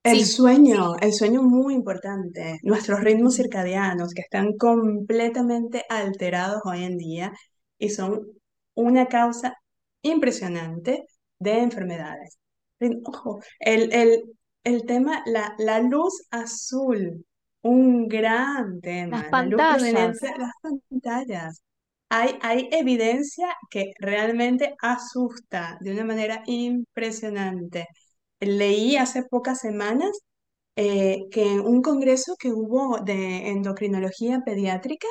El 0.03 0.19
sí. 0.19 0.25
sueño, 0.25 0.95
el 1.01 1.11
sueño 1.11 1.43
muy 1.43 1.73
importante, 1.73 2.59
nuestros 2.63 3.01
ritmos 3.01 3.36
circadianos 3.36 4.13
que 4.13 4.21
están 4.21 4.53
completamente 4.53 5.84
alterados 5.89 6.61
hoy 6.63 6.86
en 6.86 6.97
día 6.97 7.34
y 7.78 7.89
son 7.89 8.21
una 8.73 9.07
causa 9.07 9.53
impresionante 10.01 11.03
de 11.39 11.59
enfermedades. 11.59 12.38
Ojo, 13.03 13.41
el, 13.59 13.91
el, 13.91 14.36
el 14.68 14.86
tema, 14.86 15.24
la, 15.26 15.55
la 15.57 15.80
luz 15.80 16.28
azul, 16.30 17.26
un 17.61 18.07
gran 18.07 18.82
tema. 18.82 19.22
Las 19.22 19.30
pantallas. 19.30 20.22
las 20.38 20.53
pantallas. 20.61 21.63
Hay, 22.09 22.38
hay 22.41 22.70
evidencia 22.72 23.47
que 23.70 23.91
realmente 23.99 24.76
asusta 24.82 25.78
de 25.82 25.91
una 25.91 26.05
manera 26.05 26.43
impresionante. 26.45 27.88
Leí 28.39 28.97
hace 28.97 29.24
pocas 29.24 29.59
semanas 29.59 30.11
eh, 30.76 31.26
que 31.32 31.51
en 31.53 31.61
un 31.61 31.82
congreso 31.82 32.36
que 32.38 32.51
hubo 32.53 32.99
de 32.99 33.49
endocrinología 33.49 34.41
pediátrica 34.45 35.07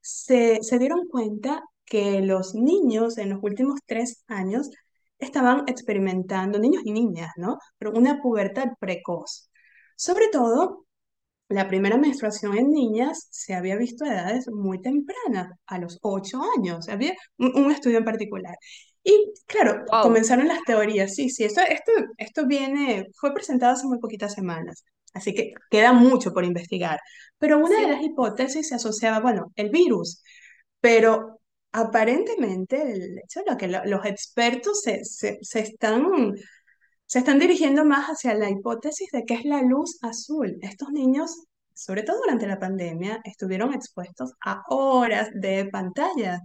se, 0.00 0.58
se 0.62 0.78
dieron 0.78 1.08
cuenta 1.08 1.62
que 1.84 2.20
los 2.20 2.54
niños 2.54 3.18
en 3.18 3.30
los 3.30 3.40
últimos 3.42 3.80
tres 3.86 4.24
años 4.28 4.70
estaban 5.18 5.64
experimentando, 5.66 6.58
niños 6.58 6.82
y 6.84 6.92
niñas, 6.92 7.30
¿no? 7.36 7.58
Pero 7.78 7.92
una 7.92 8.20
pubertad 8.22 8.68
precoz. 8.80 9.50
Sobre 9.96 10.28
todo 10.28 10.86
la 11.48 11.68
primera 11.68 11.96
menstruación 11.96 12.56
en 12.58 12.70
niñas 12.72 13.28
se 13.30 13.54
había 13.54 13.76
visto 13.76 14.04
a 14.04 14.08
edades 14.12 14.48
muy 14.48 14.80
tempranas, 14.80 15.52
a 15.66 15.78
los 15.78 15.98
8 16.02 16.40
años. 16.58 16.88
Había 16.88 17.14
un, 17.38 17.52
un 17.66 17.70
estudio 17.72 17.98
en 17.98 18.04
particular. 18.04 18.56
Y 19.04 19.32
claro, 19.46 19.84
Wow. 19.90 20.02
comenzaron 20.02 20.48
las 20.48 20.62
teorías. 20.64 21.14
Sí, 21.14 21.30
sí, 21.30 21.44
esto, 21.44 21.60
esto, 21.62 21.92
esto 22.18 22.46
viene, 22.46 23.06
fue 23.14 23.32
presentado 23.32 23.74
hace 23.74 23.86
muy 23.86 23.98
poquitas 24.00 24.34
semanas. 24.34 24.84
Así 25.14 25.34
que 25.34 25.54
queda 25.70 25.92
mucho 25.92 26.32
por 26.32 26.44
investigar. 26.44 26.98
Pero 27.38 27.58
una 27.58 27.80
de 27.80 27.88
las 27.88 28.02
hipótesis 28.02 28.68
se 28.68 28.74
asociaba, 28.74 29.20
bueno, 29.20 29.52
el 29.54 29.70
virus. 29.70 30.22
Pero 30.80 31.40
aparentemente 31.72 32.80
el 32.92 33.18
hecho 33.18 33.40
de 33.48 33.56
que 33.56 33.68
lo- 33.68 33.84
los 33.84 34.04
expertos 34.06 34.80
se, 34.82 35.04
se, 35.04 35.38
se 35.42 35.60
están 35.60 36.04
se 37.06 37.18
están 37.20 37.38
dirigiendo 37.38 37.84
más 37.84 38.06
hacia 38.08 38.34
la 38.34 38.50
hipótesis 38.50 39.10
de 39.12 39.24
que 39.24 39.34
es 39.34 39.44
la 39.44 39.62
luz 39.62 39.98
azul. 40.02 40.58
Estos 40.62 40.90
niños, 40.90 41.44
sobre 41.74 42.02
todo 42.02 42.18
durante 42.20 42.46
la 42.46 42.58
pandemia, 42.58 43.20
estuvieron 43.24 43.74
expuestos 43.74 44.32
a 44.44 44.62
horas 44.68 45.28
de 45.34 45.66
pantalla 45.70 46.40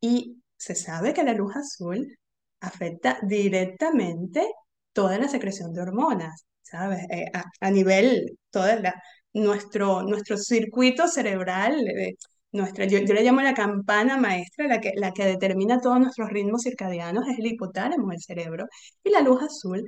y 0.00 0.42
se 0.56 0.74
sabe 0.74 1.14
que 1.14 1.22
la 1.24 1.34
luz 1.34 1.54
azul 1.56 2.18
afecta 2.60 3.18
directamente 3.22 4.46
toda 4.92 5.18
la 5.18 5.28
secreción 5.28 5.72
de 5.72 5.82
hormonas, 5.82 6.44
¿sabes? 6.62 7.04
Eh, 7.10 7.26
a, 7.34 7.44
a 7.60 7.70
nivel, 7.70 8.38
toda 8.50 8.76
la, 8.76 9.02
nuestro, 9.32 10.02
nuestro 10.02 10.36
circuito 10.36 11.06
cerebral, 11.08 11.78
eh, 11.88 12.14
nuestra, 12.52 12.84
yo, 12.86 12.98
yo 13.00 13.14
le 13.14 13.22
llamo 13.22 13.40
la 13.42 13.54
campana 13.54 14.16
maestra, 14.16 14.66
la 14.66 14.80
que, 14.80 14.92
la 14.96 15.12
que 15.12 15.24
determina 15.24 15.80
todos 15.80 16.00
nuestros 16.00 16.30
ritmos 16.30 16.62
circadianos, 16.62 17.26
es 17.28 17.38
el 17.38 17.46
hipotálamo 17.46 18.08
del 18.08 18.20
cerebro. 18.20 18.66
Y 19.04 19.10
la 19.10 19.20
luz 19.22 19.42
azul 19.42 19.84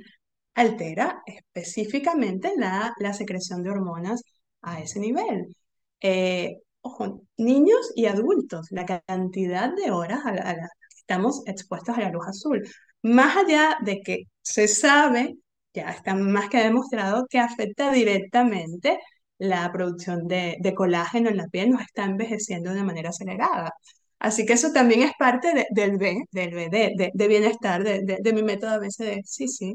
altera 0.55 1.21
específicamente 1.25 2.53
la, 2.57 2.93
la 2.99 3.13
secreción 3.13 3.63
de 3.63 3.71
hormonas 3.71 4.21
a 4.61 4.81
ese 4.81 4.99
nivel. 4.99 5.55
Eh, 6.01 6.57
ojo, 6.81 7.21
niños 7.37 7.91
y 7.95 8.05
adultos, 8.07 8.67
la 8.71 8.85
cantidad 8.85 9.73
de 9.75 9.91
horas 9.91 10.25
a 10.25 10.33
la, 10.33 10.41
a 10.51 10.55
estamos 10.97 11.43
expuestos 11.47 11.97
a 11.97 12.01
la 12.01 12.09
luz 12.11 12.27
azul. 12.27 12.63
Más 13.01 13.35
allá 13.37 13.77
de 13.83 14.01
que 14.01 14.23
se 14.41 14.67
sabe, 14.67 15.35
ya 15.73 15.91
está 15.91 16.15
más 16.15 16.49
que 16.49 16.59
demostrado, 16.59 17.25
que 17.29 17.39
afecta 17.39 17.91
directamente 17.91 18.99
la 19.37 19.71
producción 19.71 20.27
de, 20.27 20.57
de 20.61 20.73
colágeno 20.75 21.29
en 21.29 21.37
la 21.37 21.47
piel, 21.47 21.71
nos 21.71 21.81
está 21.81 22.05
envejeciendo 22.05 22.73
de 22.73 22.83
manera 22.83 23.09
acelerada. 23.09 23.71
Así 24.19 24.45
que 24.45 24.53
eso 24.53 24.71
también 24.73 25.01
es 25.03 25.11
parte 25.19 25.53
de- 25.53 25.67
del 25.71 25.97
B, 25.97 26.23
del 26.31 26.53
B, 26.55 26.69
de, 27.13 27.27
bienestar, 27.27 27.83
de, 27.83 28.33
mi 28.33 28.43
método 28.43 28.71
a 28.71 28.79
veces 28.79 29.07
de, 29.07 29.21
sí, 29.25 29.47
sí, 29.47 29.73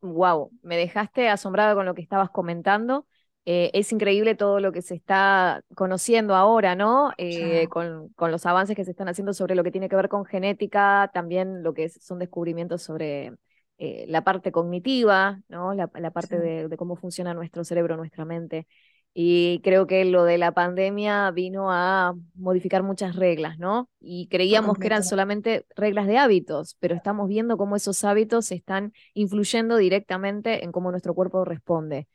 Wow, 0.00 0.50
me 0.62 0.76
dejaste 0.76 1.28
asombrada 1.28 1.74
con 1.74 1.84
lo 1.84 1.94
que 1.94 2.02
estabas 2.02 2.30
comentando. 2.30 3.06
Eh, 3.44 3.70
es 3.74 3.90
increíble 3.92 4.34
todo 4.36 4.60
lo 4.60 4.70
que 4.72 4.80
se 4.82 4.94
está 4.94 5.62
conociendo 5.74 6.36
ahora, 6.36 6.76
¿no? 6.76 7.12
Eh, 7.18 7.66
con, 7.68 8.08
con 8.10 8.30
los 8.30 8.46
avances 8.46 8.76
que 8.76 8.84
se 8.84 8.92
están 8.92 9.08
haciendo 9.08 9.32
sobre 9.34 9.54
lo 9.56 9.64
que 9.64 9.72
tiene 9.72 9.88
que 9.88 9.96
ver 9.96 10.08
con 10.08 10.24
genética, 10.24 11.10
también 11.12 11.62
lo 11.64 11.74
que 11.74 11.84
es- 11.84 11.98
son 12.00 12.18
descubrimientos 12.20 12.82
sobre 12.82 13.32
eh, 13.78 14.04
la 14.08 14.24
parte 14.24 14.52
cognitiva, 14.52 15.40
¿no? 15.48 15.74
La, 15.74 15.90
la 15.94 16.10
parte 16.10 16.36
sí, 16.36 16.42
de, 16.42 16.68
de 16.68 16.76
cómo 16.76 16.96
funciona 16.96 17.34
nuestro 17.34 17.64
cerebro, 17.64 17.96
nuestra 17.96 18.24
mente. 18.24 18.66
Y 19.14 19.60
creo 19.64 19.86
que 19.86 20.04
lo 20.04 20.24
de 20.24 20.38
la 20.38 20.52
pandemia 20.52 21.30
vino 21.32 21.72
a 21.72 22.14
modificar 22.34 22.82
muchas 22.82 23.16
reglas, 23.16 23.58
¿no? 23.58 23.88
Y 24.00 24.28
creíamos 24.28 24.78
que 24.78 24.86
eran 24.86 25.02
solamente 25.02 25.66
reglas 25.74 26.06
de 26.06 26.18
hábitos, 26.18 26.76
pero 26.78 26.94
estamos 26.94 27.28
viendo 27.28 27.56
cómo 27.56 27.74
esos 27.74 28.04
hábitos 28.04 28.52
están 28.52 28.92
influyendo 29.14 29.76
directamente 29.76 30.64
en 30.64 30.72
cómo 30.72 30.90
nuestro 30.90 31.14
cuerpo 31.14 31.44
responde. 31.44 32.06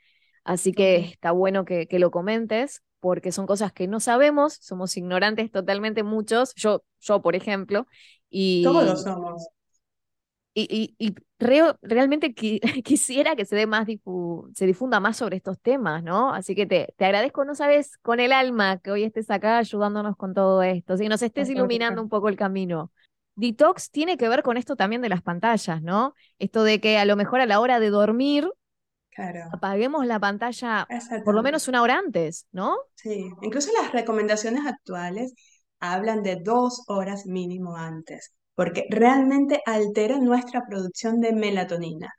Así 0.45 0.71
que 0.71 0.97
está 0.97 1.31
bueno 1.31 1.65
que, 1.65 1.87
que 1.87 1.99
lo 1.99 2.11
comentes, 2.11 2.83
porque 2.99 3.33
son 3.33 3.47
cosas 3.47 3.73
que 3.73 3.87
no 3.87 3.99
sabemos, 3.99 4.53
somos 4.61 4.95
ignorantes 4.95 5.51
totalmente 5.51 6.03
muchos, 6.03 6.53
yo, 6.55 6.83
yo 7.01 7.21
por 7.21 7.35
ejemplo, 7.35 7.85
Todos 8.63 8.99
y, 8.99 9.03
somos. 9.03 9.47
Y, 10.53 10.95
y, 10.99 11.07
y 11.07 11.15
reo- 11.39 11.77
realmente 11.81 12.33
qui- 12.35 12.59
quisiera 12.83 13.35
que 13.35 13.45
se 13.45 13.55
dé 13.55 13.67
más 13.67 13.87
difu- 13.87 14.51
se 14.55 14.65
difunda 14.65 14.99
más 14.99 15.17
sobre 15.17 15.37
estos 15.37 15.59
temas, 15.59 16.03
¿no? 16.03 16.33
Así 16.33 16.55
que 16.55 16.65
te, 16.65 16.93
te 16.97 17.05
agradezco, 17.05 17.45
no 17.45 17.55
sabes, 17.55 17.97
con 17.99 18.19
el 18.19 18.31
alma 18.31 18.79
que 18.79 18.91
hoy 18.91 19.03
estés 19.03 19.29
acá 19.31 19.57
ayudándonos 19.57 20.15
con 20.17 20.33
todo 20.33 20.63
esto, 20.63 20.95
y 21.01 21.09
nos 21.09 21.21
estés 21.21 21.49
iluminando 21.49 22.01
un 22.01 22.09
poco 22.09 22.29
el 22.29 22.35
camino. 22.37 22.91
Detox 23.35 23.89
tiene 23.91 24.17
que 24.17 24.29
ver 24.29 24.43
con 24.43 24.57
esto 24.57 24.75
también 24.75 25.01
de 25.01 25.09
las 25.09 25.21
pantallas, 25.23 25.81
¿no? 25.81 26.13
Esto 26.39 26.63
de 26.63 26.79
que 26.79 26.97
a 26.99 27.05
lo 27.05 27.15
mejor 27.15 27.41
a 27.41 27.45
la 27.47 27.59
hora 27.59 27.79
de 27.79 27.89
dormir 27.89 28.47
Claro, 29.15 29.45
apaguemos 29.51 30.05
la 30.05 30.19
pantalla 30.19 30.91
por 31.23 31.35
lo 31.35 31.43
menos 31.43 31.67
una 31.67 31.81
hora 31.81 31.97
antes, 31.97 32.47
¿no? 32.51 32.77
Sí, 32.95 33.29
incluso 33.41 33.71
las 33.81 33.91
recomendaciones 33.91 34.65
actuales 34.65 35.33
hablan 35.79 36.23
de 36.23 36.37
dos 36.37 36.83
horas 36.87 37.25
mínimo 37.25 37.75
antes, 37.77 38.33
porque 38.55 38.85
realmente 38.89 39.61
altera 39.65 40.17
nuestra 40.19 40.63
producción 40.67 41.19
de 41.21 41.33
melatonina. 41.33 42.13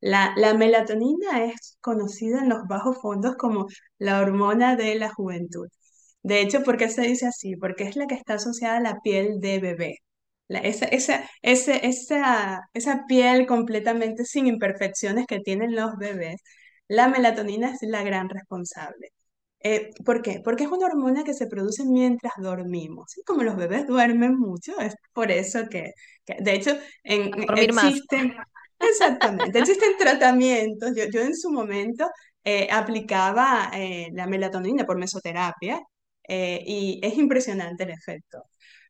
La, 0.00 0.32
la 0.36 0.54
melatonina 0.54 1.44
es 1.44 1.76
conocida 1.80 2.40
en 2.40 2.48
los 2.50 2.66
bajos 2.68 2.98
fondos 3.00 3.36
como 3.36 3.66
la 3.98 4.20
hormona 4.20 4.76
de 4.76 4.94
la 4.96 5.10
juventud. 5.12 5.68
De 6.22 6.40
hecho, 6.40 6.62
¿por 6.62 6.76
qué 6.76 6.88
se 6.90 7.02
dice 7.02 7.26
así? 7.26 7.56
Porque 7.56 7.84
es 7.84 7.96
la 7.96 8.06
que 8.06 8.14
está 8.14 8.34
asociada 8.34 8.78
a 8.78 8.80
la 8.80 9.00
piel 9.00 9.40
de 9.40 9.58
bebé. 9.60 9.96
La- 10.48 10.60
esa, 10.60 10.86
esa, 10.86 11.24
esa, 11.42 12.60
esa 12.74 13.04
piel 13.06 13.46
completamente 13.46 14.24
sin 14.24 14.46
imperfecciones 14.46 15.26
que 15.26 15.40
tienen 15.40 15.74
los 15.74 15.96
bebés, 15.98 16.42
la 16.88 17.08
melatonina 17.08 17.70
es 17.72 17.78
la 17.82 18.02
gran 18.02 18.28
responsable. 18.28 19.10
Eh, 19.70 19.90
¿por 20.04 20.22
qué? 20.22 20.40
Porque 20.44 20.64
es 20.64 20.70
una 20.70 20.86
hormona 20.86 21.24
que 21.24 21.34
se 21.34 21.46
produce 21.48 21.84
mientras 21.84 22.32
dormimos. 22.38 23.16
Y 23.18 23.22
como 23.24 23.42
los 23.42 23.56
bebés 23.56 23.86
duermen 23.86 24.38
mucho, 24.38 24.78
es 24.80 24.94
por 25.12 25.30
eso 25.30 25.68
que, 25.70 25.92
que- 26.24 26.36
de 26.40 26.54
hecho, 26.54 26.78
A 27.48 27.56
en, 27.56 27.72
más. 27.72 27.98
existen, 28.02 28.34
exactamente, 28.78 29.58
existen 29.58 29.96
tratamientos. 29.98 30.92
Yo, 30.96 31.04
yo 31.12 31.20
en 31.22 31.36
su 31.36 31.50
momento 31.50 32.08
eh, 32.44 32.68
aplicaba 32.70 33.70
eh, 33.74 34.08
la 34.12 34.26
melatonina 34.26 34.86
por 34.86 34.98
mesoterapia 34.98 35.80
eh, 36.28 36.62
y 36.66 37.00
es 37.02 37.16
impresionante 37.18 37.84
el 37.84 37.90
efecto. 37.90 38.44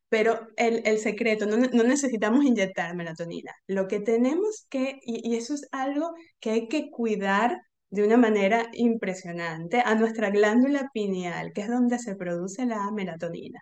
Pero 0.08 0.48
el, 0.56 0.82
el 0.86 0.98
secreto, 0.98 1.46
no, 1.46 1.56
no 1.58 1.82
necesitamos 1.84 2.44
inyectar 2.44 2.94
melatonina. 2.96 3.52
Lo 3.66 3.88
que 3.88 4.00
tenemos 4.00 4.66
que, 4.70 4.98
y, 5.02 5.28
y 5.30 5.36
eso 5.36 5.54
es 5.54 5.68
algo 5.72 6.14
que 6.40 6.50
hay 6.50 6.68
que 6.68 6.90
cuidar 6.90 7.60
de 7.90 8.04
una 8.04 8.16
manera 8.16 8.68
impresionante, 8.72 9.82
a 9.84 9.94
nuestra 9.94 10.30
glándula 10.30 10.90
pineal, 10.92 11.52
que 11.54 11.62
es 11.62 11.68
donde 11.68 11.98
se 11.98 12.16
produce 12.16 12.66
la 12.66 12.90
melatonina. 12.92 13.60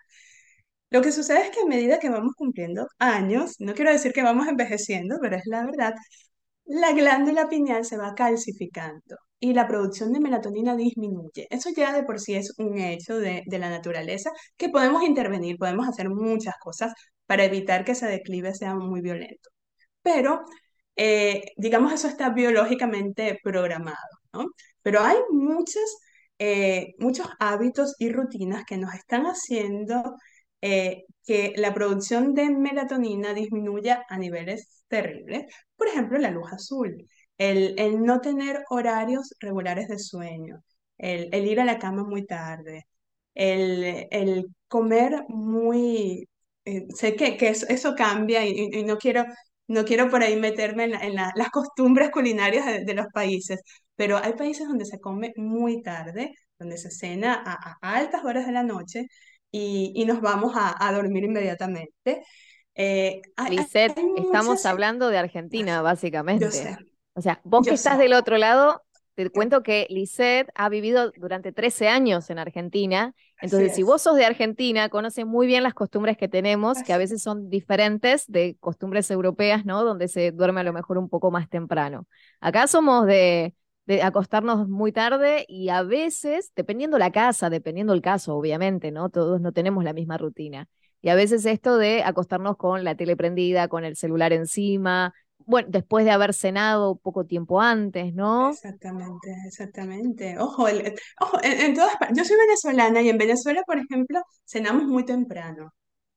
Lo 0.90 1.02
que 1.02 1.12
sucede 1.12 1.42
es 1.42 1.50
que 1.50 1.60
a 1.60 1.66
medida 1.66 1.98
que 1.98 2.10
vamos 2.10 2.34
cumpliendo 2.36 2.86
años, 2.98 3.56
no 3.58 3.74
quiero 3.74 3.90
decir 3.92 4.12
que 4.12 4.22
vamos 4.22 4.46
envejeciendo, 4.48 5.18
pero 5.20 5.36
es 5.36 5.42
la 5.46 5.64
verdad, 5.66 5.94
la 6.66 6.92
glándula 6.92 7.48
pineal 7.48 7.84
se 7.84 7.96
va 7.96 8.14
calcificando 8.14 9.16
y 9.40 9.54
la 9.54 9.68
producción 9.68 10.12
de 10.12 10.20
melatonina 10.20 10.76
disminuye. 10.76 11.46
Eso 11.50 11.70
ya 11.76 11.92
de 11.92 12.04
por 12.04 12.20
sí 12.20 12.34
es 12.36 12.54
un 12.58 12.78
hecho 12.78 13.18
de, 13.18 13.42
de 13.46 13.58
la 13.58 13.70
naturaleza 13.70 14.30
que 14.56 14.68
podemos 14.70 15.02
intervenir, 15.04 15.58
podemos 15.58 15.88
hacer 15.88 16.08
muchas 16.10 16.54
cosas 16.60 16.92
para 17.26 17.44
evitar 17.44 17.84
que 17.84 17.92
ese 17.92 18.06
declive 18.06 18.54
sea 18.54 18.74
muy 18.74 19.00
violento. 19.00 19.50
Pero, 20.02 20.42
eh, 20.96 21.52
digamos, 21.56 21.92
eso 21.92 22.08
está 22.08 22.30
biológicamente 22.30 23.38
programado, 23.42 23.96
¿no? 24.32 24.46
Pero 24.82 25.00
hay 25.02 25.16
muchos, 25.30 25.82
eh, 26.38 26.94
muchos 26.98 27.28
hábitos 27.38 27.94
y 27.98 28.10
rutinas 28.10 28.64
que 28.66 28.76
nos 28.78 28.94
están 28.94 29.24
haciendo 29.26 30.16
eh, 30.60 31.04
que 31.24 31.52
la 31.56 31.74
producción 31.74 32.34
de 32.34 32.50
melatonina 32.50 33.34
disminuya 33.34 34.04
a 34.08 34.18
niveles 34.18 34.84
terribles. 34.88 35.46
Por 35.76 35.88
ejemplo, 35.88 36.18
la 36.18 36.30
luz 36.30 36.52
azul, 36.52 37.06
el, 37.38 37.74
el 37.78 38.02
no 38.02 38.20
tener 38.20 38.64
horarios 38.70 39.34
regulares 39.40 39.88
de 39.88 39.98
sueño, 39.98 40.62
el, 40.98 41.28
el 41.32 41.46
ir 41.46 41.60
a 41.60 41.64
la 41.64 41.78
cama 41.78 42.04
muy 42.04 42.24
tarde, 42.26 42.86
el, 43.34 44.06
el 44.10 44.46
comer 44.68 45.24
muy... 45.28 46.28
eh, 46.64 46.86
sé 46.94 47.14
que, 47.16 47.36
que 47.36 47.48
eso, 47.48 47.66
eso 47.68 47.94
cambia 47.94 48.44
y- 48.46 48.70
y 48.72 48.84
no 48.84 48.96
quiero, 48.98 49.24
no 49.68 49.84
quiero 49.84 50.08
por 50.10 50.22
ahí 50.22 50.36
meterme 50.36 50.84
en, 50.84 50.90
la- 50.92 51.00
en 51.00 51.14
la- 51.14 51.32
las 51.36 51.50
costumbres 51.50 52.10
culinarias 52.10 52.66
de, 52.66 52.84
de 52.84 52.94
los 52.94 53.06
países, 53.12 53.60
pero 53.96 54.18
hay 54.18 54.32
países 54.34 54.68
donde 54.68 54.84
se 54.86 55.00
come 55.00 55.32
muy 55.36 55.82
tarde, 55.82 56.34
donde 56.58 56.78
se 56.78 56.90
cena 56.90 57.42
a, 57.44 57.76
a 57.82 57.96
altas 57.96 58.24
horas 58.24 58.46
de 58.46 58.52
la 58.52 58.62
noche 58.62 59.06
y, 59.50 59.92
y 59.94 60.04
nos 60.06 60.20
vamos 60.20 60.54
a, 60.56 60.74
a 60.86 60.92
dormir 60.92 61.24
inmediatamente. 61.24 62.22
Eh, 62.74 63.20
hay, 63.36 63.52
hay- 63.56 63.66
Lisette, 63.66 63.96
hay 63.96 64.04
estamos 64.14 64.64
muchas, 64.66 64.66
hablando 64.66 65.08
de 65.08 65.18
Argentina, 65.18 65.80
yo 66.32 66.50
básicamente. 66.50 66.52
sé, 66.52 66.76
O 67.14 67.20
sea, 67.20 67.40
vos 67.44 67.66
que 67.66 67.74
yo 67.74 67.76
sé. 67.76 67.92
estás 67.92 67.98
del 67.98 68.12
otro 68.12 68.38
lado, 68.38 68.82
te 69.16 69.30
cuento 69.30 69.64
que 69.64 69.86
Lisette 69.90 70.50
ha 70.54 70.68
vivido 70.68 71.10
durante 71.16 71.50
13 71.50 71.88
años 71.88 72.30
en 72.30 72.38
Argentina. 72.38 73.14
Así 73.38 73.46
Entonces, 73.46 73.74
si 73.74 73.82
vos 73.82 74.02
sos 74.02 74.16
de 74.16 74.24
Argentina, 74.24 74.88
conoces 74.88 75.26
muy 75.26 75.46
bien 75.46 75.64
las 75.64 75.74
costumbres 75.74 76.16
que 76.16 76.28
tenemos, 76.28 76.82
que 76.84 76.92
a 76.92 76.96
así 76.96 76.98
veces 76.98 77.22
son 77.22 77.50
diferentes 77.50 78.26
de 78.28 78.56
costumbres 78.60 79.10
europeas, 79.10 79.64
¿no? 79.64 79.82
Donde 79.82 80.06
se 80.06 80.30
duerme 80.30 80.60
a 80.60 80.64
lo 80.64 80.72
mejor 80.72 80.98
un 80.98 81.08
poco 81.08 81.30
más 81.30 81.48
temprano. 81.48 82.06
Acá 82.40 82.68
somos 82.68 83.06
de 83.06 83.54
de 83.86 84.02
acostarnos 84.02 84.68
muy 84.68 84.92
tarde 84.92 85.46
y 85.48 85.68
a 85.68 85.82
veces, 85.82 86.52
dependiendo 86.56 86.98
la 86.98 87.12
casa, 87.12 87.50
dependiendo 87.50 87.92
el 87.92 88.02
caso, 88.02 88.34
obviamente, 88.34 88.90
¿no? 88.90 89.10
Todos 89.10 89.40
no 89.40 89.52
tenemos 89.52 89.84
la 89.84 89.92
misma 89.92 90.18
rutina. 90.18 90.68
Y 91.02 91.08
a 91.08 91.14
veces 91.14 91.46
esto 91.46 91.78
de 91.78 92.02
acostarnos 92.02 92.56
con 92.56 92.82
la 92.82 92.96
tele 92.96 93.16
prendida, 93.16 93.68
con 93.68 93.84
el 93.84 93.96
celular 93.96 94.32
encima, 94.32 95.14
bueno, 95.46 95.68
después 95.70 96.04
de 96.04 96.10
haber 96.12 96.34
cenado 96.34 96.96
poco 96.96 97.24
tiempo 97.26 97.60
antes, 97.60 98.14
¿no? 98.14 98.60
Exactamente, 98.60 99.28
exactamente. 99.46 100.38
Ojo, 100.38 100.68
el- 100.68 100.94
ojo, 101.20 101.38
en, 101.42 101.60
en 101.60 101.74
todas 101.74 101.96
par- 101.96 102.10
yo 102.14 102.24
soy 102.24 102.36
venezolana 102.36 103.00
y 103.02 103.08
en 103.08 103.18
Venezuela, 103.18 103.62
por 103.66 103.78
ejemplo, 103.78 104.20
cenamos 104.44 104.84
muy 104.84 105.04
temprano. 105.04 105.72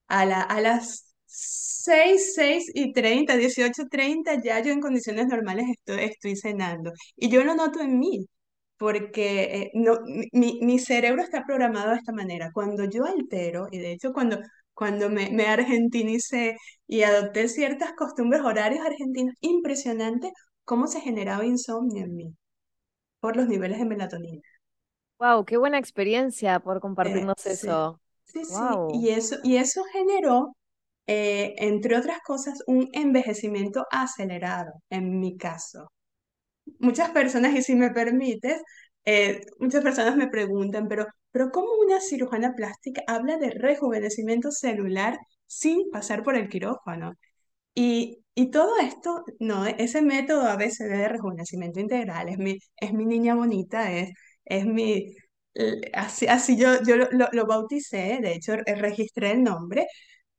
A 0.07 0.25
la, 0.25 0.41
a 0.41 0.61
las 0.61 1.13
6 1.25 2.33
6 2.35 2.71
y 2.73 2.93
treinta 2.93 3.37
dieciocho 3.37 3.85
treinta 3.89 4.41
ya 4.43 4.59
yo 4.61 4.71
en 4.73 4.81
condiciones 4.81 5.27
normales 5.27 5.67
estoy, 5.71 6.03
estoy 6.05 6.35
cenando. 6.37 6.93
Y 7.15 7.29
yo 7.29 7.43
lo 7.43 7.55
noto 7.55 7.81
en 7.81 7.99
mí, 7.99 8.27
porque 8.77 9.43
eh, 9.43 9.71
no, 9.75 9.99
mi 10.33 10.59
mi 10.61 10.79
cerebro 10.79 11.21
está 11.23 11.45
programado 11.45 11.91
de 11.91 11.97
esta 11.97 12.13
manera. 12.13 12.51
Cuando 12.53 12.85
yo 12.85 13.05
altero, 13.05 13.67
y 13.71 13.79
de 13.79 13.91
hecho 13.93 14.13
cuando, 14.13 14.39
cuando 14.79 15.09
me, 15.11 15.31
me 15.31 15.47
argentinicé 15.47 16.57
y 16.87 17.03
adopté 17.03 17.49
ciertas 17.49 17.93
costumbres 17.93 18.43
horarios 18.43 18.85
argentinos, 18.87 19.35
impresionante 19.41 20.33
cómo 20.65 20.87
se 20.87 21.01
generaba 21.01 21.45
insomnio 21.45 22.05
en 22.05 22.15
mí 22.17 22.35
por 23.21 23.37
los 23.37 23.47
niveles 23.49 23.79
de 23.79 23.85
melatonina. 23.85 24.41
Wow, 25.19 25.45
qué 25.45 25.57
buena 25.57 25.77
experiencia 25.77 26.59
por 26.59 26.79
Eh, 27.03 27.27
compartirnos 27.27 27.35
sí, 27.35 27.45
eso. 27.45 28.01
sí, 28.25 28.45
sí. 28.45 28.83
Y 28.87 29.09
eso, 29.09 29.37
y 29.43 29.57
eso 29.57 29.83
generó, 29.93 30.55
eh, 31.07 31.55
entre 31.57 31.97
otras 31.97 32.19
cosas, 32.25 32.63
un 32.67 32.89
envejecimiento 32.93 33.85
acelerado 33.91 34.73
en 34.89 35.19
mi 35.19 35.37
caso. 35.37 35.91
Muchas 36.79 37.11
personas, 37.11 37.55
y 37.55 37.63
si 37.63 37.75
me 37.75 37.91
permites, 37.91 38.61
eh, 39.05 39.41
muchas 39.59 39.83
personas 39.83 40.15
me 40.15 40.27
preguntan, 40.29 40.87
pero, 40.87 41.07
pero 41.31 41.51
¿cómo 41.51 41.67
una 41.85 41.99
cirujana 42.01 42.53
plástica 42.55 43.01
habla 43.07 43.37
de 43.37 43.51
rejuvenecimiento 43.51 44.51
celular 44.51 45.17
sin 45.45 45.89
pasar 45.91 46.23
por 46.23 46.35
el 46.35 46.49
quirófano? 46.49 47.13
Y, 47.75 48.19
y 48.35 48.51
todo 48.51 48.77
esto, 48.81 49.23
no, 49.39 49.65
ese 49.67 50.01
método 50.01 50.43
ABCD 50.47 50.97
de 50.97 51.09
rejuvenecimiento 51.09 51.79
integral 51.79 52.29
es 52.29 52.37
mi, 52.37 52.59
es 52.77 52.93
mi 52.93 53.05
niña 53.05 53.35
bonita, 53.35 53.91
es, 53.93 54.11
es 54.45 54.65
mi, 54.65 55.15
así, 55.93 56.27
así 56.27 56.57
yo, 56.57 56.81
yo 56.83 56.95
lo, 56.97 57.07
lo- 57.11 57.29
lo 57.31 57.45
bauticé, 57.45 58.19
de 58.21 58.33
hecho 58.33 58.53
eh, 58.53 58.75
registré 58.75 59.31
el 59.31 59.43
nombre, 59.43 59.87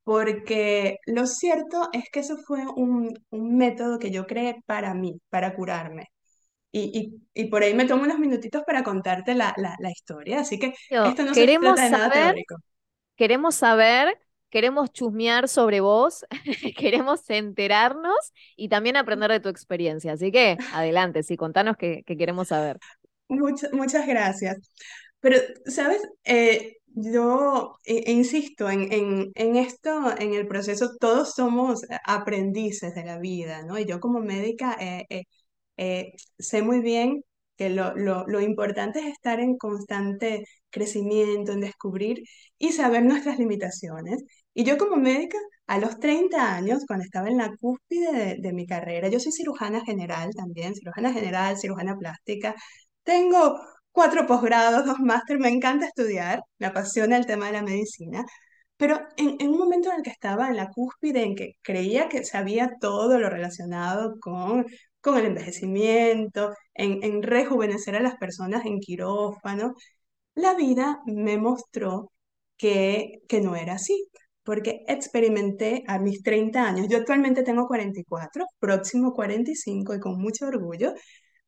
porque 0.05 0.99
lo 1.07 1.27
cierto 1.27 1.89
es 1.93 2.05
que 2.13 2.21
eso 2.21 2.39
fue 2.39 2.67
un, 2.77 3.13
un 3.31 3.57
método 3.59 3.99
que 3.99 4.11
yo 4.11 4.27
creé 4.27 4.57
para 4.67 4.95
mí, 4.95 5.21
para 5.31 5.55
curarme. 5.57 6.07
Y, 6.73 7.21
y, 7.35 7.43
y 7.43 7.47
por 7.49 7.63
ahí 7.63 7.75
me 7.75 7.87
tomo 7.87 8.05
unos 8.05 8.19
minutitos 8.19 8.63
para 8.65 8.83
contarte 8.85 9.35
la, 9.35 9.55
la, 9.57 9.75
la 9.81 9.91
historia, 9.91 10.41
así 10.41 10.59
que 10.59 10.75
Yo, 10.89 11.03
esto 11.03 11.25
no 11.25 11.35
se 11.35 11.49
queremos 11.49 11.59
trata 11.61 11.85
de 11.85 11.91
nada 11.91 12.11
saber, 12.11 12.13
teórico. 12.13 12.57
queremos 13.17 13.57
saber, 13.57 14.19
queremos 14.51 14.93
chusmear 14.93 15.49
sobre 15.49 15.81
vos, 15.81 16.27
queremos 16.79 17.29
enterarnos 17.31 18.15
y 18.57 18.69
también 18.71 18.97
aprender 18.97 19.31
de 19.33 19.41
tu 19.41 19.49
experiencia. 19.51 20.13
Así 20.15 20.33
que 20.33 20.63
adelante, 20.73 21.23
sí, 21.25 21.37
contanos 21.37 21.77
qué, 21.79 22.05
qué 22.07 22.17
queremos 22.17 22.49
saber. 22.49 22.81
Muchas 23.29 23.73
muchas 23.73 24.07
gracias. 24.07 24.59
Pero, 25.21 25.39
¿sabes? 25.67 26.03
Eh, 26.25 26.79
yo 26.87 27.77
eh, 27.85 28.11
insisto 28.13 28.69
en, 28.71 28.93
en, 28.93 29.31
en 29.35 29.57
esto, 29.57 30.13
en 30.19 30.35
el 30.35 30.47
proceso, 30.49 30.91
todos 31.01 31.35
somos 31.35 31.83
aprendices 32.07 32.95
de 32.95 33.05
la 33.05 33.19
vida, 33.19 33.63
¿no? 33.65 33.79
Y 33.79 33.87
yo 33.87 34.01
como 34.01 34.21
médica 34.21 34.77
eh, 34.81 35.07
eh, 35.11 35.25
eh, 35.77 36.13
sé 36.39 36.63
muy 36.63 36.81
bien 36.81 37.23
que 37.57 37.71
lo, 37.71 37.95
lo, 37.95 38.27
lo 38.27 38.41
importante 38.41 39.01
es 39.01 39.07
estar 39.07 39.39
en 39.41 39.57
constante 39.59 40.45
crecimiento, 40.71 41.53
en 41.53 41.61
descubrir 41.61 42.23
y 42.59 42.73
saber 42.73 43.03
nuestras 43.05 43.39
limitaciones. 43.39 44.25
Y 44.55 44.65
yo 44.65 44.79
como 44.79 44.97
médica, 44.97 45.39
a 45.67 45.79
los 45.79 45.99
30 46.01 46.55
años, 46.57 46.85
cuando 46.87 47.05
estaba 47.05 47.29
en 47.29 47.37
la 47.37 47.55
cúspide 47.61 48.13
de, 48.13 48.37
de 48.41 48.53
mi 48.53 48.67
carrera, 48.67 49.09
yo 49.09 49.21
soy 49.21 49.33
cirujana 49.33 49.85
general 49.85 50.31
también, 50.35 50.75
cirujana 50.75 51.13
general, 51.13 51.59
cirujana 51.59 51.97
plástica. 51.99 52.55
Tengo 53.03 53.61
cuatro 53.93 54.27
posgrados, 54.27 54.87
dos 54.87 54.99
máster, 55.01 55.39
me 55.39 55.49
encanta 55.49 55.87
estudiar, 55.87 56.43
me 56.59 56.67
apasiona 56.67 57.17
el 57.17 57.27
tema 57.27 57.47
de 57.47 57.53
la 57.53 57.63
medicina, 57.63 58.25
pero 58.77 59.01
en, 59.17 59.37
en 59.41 59.51
un 59.51 59.59
momento 59.59 59.91
en 59.91 59.97
el 59.99 60.03
que 60.03 60.11
estaba 60.11 60.49
en 60.49 60.57
la 60.57 60.71
cúspide, 60.71 61.23
en 61.25 61.35
que 61.37 61.57
creía 61.63 62.09
que 62.09 62.25
sabía 62.25 62.73
todo 62.81 63.19
lo 63.19 63.29
relacionado 63.29 64.19
con, 64.21 64.67
con 65.01 65.19
el 65.19 65.27
envejecimiento, 65.27 66.55
en, 66.75 67.03
en 67.05 67.23
rejuvenecer 67.23 67.97
a 67.97 68.01
las 68.01 68.17
personas 68.17 68.65
en 68.67 68.81
quirófano, 68.81 69.75
la 70.35 70.55
vida 70.55 71.01
me 71.07 71.39
mostró 71.39 72.13
que, 72.57 73.21
que 73.29 73.41
no 73.41 73.57
era 73.57 73.75
así, 73.75 74.09
porque 74.45 74.85
experimenté 74.89 75.85
a 75.87 75.99
mis 75.99 76.23
30 76.23 76.67
años, 76.67 76.89
yo 76.89 76.99
actualmente 76.99 77.43
tengo 77.43 77.67
44, 77.67 78.47
próximo 78.59 79.13
45 79.15 79.95
y 79.95 79.95
cinco 79.95 79.95
y 79.97 80.01
con 80.01 80.21
mucho 80.23 80.47
orgullo, 80.47 80.95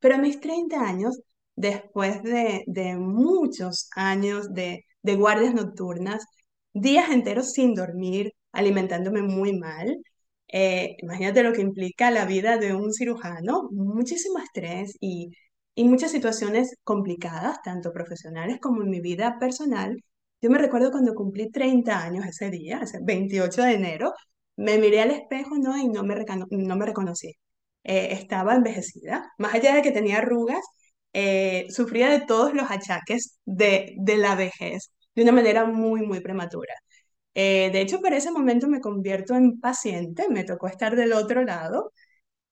pero 0.00 0.14
a 0.16 0.18
mis 0.18 0.40
30 0.40 0.80
años, 0.86 1.20
después 1.56 2.22
de, 2.22 2.64
de 2.66 2.96
muchos 2.96 3.88
años 3.96 4.52
de, 4.54 4.84
de 5.02 5.16
guardias 5.16 5.54
nocturnas, 5.54 6.24
días 6.72 7.10
enteros 7.10 7.52
sin 7.52 7.74
dormir, 7.74 8.32
alimentándome 8.52 9.22
muy 9.22 9.58
mal, 9.58 9.96
eh, 10.52 10.96
imagínate 11.00 11.42
lo 11.42 11.52
que 11.52 11.62
implica 11.62 12.10
la 12.10 12.26
vida 12.26 12.58
de 12.58 12.74
un 12.74 12.92
cirujano, 12.92 13.68
muchísimo 13.72 14.38
estrés 14.38 14.96
y 15.00 15.30
y 15.74 15.84
muchas 15.84 16.10
situaciones 16.12 16.76
complicadas, 16.84 17.62
tanto 17.62 17.92
profesionales 17.92 18.58
como 18.60 18.82
en 18.82 18.90
mi 18.90 19.00
vida 19.00 19.38
personal. 19.38 19.96
Yo 20.40 20.50
me 20.50 20.58
recuerdo 20.58 20.90
cuando 20.90 21.14
cumplí 21.14 21.50
30 21.50 22.02
años 22.02 22.26
ese 22.26 22.50
día, 22.50 22.80
ese 22.82 22.98
28 23.02 23.62
de 23.62 23.72
enero, 23.74 24.12
me 24.56 24.78
miré 24.78 25.00
al 25.00 25.10
espejo, 25.12 25.56
¿no? 25.58 25.76
y 25.78 25.88
no 25.88 26.02
me, 26.04 26.16
no 26.50 26.76
me 26.76 26.86
reconocí. 26.86 27.34
Eh, 27.84 28.08
estaba 28.12 28.54
envejecida, 28.54 29.32
más 29.38 29.54
allá 29.54 29.74
de 29.74 29.82
que 29.82 29.90
tenía 29.92 30.18
arrugas, 30.18 30.60
eh, 31.12 31.66
sufría 31.70 32.08
de 32.10 32.20
todos 32.26 32.54
los 32.54 32.70
achaques 32.70 33.38
de, 33.44 33.94
de 33.98 34.16
la 34.16 34.34
vejez 34.34 34.92
de 35.14 35.22
una 35.22 35.32
manera 35.32 35.64
muy, 35.66 36.02
muy 36.06 36.20
prematura. 36.20 36.74
Eh, 37.34 37.70
de 37.72 37.80
hecho, 37.80 38.00
para 38.00 38.16
ese 38.16 38.30
momento 38.30 38.68
me 38.68 38.80
convierto 38.80 39.34
en 39.34 39.58
paciente, 39.60 40.28
me 40.28 40.44
tocó 40.44 40.66
estar 40.68 40.96
del 40.96 41.12
otro 41.14 41.44
lado 41.44 41.92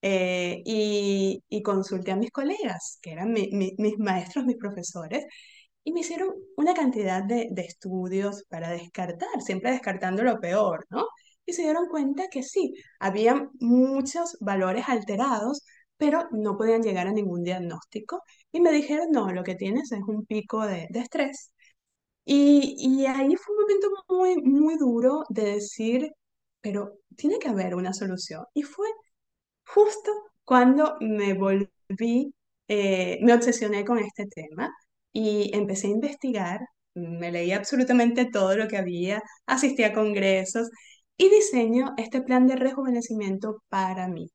eh, 0.02 0.62
y, 0.66 1.42
consulté 1.64 2.12
a 2.12 2.16
mis 2.16 2.30
colegas, 2.32 2.98
que 3.02 3.12
eran 3.12 3.32
mi- 3.32 3.50
mi- 3.52 3.74
mis 3.78 3.98
maestros, 3.98 4.44
mis 4.46 4.56
profesores, 4.58 5.26
y 5.84 5.92
me 5.92 6.00
hicieron 6.00 6.30
una 6.56 6.74
cantidad 6.74 7.22
de, 7.24 7.48
de 7.50 7.62
estudios 7.62 8.44
para 8.48 8.70
descartar, 8.70 9.28
siempre 9.42 9.70
descartando 9.72 10.22
lo 10.22 10.40
peor, 10.40 10.86
¿no? 10.90 11.06
Y 11.46 11.52
se 11.54 11.62
dieron 11.62 11.88
cuenta 11.88 12.28
que 12.30 12.42
sí, 12.42 12.74
había 13.00 13.48
muchos 13.60 14.36
valores 14.40 14.84
alterados, 14.88 15.62
pero 15.96 16.28
no 16.32 16.56
podían 16.56 16.82
llegar 16.82 17.06
a 17.06 17.12
ningún 17.12 17.42
diagnóstico. 17.44 18.22
Y 18.52 18.60
me 18.60 18.72
dijeron, 18.72 19.08
no, 19.10 19.30
lo 19.32 19.42
que 19.44 19.54
tienes 19.56 19.92
es 19.92 20.00
un 20.06 20.24
pico 20.26 20.66
de, 20.66 20.86
de 20.90 21.00
estrés. 21.00 21.52
Y, 22.24 22.76
y 22.78 23.06
ahí 23.06 23.34
fue 23.36 23.54
un 23.56 23.62
momento 23.62 23.88
muy, 24.08 24.36
muy 24.42 24.76
duro 24.78 25.24
de 25.28 25.42
decir, 25.54 26.12
pero 26.60 26.98
tiene 27.16 27.38
que 27.38 27.48
haber 27.48 27.74
una 27.74 27.92
solución. 27.94 28.44
Y 28.54 28.62
fue 28.62 28.88
justo 29.66 30.10
cuando 30.44 30.96
me 31.00 31.34
volví, 31.34 32.34
eh, 32.68 33.18
me 33.22 33.34
obsesioné 33.34 33.84
con 33.84 33.98
este 33.98 34.26
tema 34.26 34.70
y 35.12 35.50
empecé 35.56 35.88
a 35.88 35.90
investigar, 35.90 36.60
me 36.94 37.30
leí 37.32 37.52
absolutamente 37.52 38.26
todo 38.30 38.56
lo 38.56 38.68
que 38.68 38.78
había, 38.78 39.22
asistí 39.46 39.84
a 39.84 39.92
congresos 39.94 40.70
y 41.16 41.28
diseño 41.30 41.94
este 41.98 42.22
plan 42.22 42.46
de 42.46 42.56
rejuvenecimiento 42.56 43.62
para 43.68 44.08
mí, 44.08 44.30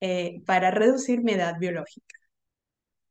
eh, 0.00 0.42
para 0.46 0.70
reducir 0.70 1.22
mi 1.22 1.32
edad 1.32 1.58
biológica 1.58 2.16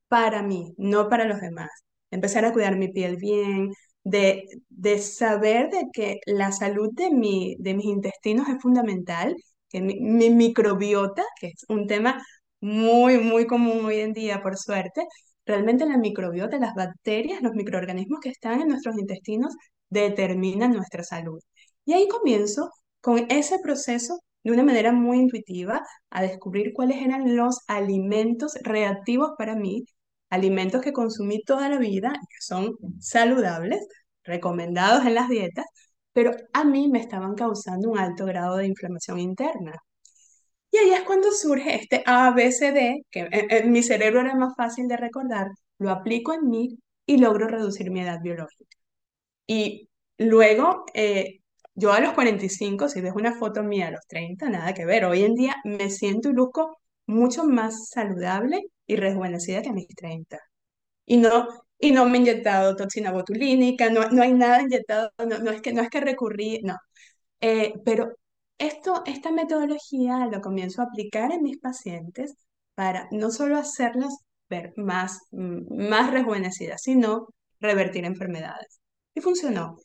para 0.08 0.44
mí, 0.44 0.74
no 0.78 1.10
para 1.10 1.26
los 1.26 1.42
demás. 1.42 1.70
Empezar 2.12 2.46
a 2.46 2.54
cuidar 2.54 2.78
mi 2.78 2.90
piel 2.90 3.18
bien, 3.18 3.72
de, 4.04 4.46
de 4.70 5.00
saber 5.00 5.70
de 5.70 5.86
que 5.94 6.20
la 6.26 6.52
salud 6.52 6.90
de, 6.94 7.12
mi, 7.12 7.56
de 7.60 7.74
mis 7.76 7.86
intestinos 7.86 8.48
es 8.50 8.62
fundamental, 8.62 9.36
que 9.70 9.82
mi, 9.82 10.00
mi 10.00 10.30
microbiota, 10.30 11.24
que 11.40 11.48
es 11.50 11.66
un 11.70 11.88
tema 11.88 12.24
muy, 12.62 13.18
muy 13.20 13.48
común 13.48 13.86
hoy 13.86 14.00
en 14.00 14.14
día, 14.14 14.42
por 14.42 14.58
suerte, 14.58 15.06
realmente 15.46 15.86
la 15.86 15.98
microbiota, 15.98 16.60
las 16.60 16.76
bacterias, 16.76 17.42
los 17.42 17.54
microorganismos 17.54 18.20
que 18.22 18.30
están 18.30 18.62
en 18.62 18.68
nuestros 18.70 18.98
intestinos 19.00 19.54
determinan 19.90 20.74
nuestra 20.74 21.04
salud. 21.04 21.40
Y 21.86 21.94
ahí 21.94 22.08
comienzo 22.08 22.72
con 23.02 23.26
ese 23.32 23.60
proceso 23.60 24.20
de 24.44 24.52
una 24.52 24.64
manera 24.64 24.92
muy 24.92 25.18
intuitiva 25.20 25.82
a 26.10 26.22
descubrir 26.22 26.74
cuáles 26.74 26.98
eran 27.02 27.36
los 27.36 27.60
alimentos 27.68 28.54
reactivos 28.64 29.32
para 29.38 29.56
mí 29.56 29.86
alimentos 30.32 30.82
que 30.82 30.94
consumí 30.94 31.44
toda 31.44 31.70
la 31.70 31.78
vida, 31.80 32.12
que 32.14 32.42
son 32.42 32.78
saludables, 33.00 33.88
recomendados 34.24 35.06
en 35.06 35.16
las 35.16 35.30
dietas, 35.30 35.66
pero 36.14 36.32
a 36.54 36.64
mí 36.66 36.90
me 36.90 37.00
estaban 37.00 37.36
causando 37.36 37.90
un 37.90 38.00
alto 38.00 38.26
grado 38.26 38.58
de 38.58 38.68
inflamación 38.68 39.20
interna. 39.20 39.74
Y 40.72 40.78
ahí 40.78 40.92
es 40.92 41.02
cuando 41.04 41.32
surge 41.32 41.76
este 41.76 42.04
A, 42.06 42.32
B, 42.32 42.52
C, 42.52 42.72
D, 42.72 43.06
que 43.12 43.22
en, 43.32 43.52
en 43.52 43.72
mi 43.72 43.84
cerebro 43.84 44.22
era 44.22 44.36
más 44.36 44.54
fácil 44.56 44.88
de 44.88 44.98
recordar, 44.98 45.48
lo 45.80 45.90
aplico 45.92 46.34
en 46.34 46.50
mí 46.50 46.78
y 47.06 47.18
logro 47.18 47.48
reducir 47.48 47.92
mi 47.92 48.02
edad 48.02 48.22
biológica. 48.22 48.78
Y 49.48 49.90
luego, 50.18 50.86
eh, 50.94 51.40
yo 51.76 51.92
a 51.94 52.00
los 52.00 52.14
45, 52.14 52.90
si 52.90 53.02
ves 53.02 53.14
una 53.16 53.34
foto 53.36 53.64
mía 53.64 53.88
a 53.88 53.92
los 53.92 54.08
30, 54.08 54.50
nada 54.50 54.74
que 54.74 54.86
ver. 54.86 55.06
Hoy 55.06 55.24
en 55.24 55.36
día 55.36 55.56
me 55.66 55.90
siento 55.90 56.30
y 56.30 56.34
luzco 56.34 56.78
mucho 57.08 57.44
más 57.46 57.90
saludable 57.90 58.62
y 58.92 58.96
rejuvenecida 58.98 59.62
que 59.62 59.70
a 59.70 59.74
mis 59.74 59.88
30. 59.88 60.40
Y 61.06 61.18
no, 61.18 61.48
y 61.80 61.92
no 61.92 62.06
me 62.08 62.18
he 62.18 62.22
inyectado 62.22 62.76
toxina 62.76 63.12
botulínica, 63.12 63.90
no, 63.90 64.10
no 64.10 64.24
hay 64.24 64.34
nada 64.34 64.62
inyectado, 64.62 65.12
no, 65.20 65.40
no 65.40 65.52
es 65.52 65.62
que, 65.62 65.74
no 65.74 65.82
es 65.82 65.90
que 65.90 66.02
recurrí, 66.02 66.62
no. 66.64 66.78
Eh, 67.42 67.74
pero 67.86 68.12
esto, 68.58 69.04
esta 69.06 69.32
metodología 69.32 70.28
lo 70.28 70.42
comienzo 70.42 70.82
a 70.82 70.86
aplicar 70.86 71.32
en 71.32 71.44
mis 71.44 71.60
pacientes 71.60 72.36
para 72.76 73.08
no 73.12 73.32
solo 73.32 73.58
hacerlas 73.58 74.16
ver 74.50 74.74
más, 74.78 75.20
mm, 75.32 75.90
más 75.90 76.12
rejuvenecidas, 76.12 76.82
sino 76.84 77.28
revertir 77.60 78.06
enfermedades. 78.06 78.82
Y 79.16 79.22
funcionó. 79.22 79.78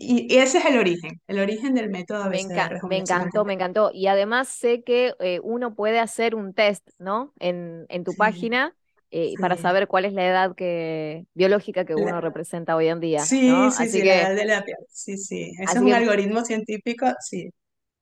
Y, 0.00 0.26
ese 0.38 0.58
es 0.58 0.64
el 0.66 0.78
origen, 0.78 1.20
el 1.26 1.38
origen 1.38 1.74
del 1.74 1.90
método 1.90 2.22
Me, 2.22 2.38
ABC 2.38 2.52
de 2.54 2.68
enca- 2.68 2.76
me 2.80 2.96
rejuvenecimiento 2.96 2.98
encantó, 2.98 3.44
me 3.44 3.54
encantó. 3.54 3.90
Y 3.94 4.06
además 4.06 4.48
sé 4.48 4.82
que 4.84 5.14
eh, 5.20 5.40
uno 5.42 5.74
puede 5.74 5.98
hacer 6.00 6.34
un 6.34 6.52
test, 6.54 6.88
¿no? 6.98 7.32
En, 7.40 7.86
en 7.88 8.04
tu 8.04 8.14
Sí, 8.14 8.16
página 8.16 8.76
eh, 9.10 9.38
para 9.38 9.56
saber 9.56 9.88
cuál 9.88 10.04
es 10.04 10.12
la 10.12 10.26
edad 10.26 10.54
que, 10.54 11.26
biológica 11.34 11.84
que 11.84 11.96
uno 11.96 12.20
La- 12.20 12.20
representa 12.20 12.76
hoy 12.76 12.88
en 12.88 13.00
día, 13.00 13.32
sí, 13.32 13.42
¿no? 13.42 13.72
sí, 13.72 13.88
Así 13.88 13.90
sí, 13.90 14.04
la 14.04 14.16
edad 14.16 14.34
de 14.36 14.44
la 14.46 14.64
piel. 14.64 14.78
Sí, 14.90 15.16
sí. 15.18 15.52
Eso 15.60 15.78
es 15.80 15.84
un 15.84 15.92
que 15.92 15.94
algoritmo 15.94 16.44
científico. 16.44 17.06
Sí, 17.20 17.50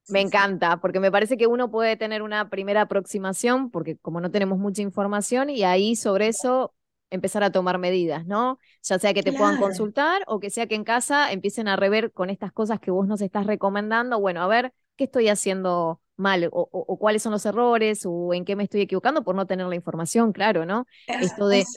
Me 0.06 0.20
sí. 0.22 0.22
encanta, 0.22 0.78
porque 0.80 1.00
me 1.00 1.12
parece 1.12 1.36
que 1.36 1.46
uno 1.46 1.70
puede 1.70 1.96
tener 1.98 2.22
una 2.22 2.48
primera 2.48 2.82
aproximación, 2.82 3.70
porque 3.70 3.98
como 3.98 4.20
no 4.22 4.30
tenemos 4.30 4.58
mucha 4.58 4.80
información, 4.82 5.50
y 5.50 5.64
ahí 5.64 5.96
sobre 5.96 6.28
eso 6.28 6.74
empezar 7.10 7.42
a 7.44 7.50
tomar 7.52 7.78
medidas, 7.78 8.26
¿no? 8.26 8.58
Ya 8.82 8.98
sea 8.98 9.14
que 9.14 9.22
te 9.22 9.32
puedan 9.32 9.56
consultar 9.56 10.22
o 10.26 10.40
que 10.40 10.50
sea 10.50 10.66
que 10.66 10.74
en 10.74 10.84
casa 10.84 11.32
empiecen 11.32 11.68
a 11.68 11.76
rever 11.76 12.12
con 12.12 12.30
estas 12.30 12.52
cosas 12.52 12.80
que 12.80 12.90
vos 12.90 13.06
nos 13.08 13.20
estás 13.20 13.46
recomendando, 13.46 14.20
bueno, 14.20 14.42
a 14.42 14.46
ver 14.48 14.72
qué 14.96 15.04
estoy 15.04 15.28
haciendo 15.28 16.00
mal 16.16 16.46
o, 16.52 16.68
o- 16.72 16.84
o 16.88 16.98
cuáles 16.98 17.22
son 17.22 17.32
los 17.32 17.46
errores 17.46 18.02
o 18.04 18.34
en 18.34 18.44
qué 18.44 18.56
me 18.56 18.64
estoy 18.64 18.80
equivocando 18.82 19.22
por 19.24 19.34
no 19.36 19.46
tener 19.46 19.66
la 19.66 19.74
información, 19.76 20.32
claro, 20.32 20.66
¿no? 20.66 20.86
Es- 21.06 21.18
Esto 21.18 21.48
de 21.48 21.70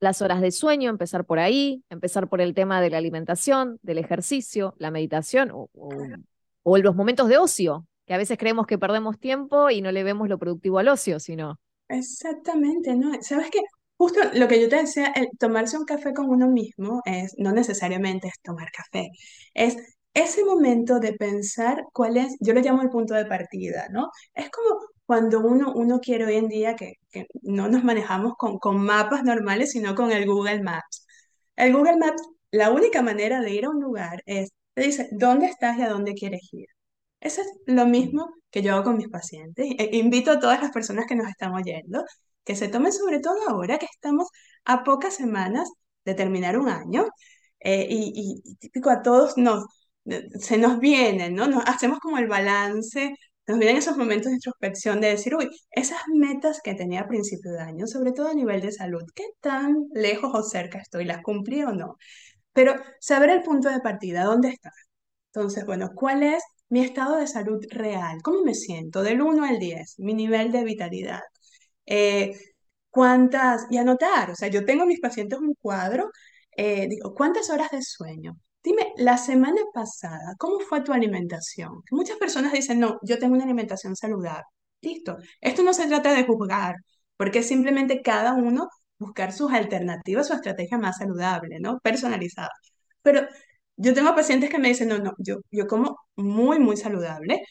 las 0.00 0.22
horas 0.22 0.40
de 0.40 0.50
sueño, 0.50 0.90
empezar 0.90 1.24
por 1.26 1.38
ahí, 1.38 1.84
empezar 1.90 2.28
por 2.28 2.40
el 2.40 2.54
tema 2.54 2.80
de 2.80 2.90
la 2.90 2.98
alimentación, 2.98 3.78
del 3.82 3.98
ejercicio, 3.98 4.74
la 4.78 4.90
meditación 4.90 5.50
o, 5.52 5.68
o, 5.74 6.16
o 6.62 6.78
los 6.78 6.94
momentos 6.96 7.28
de 7.28 7.38
ocio, 7.38 7.86
que 8.06 8.14
a 8.14 8.18
veces 8.18 8.38
creemos 8.38 8.66
que 8.66 8.78
perdemos 8.78 9.18
tiempo 9.18 9.70
y 9.70 9.82
no 9.82 9.92
le 9.92 10.02
vemos 10.04 10.28
lo 10.28 10.38
productivo 10.38 10.78
al 10.78 10.88
ocio, 10.88 11.20
sino 11.20 11.60
Exactamente, 11.88 12.94
¿no? 12.96 13.20
¿Sabes 13.22 13.50
qué? 13.50 13.60
Justo 14.00 14.20
lo 14.34 14.48
que 14.48 14.60
yo 14.60 14.68
te 14.68 14.76
decía, 14.76 15.08
el 15.14 15.28
tomarse 15.38 15.76
un 15.78 15.84
café 15.84 16.14
con 16.14 16.30
uno 16.30 16.48
mismo 16.48 17.02
es, 17.04 17.34
no 17.38 17.52
necesariamente 17.52 18.28
es 18.28 18.34
tomar 18.42 18.70
café, 18.72 19.10
es 19.54 19.76
ese 20.14 20.42
momento 20.44 20.98
de 21.00 21.12
pensar 21.14 21.84
cuál 21.92 22.16
es, 22.16 22.34
yo 22.40 22.54
lo 22.54 22.60
llamo 22.62 22.80
el 22.82 22.88
punto 22.90 23.14
de 23.14 23.26
partida, 23.26 23.88
¿no? 23.90 24.10
Es 24.34 24.50
como 24.50 24.80
cuando 25.06 25.40
uno, 25.40 25.72
uno 25.74 26.00
quiere 26.00 26.24
hoy 26.26 26.36
en 26.36 26.48
día 26.48 26.76
que, 26.76 26.94
que 27.10 27.26
no 27.42 27.68
nos 27.68 27.84
manejamos 27.84 28.34
con, 28.38 28.58
con 28.58 28.78
mapas 28.82 29.22
normales, 29.24 29.72
sino 29.72 29.94
con 29.94 30.10
el 30.12 30.26
Google 30.26 30.62
Maps. 30.62 31.06
El 31.56 31.72
Google 31.74 31.96
Maps, 31.98 32.22
la 32.52 32.70
única 32.70 33.02
manera 33.02 33.40
de 33.40 33.52
ir 33.52 33.64
a 33.66 33.70
un 33.70 33.80
lugar 33.82 34.22
es, 34.26 34.50
te 34.74 34.82
dice, 34.82 35.08
¿dónde 35.12 35.46
estás 35.46 35.78
y 35.78 35.82
a 35.82 35.88
dónde 35.90 36.14
quieres 36.14 36.42
ir? 36.52 36.66
Eso 37.20 37.42
es 37.42 37.48
lo 37.66 37.86
mismo 37.86 38.30
que 38.50 38.62
yo 38.62 38.74
hago 38.74 38.84
con 38.84 38.96
mis 38.96 39.08
pacientes. 39.08 39.66
E- 39.78 39.96
invito 39.98 40.30
a 40.32 40.40
todas 40.40 40.60
las 40.62 40.72
personas 40.72 41.06
que 41.06 41.16
nos 41.16 41.28
están 41.28 41.52
oyendo 41.54 42.04
que 42.44 42.56
se 42.56 42.68
tomen, 42.68 42.92
sobre 42.92 43.20
todo 43.20 43.36
ahora 43.48 43.78
que 43.78 43.86
estamos 43.86 44.28
a 44.64 44.84
pocas 44.84 45.14
semanas 45.14 45.68
de 46.04 46.14
terminar 46.14 46.58
un 46.58 46.68
año, 46.68 47.06
eh, 47.60 47.86
y, 47.90 48.40
y- 48.46 48.54
típico 48.56 48.90
a 48.90 49.02
todos 49.02 49.36
nos, 49.36 49.64
se 50.40 50.58
nos 50.58 50.78
viene, 50.80 51.30
¿no? 51.30 51.46
Nos 51.46 51.64
hacemos 51.66 51.98
como 52.00 52.18
el 52.18 52.26
balance, 52.28 53.14
nos 53.46 53.58
vienen 53.58 53.76
esos 53.78 53.96
momentos 53.96 54.26
de 54.30 54.34
introspección 54.36 55.00
de 55.00 55.08
decir, 55.08 55.34
uy, 55.34 55.48
esas 55.70 56.00
metas 56.14 56.60
que 56.62 56.74
tenía 56.74 57.02
a 57.02 57.08
principio 57.08 57.52
de 57.52 57.60
año, 57.60 57.86
sobre 57.86 58.12
todo 58.12 58.28
a 58.28 58.34
nivel 58.34 58.60
de 58.60 58.72
salud, 58.72 59.02
¿qué 59.14 59.24
tan 59.40 59.86
lejos 59.94 60.30
o 60.34 60.42
cerca 60.42 60.78
estoy? 60.78 61.04
¿Las 61.04 61.22
cumplí 61.22 61.62
o 61.62 61.72
no? 61.72 61.96
Pero 62.52 62.74
saber 63.00 63.30
el 63.30 63.42
punto 63.42 63.68
de 63.70 63.80
partida, 63.80 64.24
¿dónde 64.24 64.50
está? 64.50 64.72
Entonces, 65.34 65.66
bueno, 65.66 65.90
¿cuál 65.94 66.22
es 66.22 66.42
mi 66.68 66.80
estado 66.82 67.16
de 67.16 67.26
salud 67.28 67.64
real? 67.70 68.18
¿Cómo 68.22 68.42
me 68.44 68.54
siento? 68.54 69.02
Del 69.02 69.22
uno 69.22 69.44
al 69.44 69.58
10, 69.58 69.96
mi 69.98 70.14
nivel 70.14 70.52
de 70.52 70.64
vitalidad. 70.64 71.20
Eh, 71.90 72.32
¿cuántas? 72.90 73.66
Y 73.70 73.78
anotar, 73.78 74.30
o 74.30 74.34
sea, 74.36 74.48
yo 74.48 74.64
tengo 74.64 74.82
en 74.84 74.88
mis 74.88 75.00
pacientes 75.00 75.38
un 75.40 75.54
cuadro, 75.60 76.10
eh, 76.56 76.88
digo, 76.88 77.14
¿cuántas 77.14 77.50
horas 77.50 77.70
de 77.70 77.82
sueño? 77.82 78.36
Dime, 78.62 78.92
la 78.96 79.16
semana 79.18 79.60
pasada, 79.74 80.34
¿cómo 80.38 80.60
fue 80.60 80.82
tu 80.82 80.92
alimentación? 80.92 81.82
Muchas 81.90 82.18
personas 82.18 82.52
dicen, 82.52 82.78
no, 82.80 82.98
yo 83.02 83.18
tengo 83.18 83.34
una 83.34 83.44
alimentación 83.44 83.96
saludable. 83.96 84.44
Listo. 84.82 85.16
Esto 85.40 85.62
no 85.62 85.72
se 85.74 85.86
trata 85.88 86.14
de 86.14 86.24
juzgar, 86.24 86.76
porque 87.16 87.42
simplemente 87.42 88.02
cada 88.02 88.34
uno 88.34 88.68
buscar 88.98 89.32
sus 89.32 89.52
alternativas, 89.52 90.28
su 90.28 90.34
estrategia 90.34 90.78
más 90.78 90.98
saludable, 90.98 91.58
¿no? 91.60 91.78
Personalizada. 91.80 92.50
Pero 93.02 93.22
yo 93.76 93.94
tengo 93.94 94.14
pacientes 94.14 94.50
que 94.50 94.58
me 94.58 94.68
dicen, 94.68 94.88
no, 94.88 94.98
no, 94.98 95.12
yo, 95.18 95.36
yo 95.50 95.66
como 95.66 95.96
muy, 96.16 96.58
muy 96.58 96.76
saludable. 96.76 97.42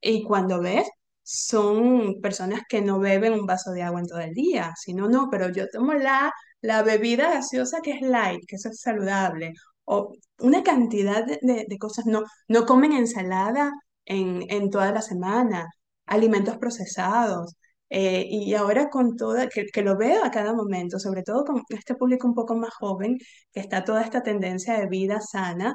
Y 0.00 0.22
cuando 0.24 0.60
ves, 0.60 0.88
son 1.30 2.20
personas 2.22 2.62
que 2.68 2.80
no 2.80 2.98
beben 2.98 3.34
un 3.34 3.46
vaso 3.46 3.70
de 3.72 3.82
agua 3.82 4.00
en 4.00 4.06
todo 4.06 4.20
el 4.20 4.32
día, 4.34 4.72
sino 4.82 5.08
no, 5.08 5.28
pero 5.30 5.50
yo 5.50 5.68
tomo 5.68 5.92
la, 5.94 6.32
la 6.60 6.82
bebida 6.82 7.30
gaseosa 7.32 7.80
que 7.82 7.92
es 7.92 8.00
light, 8.02 8.40
que 8.46 8.56
es 8.56 8.68
saludable. 8.80 9.52
O 9.84 10.12
una 10.40 10.62
cantidad 10.62 11.24
de, 11.26 11.38
de- 11.68 11.78
cosas, 11.78 12.06
no, 12.06 12.22
no 12.48 12.66
comen 12.66 12.92
ensalada 12.92 13.72
en, 14.04 14.42
en 14.50 14.70
toda 14.70 14.92
la 14.92 15.02
semana, 15.02 15.66
alimentos 16.06 16.56
procesados. 16.58 17.54
Eh, 17.90 18.26
y 18.28 18.54
ahora 18.54 18.90
con 18.90 19.16
toda, 19.16 19.48
que, 19.48 19.64
que 19.66 19.82
lo 19.82 19.96
veo 19.96 20.22
a 20.24 20.30
cada 20.30 20.52
momento, 20.54 20.98
sobre 20.98 21.22
todo 21.22 21.44
con 21.44 21.62
este 21.70 21.94
público 21.94 22.26
un 22.28 22.34
poco 22.34 22.54
más 22.56 22.74
joven, 22.74 23.16
que 23.52 23.60
está 23.60 23.84
toda 23.84 24.02
esta 24.02 24.22
tendencia 24.22 24.78
de 24.78 24.86
vida 24.88 25.20
sana 25.20 25.74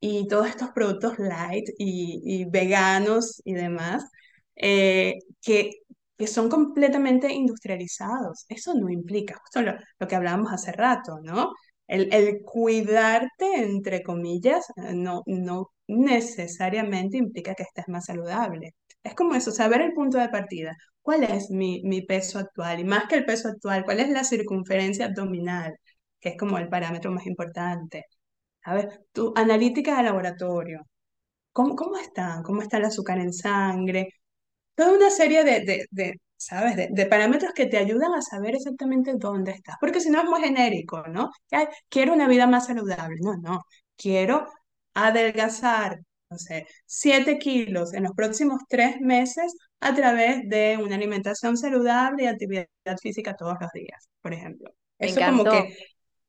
y 0.00 0.26
todos 0.28 0.48
estos 0.48 0.70
productos 0.70 1.18
light 1.18 1.64
y 1.78 2.44
veganos 2.46 3.40
y 3.44 3.54
demás, 3.54 4.04
eh, 4.56 5.14
que, 5.40 5.70
que 6.16 6.26
son 6.26 6.48
completamente 6.48 7.32
industrializados. 7.32 8.44
Eso 8.48 8.74
no 8.74 8.88
implica, 8.90 9.36
justo 9.42 9.62
lo, 9.62 9.74
lo 9.98 10.08
que 10.08 10.16
hablábamos 10.16 10.52
hace 10.52 10.72
rato, 10.72 11.18
¿no? 11.22 11.52
El, 11.86 12.12
el 12.14 12.42
cuidarte, 12.42 13.46
entre 13.62 14.02
comillas, 14.02 14.66
no, 14.94 15.22
no 15.26 15.70
necesariamente 15.88 17.16
implica 17.18 17.54
que 17.54 17.64
estés 17.64 17.88
más 17.88 18.06
saludable. 18.06 18.74
Es 19.02 19.14
como 19.14 19.34
eso, 19.34 19.50
saber 19.52 19.80
el 19.82 19.92
punto 19.92 20.18
de 20.18 20.28
partida. 20.28 20.76
¿Cuál 21.02 21.24
es 21.24 21.50
mi, 21.50 21.82
mi 21.84 22.02
peso 22.02 22.38
actual? 22.38 22.80
Y 22.80 22.84
más 22.84 23.06
que 23.08 23.16
el 23.16 23.24
peso 23.24 23.48
actual, 23.48 23.84
¿cuál 23.84 24.00
es 24.00 24.08
la 24.10 24.24
circunferencia 24.24 25.06
abdominal? 25.06 25.74
que 26.20 26.30
es 26.30 26.36
como 26.38 26.56
el 26.58 26.68
parámetro 26.68 27.10
más 27.10 27.26
importante. 27.26 28.04
A 28.64 28.74
ver, 28.74 29.06
tu 29.12 29.32
analítica 29.36 29.96
de 29.96 30.04
laboratorio, 30.04 30.82
¿cómo, 31.52 31.76
cómo 31.76 31.96
está? 31.98 32.42
¿Cómo 32.44 32.62
está 32.62 32.78
el 32.78 32.86
azúcar 32.86 33.18
en 33.20 33.32
sangre? 33.32 34.08
Toda 34.74 34.92
una 34.92 35.10
serie 35.10 35.44
de, 35.44 35.60
de, 35.60 35.86
de, 35.90 36.20
¿sabes? 36.36 36.76
De, 36.76 36.88
de 36.90 37.06
parámetros 37.06 37.52
que 37.54 37.66
te 37.66 37.78
ayudan 37.78 38.14
a 38.14 38.22
saber 38.22 38.54
exactamente 38.56 39.12
dónde 39.16 39.52
estás. 39.52 39.76
Porque 39.80 40.00
si 40.00 40.10
no 40.10 40.18
es 40.20 40.24
muy 40.28 40.40
genérico, 40.42 41.02
¿no? 41.08 41.30
Ay, 41.50 41.66
quiero 41.88 42.12
una 42.14 42.28
vida 42.28 42.46
más 42.46 42.66
saludable. 42.66 43.16
No, 43.20 43.36
no. 43.36 43.60
Quiero 43.96 44.46
adelgazar, 44.94 46.00
no 46.30 46.38
sé, 46.38 46.66
7 46.86 47.38
kilos 47.38 47.94
en 47.94 48.04
los 48.04 48.12
próximos 48.12 48.60
tres 48.68 49.00
meses 49.00 49.54
a 49.80 49.94
través 49.94 50.48
de 50.48 50.78
una 50.82 50.96
alimentación 50.96 51.56
saludable 51.56 52.24
y 52.24 52.26
actividad 52.26 52.66
física 53.00 53.34
todos 53.36 53.56
los 53.60 53.70
días, 53.72 54.08
por 54.20 54.32
ejemplo. 54.34 54.70
me 55.00 55.06
Eso 55.06 55.24
como 55.24 55.46
que 55.48 55.74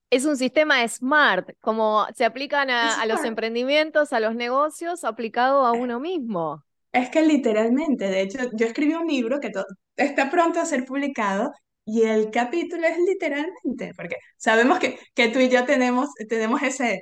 Es 0.10 0.26
un 0.26 0.38
sistema 0.38 0.88
smart, 0.88 1.50
como 1.62 2.06
se 2.16 2.26
aplican 2.26 2.70
a, 2.70 3.02
a 3.02 3.06
los 3.08 3.24
emprendimientos, 3.24 4.14
a 4.14 4.20
los 4.20 4.36
negocios, 4.36 5.04
aplicado 5.04 5.66
a 5.66 5.74
uno 5.74 6.00
mismo. 6.00 6.64
Es 6.94 7.12
que 7.12 7.24
literalmente, 7.24 8.08
de 8.10 8.22
hecho, 8.24 8.40
yo 8.56 8.68
escribí 8.68 8.96
un 8.96 9.08
libro 9.08 9.42
que 9.42 9.52
to- 9.52 9.66
está 9.98 10.32
pronto 10.32 10.62
a 10.62 10.66
ser 10.68 10.86
publicado 10.86 11.52
y 11.86 12.04
el 12.04 12.32
capítulo 12.32 12.88
es 12.88 12.98
literalmente, 13.00 13.94
porque 13.98 14.18
sabemos 14.38 14.80
que, 14.80 15.00
que 15.16 15.30
tú 15.30 15.40
y 15.42 15.50
yo 15.50 15.66
tenemos, 15.66 16.10
tenemos 16.30 16.64
ese, 16.64 17.02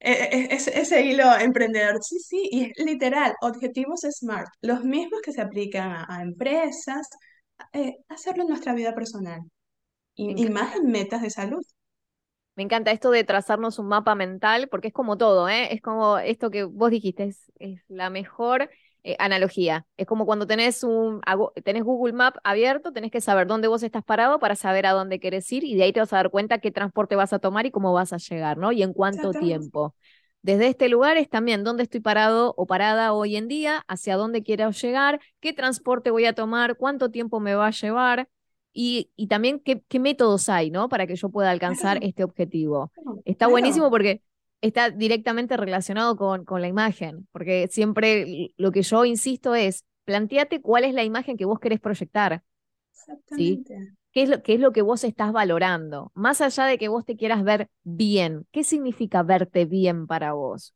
e- 0.00 0.12
e- 0.32 0.48
ese, 0.54 0.78
ese 0.80 1.02
hilo 1.06 1.24
emprendedor. 1.38 2.02
Sí, 2.04 2.18
sí, 2.20 2.48
y 2.52 2.64
es 2.66 2.72
literal, 2.86 3.34
objetivos 3.42 4.02
SMART, 4.02 4.48
los 4.62 4.84
mismos 4.84 5.20
que 5.22 5.32
se 5.32 5.42
aplican 5.42 5.90
a, 5.92 6.06
a 6.08 6.22
empresas, 6.22 7.08
eh, 7.74 7.96
hacerlo 8.08 8.42
en 8.44 8.50
nuestra 8.50 8.74
vida 8.74 8.94
personal 8.94 9.40
Me 10.26 10.34
y, 10.36 10.42
y 10.44 10.50
más 10.50 10.76
en 10.76 10.90
metas 10.92 11.22
de 11.22 11.30
salud. 11.30 11.62
Me 12.54 12.62
encanta 12.62 12.90
esto 12.90 13.10
de 13.10 13.22
trazarnos 13.24 13.78
un 13.78 13.88
mapa 13.88 14.14
mental, 14.14 14.68
porque 14.70 14.88
es 14.88 14.94
como 14.94 15.18
todo, 15.18 15.48
¿eh? 15.48 15.74
Es 15.74 15.82
como 15.82 16.18
esto 16.18 16.50
que 16.50 16.64
vos 16.64 16.90
dijiste, 16.90 17.24
es, 17.24 17.52
es 17.58 17.82
la 17.88 18.08
mejor 18.10 18.70
eh, 19.08 19.14
analogía. 19.20 19.86
Es 19.96 20.04
como 20.04 20.26
cuando 20.26 20.48
tenés, 20.48 20.82
un, 20.82 21.20
tenés 21.62 21.84
Google 21.84 22.12
Map 22.12 22.38
abierto, 22.42 22.92
tenés 22.92 23.12
que 23.12 23.20
saber 23.20 23.46
dónde 23.46 23.68
vos 23.68 23.84
estás 23.84 24.02
parado 24.02 24.40
para 24.40 24.56
saber 24.56 24.84
a 24.84 24.90
dónde 24.90 25.20
querés 25.20 25.52
ir 25.52 25.62
y 25.62 25.76
de 25.76 25.84
ahí 25.84 25.92
te 25.92 26.00
vas 26.00 26.12
a 26.12 26.16
dar 26.16 26.30
cuenta 26.30 26.58
qué 26.58 26.72
transporte 26.72 27.14
vas 27.14 27.32
a 27.32 27.38
tomar 27.38 27.66
y 27.66 27.70
cómo 27.70 27.92
vas 27.92 28.12
a 28.12 28.16
llegar, 28.16 28.58
¿no? 28.58 28.72
Y 28.72 28.82
en 28.82 28.92
cuánto 28.92 29.30
tiempo. 29.30 29.94
Desde 30.42 30.66
este 30.66 30.88
lugar 30.88 31.18
es 31.18 31.28
también 31.28 31.62
dónde 31.62 31.84
estoy 31.84 32.00
parado 32.00 32.52
o 32.56 32.66
parada 32.66 33.12
hoy 33.12 33.36
en 33.36 33.46
día, 33.46 33.84
hacia 33.86 34.16
dónde 34.16 34.42
quiero 34.42 34.72
llegar, 34.72 35.20
qué 35.38 35.52
transporte 35.52 36.10
voy 36.10 36.24
a 36.24 36.32
tomar, 36.32 36.76
cuánto 36.76 37.12
tiempo 37.12 37.38
me 37.38 37.54
va 37.54 37.68
a 37.68 37.70
llevar 37.70 38.28
y, 38.72 39.12
y 39.14 39.28
también 39.28 39.60
qué, 39.60 39.84
qué, 39.86 40.00
métodos 40.00 40.48
hay, 40.48 40.72
¿no? 40.72 40.88
Para 40.88 41.06
que 41.06 41.14
yo 41.14 41.28
pueda 41.28 41.52
alcanzar 41.52 42.00
este 42.02 42.24
objetivo. 42.24 42.90
Está 43.24 43.46
buenísimo 43.46 43.88
porque 43.88 44.22
está 44.60 44.90
directamente 44.90 45.56
relacionado 45.56 46.16
con, 46.16 46.44
con 46.44 46.60
la 46.60 46.68
imagen, 46.68 47.28
porque 47.32 47.68
siempre 47.70 48.52
lo 48.56 48.72
que 48.72 48.82
yo 48.82 49.04
insisto 49.04 49.54
es, 49.54 49.84
planteate 50.04 50.60
cuál 50.60 50.84
es 50.84 50.94
la 50.94 51.04
imagen 51.04 51.36
que 51.36 51.44
vos 51.44 51.60
querés 51.60 51.80
proyectar. 51.80 52.42
Exactamente. 52.90 53.94
¿Qué 54.12 54.22
es, 54.22 54.30
lo, 54.30 54.42
¿Qué 54.42 54.54
es 54.54 54.60
lo 54.60 54.72
que 54.72 54.80
vos 54.80 55.04
estás 55.04 55.30
valorando? 55.32 56.10
Más 56.14 56.40
allá 56.40 56.64
de 56.64 56.78
que 56.78 56.88
vos 56.88 57.04
te 57.04 57.16
quieras 57.16 57.44
ver 57.44 57.68
bien, 57.82 58.46
¿qué 58.50 58.64
significa 58.64 59.22
verte 59.22 59.66
bien 59.66 60.06
para 60.06 60.32
vos? 60.32 60.74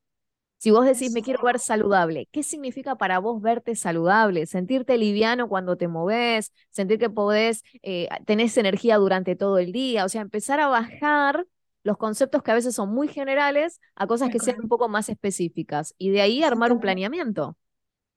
Si 0.58 0.70
vos 0.70 0.84
decís, 0.84 1.10
me 1.12 1.22
quiero 1.22 1.42
ver 1.42 1.58
saludable, 1.58 2.28
¿qué 2.32 2.42
significa 2.42 2.96
para 2.96 3.18
vos 3.18 3.40
verte 3.40 3.74
saludable? 3.76 4.44
Sentirte 4.44 4.98
liviano 4.98 5.48
cuando 5.48 5.78
te 5.78 5.88
moves, 5.88 6.52
sentir 6.68 6.98
que 6.98 7.08
podés, 7.08 7.62
eh, 7.80 8.08
tenés 8.26 8.58
energía 8.58 8.98
durante 8.98 9.36
todo 9.36 9.56
el 9.56 9.72
día, 9.72 10.04
o 10.04 10.10
sea, 10.10 10.20
empezar 10.20 10.60
a 10.60 10.66
bajar 10.66 11.46
los 11.82 11.96
conceptos 11.96 12.42
que 12.42 12.50
a 12.50 12.54
veces 12.54 12.74
son 12.74 12.90
muy 12.90 13.08
generales 13.08 13.80
a 13.94 14.06
cosas 14.06 14.30
que 14.30 14.38
sean 14.38 14.60
un 14.62 14.68
poco 14.68 14.88
más 14.88 15.08
específicas 15.08 15.94
y 15.98 16.10
de 16.10 16.20
ahí 16.20 16.42
armar 16.42 16.72
un 16.72 16.80
planeamiento. 16.80 17.56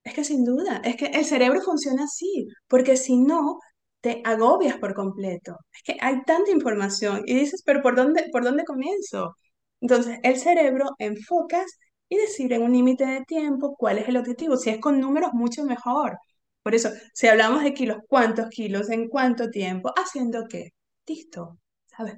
Es 0.04 0.14
que 0.14 0.24
sin 0.24 0.44
duda, 0.44 0.82
es 0.84 0.98
que 0.98 1.06
el 1.08 1.26
cerebro 1.26 1.62
funciona 1.62 2.04
así, 2.04 2.48
porque 2.68 2.98
si 2.98 3.18
no, 3.18 3.60
te 4.02 4.22
agobias 4.26 4.78
por 4.78 4.94
completo. 4.94 5.58
Es 5.74 5.82
que 5.84 5.98
hay 6.02 6.22
tanta 6.24 6.52
información 6.52 7.24
y 7.26 7.36
dices, 7.36 7.64
pero 7.66 7.82
¿por 7.82 7.96
dónde, 7.96 8.30
por 8.32 8.44
dónde 8.44 8.66
comienzo? 8.66 9.36
Entonces, 9.82 10.20
el 10.24 10.38
cerebro 10.38 10.90
enfocas 11.00 11.66
y 12.10 12.18
decir 12.18 12.52
en 12.54 12.64
un 12.64 12.74
límite 12.74 13.06
de 13.06 13.22
tiempo 13.26 13.76
cuál 13.78 13.98
es 14.00 14.10
el 14.10 14.18
objetivo. 14.18 14.58
Si 14.58 14.70
es 14.70 14.80
con 14.80 15.00
números, 15.00 15.32
mucho 15.34 15.64
mejor. 15.64 16.18
Por 16.64 16.76
eso, 16.76 16.90
si 17.14 17.28
hablamos 17.28 17.64
de 17.64 17.74
kilos, 17.74 17.98
¿cuántos 18.08 18.50
kilos? 18.50 18.90
¿En 18.90 19.08
cuánto 19.10 19.50
tiempo? 19.50 19.92
¿Haciendo 19.96 20.46
qué? 20.50 20.72
Listo. 21.08 21.60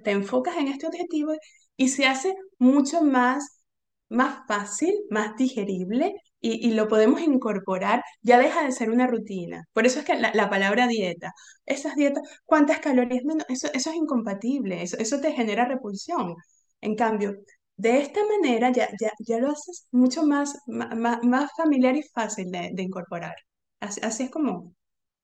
Te 0.04 0.12
enfocas 0.12 0.58
en 0.58 0.68
este 0.68 0.88
objetivo 0.88 1.34
y 1.78 1.90
se 1.90 2.06
hace 2.08 2.36
mucho 2.60 3.02
más, 3.02 3.62
más 4.10 4.46
fácil, 4.48 4.94
más 5.10 5.36
digerible 5.38 6.14
y, 6.40 6.68
y, 6.68 6.74
lo 6.74 6.88
podemos 6.88 7.22
incorporar, 7.22 8.04
ya 8.22 8.38
deja 8.40 8.64
de 8.64 8.72
ser 8.72 8.90
una 8.92 9.08
rutina. 9.08 9.64
Por 9.74 9.86
eso 9.86 10.00
es 10.00 10.06
que 10.06 10.16
la, 10.16 10.32
la 10.34 10.50
palabra 10.50 10.88
dieta, 10.88 11.34
esas 11.66 11.96
dietas, 11.96 12.24
¿cuántas 12.46 12.80
calorías 12.80 13.24
menos? 13.26 13.46
Eso, 13.50 13.68
eso 13.74 13.90
es 13.90 13.96
incompatible, 13.96 14.82
eso, 14.84 14.98
eso 15.00 15.20
te 15.22 15.32
genera 15.34 15.66
repulsión. 15.66 16.36
En 16.82 16.96
cambio, 16.96 17.36
de 17.78 18.00
esta 18.00 18.22
manera 18.26 18.72
ya, 18.72 18.90
ya, 19.02 19.12
ya 19.20 19.40
lo 19.40 19.52
haces 19.52 19.88
mucho 19.92 20.24
más, 20.26 20.56
más, 20.68 21.24
más 21.24 21.52
familiar 21.58 21.96
y 21.98 22.04
fácil 22.04 22.52
de, 22.52 22.70
de 22.74 22.84
incorporar. 22.84 23.36
Así, 23.80 24.00
así 24.04 24.24
es 24.24 24.30
como, 24.32 24.75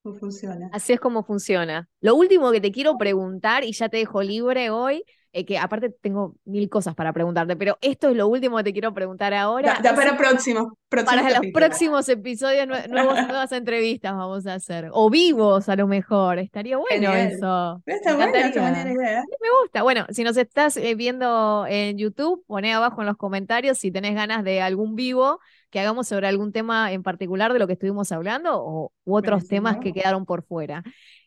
funciona. 0.04 0.70
Así 0.72 0.94
es 0.94 1.00
como 1.00 1.24
funciona. 1.24 1.88
Lo 2.00 2.16
último 2.16 2.52
que 2.52 2.62
te 2.62 2.72
quiero 2.72 2.98
preguntar, 2.98 3.64
y 3.64 3.74
ya 3.74 3.90
te 3.90 3.98
dejo 3.98 4.22
libre 4.22 4.70
hoy, 4.70 5.04
eh, 5.34 5.46
que 5.46 5.58
aparte 5.58 5.90
tengo 5.90 6.36
mil 6.44 6.68
cosas 6.68 6.94
para 6.94 7.14
preguntarte, 7.14 7.56
pero 7.56 7.78
esto 7.80 8.10
es 8.10 8.18
lo 8.18 8.28
último 8.28 8.58
que 8.58 8.66
te 8.66 8.74
quiero 8.74 8.94
preguntar 8.94 9.34
ahora. 9.34 9.80
Ya, 9.82 9.96
para 9.96 10.18
próximo, 10.18 10.78
Para 10.90 11.40
los 11.40 11.52
próximos 11.54 12.10
episodios, 12.10 12.68
nuevos, 12.90 13.14
nuevas 13.28 13.52
entrevistas 13.54 14.14
vamos 14.14 14.46
a 14.46 14.56
hacer. 14.56 14.90
O 14.92 15.10
vivos, 15.10 15.70
a 15.70 15.78
lo 15.78 15.88
mejor. 15.88 16.40
Estaría 16.40 16.76
bueno 16.76 17.14
eso. 17.14 17.82
Está 17.86 18.12
idea. 18.12 19.24
Me 19.42 19.50
gusta. 19.62 19.84
Bueno, 19.84 20.06
si 20.10 20.26
nos 20.26 20.36
estás 20.36 20.76
eh, 20.76 20.96
viendo 20.96 21.66
en 21.66 21.98
YouTube, 21.98 22.44
poné 22.46 22.74
abajo 22.74 23.00
en 23.00 23.08
los 23.08 23.16
comentarios 23.16 23.78
si 23.78 23.90
tenés 23.90 24.16
ganas 24.16 24.44
de 24.44 24.62
algún 24.62 24.96
vivo 24.96 25.40
que 25.72 25.80
hagamos 25.80 26.08
sobre 26.08 26.28
algún 26.28 26.52
tema 26.52 26.92
en 26.92 27.02
particular 27.02 27.54
de 27.54 27.60
lo 27.60 27.68
que 27.68 27.74
estuvimos 27.74 28.12
hablando 28.12 28.62
o 28.64 28.94
u 29.06 29.16
otros 29.16 29.48
temas 29.48 29.78
que 29.80 29.94
quedaron 29.94 30.26
por 30.26 30.44
fuera. 30.44 30.84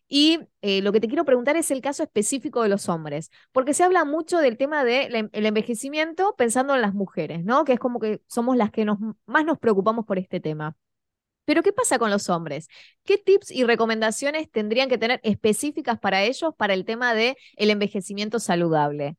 Y 0.07 0.39
eh, 0.63 0.83
lo 0.83 0.93
que 0.93 1.01
te 1.01 1.09
quiero 1.09 1.25
preguntar 1.25 1.57
es 1.57 1.71
el 1.71 1.81
caso 1.81 2.03
específico 2.03 2.63
de 2.63 2.69
los 2.69 2.89
hombres, 2.89 3.31
porque 3.53 3.75
se 3.75 3.83
habla 3.83 4.05
mucho 4.05 4.39
del 4.39 4.57
tema 4.57 4.85
del 4.85 5.31
envejecimiento 5.33 6.35
pensando 6.37 6.75
en 6.75 6.83
las 6.83 6.95
mujeres, 6.95 7.45
¿no? 7.45 7.65
Que 7.65 7.73
es 7.73 7.81
como 7.81 7.99
que 7.99 8.23
somos 8.29 8.57
las 8.57 8.71
que 8.71 8.85
nos, 8.85 8.99
más 9.27 9.45
nos 9.45 9.59
preocupamos 9.59 10.05
por 10.07 10.19
este 10.19 10.41
tema. 10.41 10.77
Pero 11.45 11.63
¿qué 11.63 11.73
pasa 11.73 11.99
con 11.99 12.11
los 12.11 12.31
hombres? 12.31 12.69
¿Qué 13.05 13.19
tips 13.19 13.51
y 13.51 13.65
recomendaciones 13.65 14.51
tendrían 14.51 14.89
que 14.89 14.99
tener 14.99 15.21
específicas 15.25 15.99
para 15.99 16.23
ellos 16.23 16.55
para 16.57 16.75
el 16.75 16.85
tema 16.85 17.15
del 17.15 17.37
el 17.57 17.71
envejecimiento 17.71 18.39
saludable? 18.39 19.17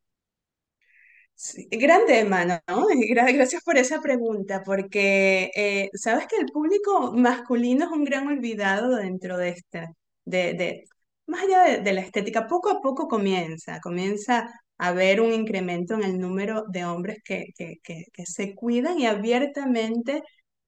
Gran 1.72 2.06
tema, 2.06 2.46
¿no? 2.46 2.62
Gracias 3.10 3.64
por 3.64 3.78
esa 3.78 4.02
pregunta, 4.02 4.64
porque 4.64 5.52
eh, 5.56 5.90
sabes 5.94 6.28
que 6.28 6.38
el 6.38 6.48
público 6.48 7.12
masculino 7.14 7.86
es 7.86 7.92
un 7.92 8.04
gran 8.06 8.28
olvidado 8.28 8.96
dentro 8.96 9.38
de 9.38 9.50
este, 9.50 9.88
de, 10.26 10.54
de 10.54 10.86
más 11.28 11.44
allá 11.44 11.80
de, 11.82 11.94
la 11.94 12.02
estética, 12.02 12.48
poco 12.48 12.70
a 12.70 12.82
poco 12.82 13.08
comienza, 13.08 13.80
comienza 13.82 14.50
a 14.78 14.88
haber 14.90 15.22
un 15.22 15.34
incremento 15.34 15.96
en 15.96 16.04
el 16.04 16.20
número 16.20 16.66
de 16.70 16.86
hombres 16.86 17.20
que, 17.24 17.48
que, 17.58 17.78
que 17.84 18.26
se 18.26 18.54
cuidan 18.56 19.00
y 19.00 19.08
abiertamente 19.08 20.24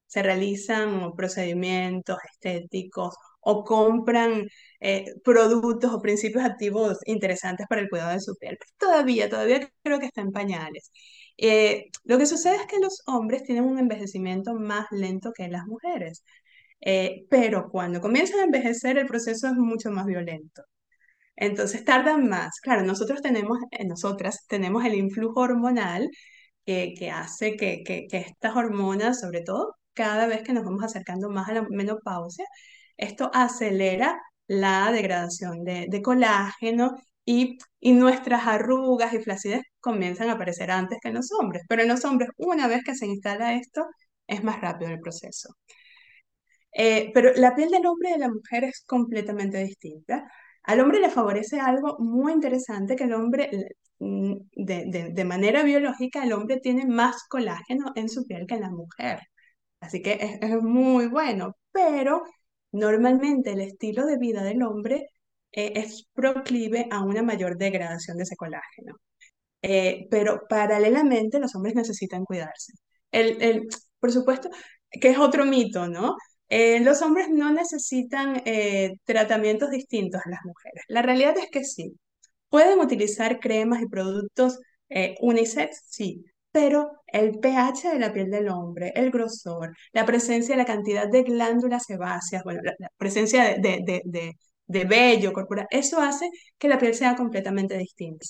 se 0.08 0.24
realizan 0.24 1.14
procedimientos 1.16 2.18
estéticos 2.32 3.16
o 3.50 3.64
compran 3.64 4.32
eh, 4.82 5.06
productos 5.24 5.94
o 5.94 6.02
principios 6.02 6.44
activos 6.44 6.98
interesantes 7.06 7.66
para 7.70 7.82
el 7.82 7.90
cuidado 7.90 8.12
de 8.14 8.20
su 8.22 8.36
piel. 8.36 8.58
todavía, 8.78 9.30
todavía 9.30 9.70
creo 9.84 10.00
que 10.00 10.08
está 10.08 10.22
en 10.22 10.32
pañales. 10.34 10.92
Eh, 11.38 11.86
lo 12.04 12.18
que 12.18 12.26
sucede 12.26 12.58
es 12.58 12.66
que 12.68 12.80
los 12.80 13.04
hombres 13.08 13.44
tienen 13.44 13.64
un 13.66 13.80
envejecimiento 13.80 14.54
más 14.56 14.88
lento 14.92 15.32
que 15.34 15.48
las 15.48 15.66
mujeres, 15.66 16.24
eh, 16.82 17.26
pero 17.30 17.70
cuando 17.72 18.02
comienzan 18.02 18.40
a 18.42 18.44
envejecer 18.46 18.98
el 18.98 19.08
proceso 19.08 19.48
es 19.48 19.54
mucho 19.54 19.92
más 19.92 20.06
violento. 20.06 20.64
Entonces 21.36 21.86
tardan 21.86 22.28
más. 22.30 22.60
Claro, 22.62 22.84
nosotros 22.84 23.22
tenemos, 23.22 23.60
nosotras 23.88 24.46
tenemos 24.50 24.86
el 24.86 24.96
influjo 24.96 25.42
hormonal 25.42 26.10
que 26.66 27.12
hace 27.14 27.56
que, 27.56 27.84
que, 27.84 28.08
que 28.08 28.18
estas 28.18 28.56
hormonas, 28.56 29.22
sobre 29.22 29.42
todo 29.42 29.76
cada 29.94 30.28
vez 30.28 30.44
que 30.44 30.54
nos 30.54 30.66
vamos 30.66 30.84
acercando 30.84 31.30
más 31.30 31.50
a 31.50 31.54
la 31.54 31.64
menopausia, 31.70 32.46
esto 32.98 33.32
acelera 33.34 34.20
la 34.48 34.92
degradación 34.92 35.64
de, 35.64 36.02
colágeno 36.04 36.96
y, 37.26 37.58
y, 37.80 37.94
nuestras 37.94 38.48
arrugas 38.48 39.14
y 39.14 39.20
flacidez 39.20 39.62
comienzan 39.80 40.30
a 40.30 40.34
aparecer 40.34 40.72
antes 40.72 41.00
que 41.02 41.10
en 41.10 41.16
los 41.16 41.32
hombres. 41.34 41.64
Pero 41.68 41.82
en 41.84 41.90
los 41.90 42.06
hombres, 42.06 42.30
una 42.38 42.68
vez 42.68 42.84
que 42.84 42.96
se 42.96 43.06
instala 43.08 43.56
esto, 43.56 43.86
es 44.28 44.44
más 44.44 44.62
rápido 44.62 44.92
el 44.92 45.00
proceso. 45.00 45.50
Eh, 46.72 47.12
pero 47.14 47.34
la 47.36 47.56
piel 47.56 47.70
del 47.72 47.86
hombre 47.88 48.10
y 48.10 48.14
de 48.14 48.20
la 48.20 48.30
mujer 48.30 48.64
es 48.66 48.84
completamente 48.86 49.58
distinta. 49.64 50.30
Al 50.64 50.80
hombre 50.82 51.00
le 51.00 51.10
favorece 51.10 51.60
algo 51.60 51.98
muy 52.00 52.34
interesante 52.34 52.96
que 52.96 53.06
el 53.06 53.14
hombre, 53.14 53.50
mm, 54.00 54.36
de, 54.54 55.12
de 55.14 55.26
manera 55.26 55.64
biológica, 55.64 56.24
el 56.24 56.34
hombre 56.34 56.60
tiene 56.60 56.86
más 56.86 57.24
colágeno 57.30 57.92
en 57.96 58.10
su 58.10 58.26
piel 58.28 58.46
que 58.48 58.60
la 58.60 58.70
mujer. 58.70 59.22
Así 59.80 60.02
que 60.02 60.14
es, 60.14 60.40
es 60.42 60.62
muy 60.62 61.08
bueno, 61.08 61.56
pero 61.72 62.24
Normalmente 62.72 63.52
el 63.54 63.62
estilo 63.62 64.06
de 64.06 64.18
vida 64.18 64.44
del 64.44 64.64
hombre 64.64 65.08
eh, 65.52 65.74
es 65.76 66.06
proclive 66.14 66.88
a 66.92 67.04
una 67.04 67.24
mayor 67.24 67.58
degradación 67.58 68.18
de 68.18 68.24
ese 68.24 68.36
colágeno. 68.36 68.96
Eh, 69.62 70.08
pero 70.12 70.42
paralelamente 70.50 71.40
los 71.40 71.56
hombres 71.56 71.76
necesitan 71.76 72.26
cuidarse. 72.26 72.74
El, 73.12 73.42
el, 73.42 73.68
por 74.00 74.12
supuesto, 74.12 74.50
que 74.92 75.10
es 75.10 75.18
otro 75.20 75.46
mito, 75.46 75.88
¿no? 75.88 76.16
Eh, 76.50 76.80
los 76.82 77.02
hombres 77.02 77.30
no 77.30 77.52
necesitan 77.52 78.42
tratamientos 79.06 79.70
distintos 79.72 80.22
a 80.26 80.30
las 80.30 80.40
mujeres. 80.46 80.84
La 80.88 81.02
realidad 81.02 81.38
es 81.38 81.50
que 81.52 81.64
sí. 81.66 81.94
Pueden 82.50 82.80
utilizar 82.80 83.40
cremas 83.40 83.82
y 83.82 83.88
productos 83.88 84.60
unisex, 85.22 85.84
sí, 85.90 86.24
pero 86.58 87.04
el 87.06 87.40
pH 87.40 87.90
de 87.94 88.00
la 88.00 88.12
piel 88.12 88.32
del 88.32 88.50
hombre, 88.50 88.92
el 88.96 89.12
grosor, 89.12 89.76
la 89.94 90.06
presencia 90.08 90.56
de 90.56 90.58
la 90.64 90.66
cantidad 90.66 91.08
de 91.08 91.22
glándulas 91.22 91.84
sebáceas, 91.86 92.44
bueno, 92.44 92.62
la, 92.64 92.90
presencia 92.98 93.44
de, 93.60 93.84
de, 93.86 94.02
de, 94.06 94.34
de, 94.66 94.86
vello 94.86 95.34
corporal, 95.34 95.68
eso 95.70 96.02
hace 96.02 96.28
que 96.58 96.68
la 96.68 96.80
piel 96.80 96.96
sea 96.96 97.16
completamente 97.16 97.78
distinta. 97.78 98.26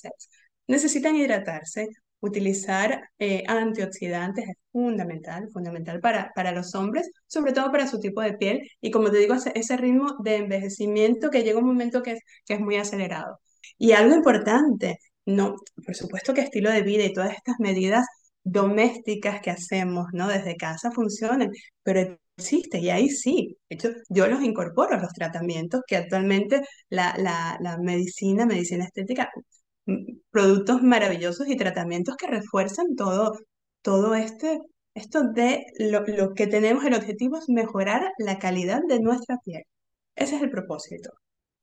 Necesitan 0.67 1.15
hidratarse, 1.15 1.88
utilizar 2.19 3.01
eh, 3.17 3.43
antioxidantes 3.47 4.49
es 4.49 4.55
fundamental, 4.73 5.47
fundamental 5.53 6.01
para, 6.01 6.32
para 6.36 6.51
los 6.51 6.75
hombres, 6.75 7.09
sobre 7.28 7.53
todo 7.53 7.71
para 7.71 7.88
su 7.88 7.99
tipo 8.01 8.21
de 8.21 8.34
piel 8.34 8.69
y 8.82 8.91
como 8.91 9.09
te 9.09 9.19
digo, 9.19 9.36
ese, 9.36 9.53
ese 9.55 9.78
ritmo 9.78 10.17
de 10.21 10.36
envejecimiento 10.38 11.30
que 11.30 11.43
llega 11.43 11.59
un 11.59 11.67
momento 11.67 12.03
que 12.03 12.13
es, 12.13 12.19
que 12.45 12.55
es 12.55 12.59
muy 12.59 12.75
acelerado. 12.75 13.39
Y 13.78 13.93
algo 13.93 14.15
importante, 14.15 14.99
no, 15.25 15.55
por 15.86 15.95
supuesto 15.95 16.34
que 16.34 16.41
estilo 16.41 16.71
de 16.71 16.82
vida 16.82 17.05
y 17.05 17.13
todas 17.13 17.34
estas 17.34 17.55
medidas 17.59 18.05
domésticas 18.48 19.41
que 19.41 19.52
hacemos, 19.52 20.08
¿no? 20.14 20.28
Desde 20.28 20.56
casa 20.58 20.91
funcionan, 20.91 21.52
pero 21.84 22.18
existe 22.38 22.80
y 22.80 22.89
ahí 22.89 23.10
sí, 23.10 23.58
de 23.70 23.76
hecho, 23.76 23.89
yo 24.10 24.28
los 24.28 24.41
incorporo 24.43 24.95
a 24.95 25.02
los 25.02 25.14
tratamientos 25.14 25.82
que 25.88 25.98
actualmente 25.98 26.62
la, 26.89 27.16
la, 27.18 27.78
medicina, 27.80 28.45
medicina 28.45 28.86
estética, 28.86 29.30
mm, 29.86 30.20
productos 30.32 30.82
maravillosos 30.84 31.48
y 31.50 31.58
tratamientos 31.58 32.16
que 32.18 32.28
refuerzan 32.28 32.95
todo, 32.95 33.34
todo 33.82 34.16
este, 34.16 34.60
esto 34.93 35.24
de 35.34 35.66
lo, 35.80 36.06
lo 36.06 36.34
que 36.34 36.48
tenemos, 36.48 36.86
el 36.86 36.93
objetivo 36.95 37.38
es 37.38 37.50
mejorar 37.50 38.12
la 38.20 38.39
calidad 38.39 38.82
de 38.88 39.00
nuestra 39.00 39.38
piel. 39.43 39.64
Ese 40.16 40.36
es 40.38 40.41
el 40.43 40.50
propósito. 40.52 41.12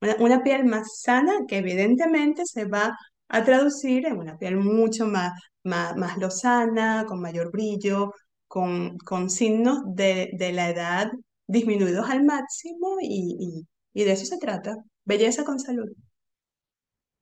Una, 0.01 0.15
una 0.19 0.43
piel 0.43 0.65
más 0.65 0.99
sana 1.01 1.33
que 1.47 1.57
evidentemente 1.57 2.43
se 2.45 2.65
va 2.65 2.95
a 3.27 3.43
traducir 3.43 4.05
en 4.05 4.17
una 4.17 4.37
piel 4.37 4.57
mucho 4.57 5.07
más, 5.07 5.33
más, 5.63 5.95
más 5.95 6.17
lozana, 6.17 7.05
con 7.07 7.21
mayor 7.21 7.51
brillo, 7.51 8.13
con, 8.47 8.97
con 8.99 9.29
signos 9.29 9.79
de, 9.85 10.31
de, 10.33 10.51
la 10.53 10.69
edad 10.69 11.11
disminuidos 11.47 12.09
al 12.09 12.23
máximo 12.23 12.97
y, 13.01 13.65
y, 13.93 14.03
de 14.03 14.11
eso 14.11 14.25
se 14.25 14.37
trata. 14.37 14.75
Belleza 15.03 15.43
con 15.43 15.59
salud. 15.59 15.89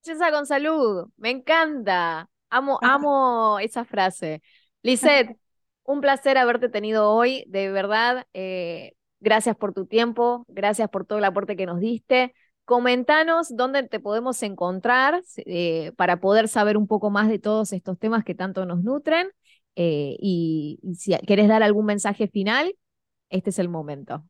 Belleza 0.06 0.32
con 0.32 0.46
salud, 0.46 1.10
me 1.18 1.32
encanta. 1.32 2.30
Amo, 2.50 2.78
amo 2.82 3.60
esa 3.60 3.86
frase. 3.86 4.42
Lisette, 4.84 5.38
un 5.84 6.02
placer 6.02 6.38
haberte 6.38 6.70
tenido 6.70 7.10
hoy, 7.10 7.46
de 7.48 7.72
verdad. 7.72 8.28
Eh, 8.34 8.94
gracias 9.20 9.56
por 9.56 9.74
tu 9.74 9.86
tiempo, 9.86 10.46
gracias 10.48 10.90
por 10.90 11.06
todo 11.06 11.20
el 11.20 11.26
aporte 11.26 11.56
que 11.56 11.66
nos 11.66 11.80
diste. 11.80 12.34
Comentanos 12.66 13.56
dónde 13.56 13.84
te 13.84 14.00
podemos 14.00 14.42
encontrar 14.42 15.22
eh, 15.38 15.92
para 15.98 16.22
poder 16.22 16.48
saber 16.48 16.78
un 16.78 16.88
poco 16.88 17.10
más 17.10 17.28
de 17.28 17.38
todos 17.38 17.74
estos 17.74 18.00
temas 18.00 18.24
que 18.24 18.36
tanto 18.36 18.66
nos 18.66 18.84
nutren. 18.84 19.28
Eh, 19.76 20.16
y, 20.20 20.80
si 20.98 21.14
quieres 21.26 21.48
dar 21.50 21.62
algún 21.62 21.86
mensaje 21.86 22.28
final, 22.28 22.74
este 23.30 23.50
es 23.50 23.60
el 23.60 23.68
momento. 23.68 24.24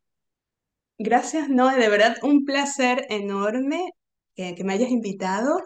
Gracias, 0.98 1.50
no, 1.50 1.70
de 1.70 1.90
verdad 1.90 2.16
un 2.24 2.46
placer 2.46 3.06
enorme 3.10 3.92
que, 4.36 4.56
me 4.64 4.74
hayas 4.74 4.90
invitado 4.90 5.62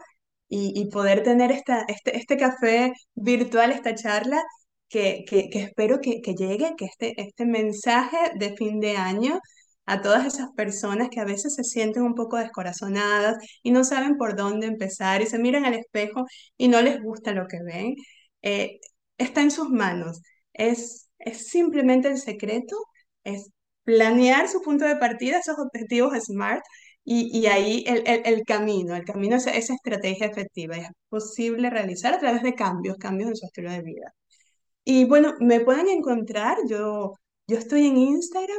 y, 0.50 0.90
poder 0.90 1.24
tener 1.24 1.52
esta, 1.52 1.86
este, 1.88 2.18
este 2.18 2.38
café 2.38 2.92
virtual, 3.14 3.72
esta 3.72 3.96
charla, 3.96 4.42
que, 4.90 5.24
que, 5.28 5.50
espero 5.54 6.00
que, 6.02 6.22
que, 6.22 6.34
llegue, 6.34 6.74
que 6.78 6.86
este, 6.86 7.14
este 7.22 7.46
mensaje 7.46 8.18
de 8.36 8.56
fin 8.56 8.80
de 8.80 8.98
año 8.98 9.40
a 9.88 10.02
todas 10.02 10.26
esas 10.26 10.52
personas 10.54 11.10
que 11.10 11.20
a 11.22 11.26
veces 11.26 11.56
se 11.56 11.64
sienten 11.64 12.04
un 12.04 12.16
poco 12.16 12.38
descorazonadas 12.38 13.38
y 13.64 13.72
no 13.72 13.84
saben 13.84 14.18
por 14.18 14.36
dónde 14.36 14.68
empezar 14.68 15.22
y 15.22 15.28
se 15.28 15.40
miran 15.40 15.66
al 15.66 15.76
espejo 15.76 16.26
y 16.58 16.68
no 16.68 16.82
les 16.82 17.02
gusta 17.02 17.32
lo 17.34 17.48
que 17.48 17.60
ven, 17.64 17.96
eh, 18.42 18.80
está 19.18 19.42
en 19.42 19.52
sus 19.52 19.70
manos. 19.70 20.22
Es, 20.54 21.10
es 21.20 21.48
simplemente 21.48 22.10
el 22.10 22.18
secreto, 22.18 22.76
es 23.24 23.50
planear 23.84 24.50
su 24.50 24.62
punto 24.62 24.86
de 24.86 24.98
partida, 24.98 25.40
esos 25.40 25.58
objetivos 25.60 26.14
SMART 26.26 26.64
y, 27.04 27.38
y 27.40 27.48
ahí 27.48 27.84
el, 27.88 28.04
el, 28.08 28.22
el, 28.26 28.44
camino, 28.46 28.96
el 28.96 29.06
camino 29.06 29.38
es 29.38 29.48
esa 29.48 29.74
estrategia 29.74 30.28
efectiva. 30.28 30.76
Es 30.78 30.90
posible 31.10 31.70
realizar 31.70 32.14
a 32.14 32.20
través 32.20 32.44
de 32.44 32.56
cambios, 32.56 32.98
cambios 32.98 33.30
en 33.30 33.36
su 33.38 33.46
estilo 33.46 33.72
de 33.72 33.82
vida. 33.82 34.14
Y 34.84 35.06
bueno, 35.06 35.36
me 35.40 35.62
pueden 35.62 35.88
encontrar, 35.90 36.58
yo, 36.70 37.14
yo 37.48 37.58
estoy 37.58 37.88
en 37.88 37.98
Instagram 37.98 38.58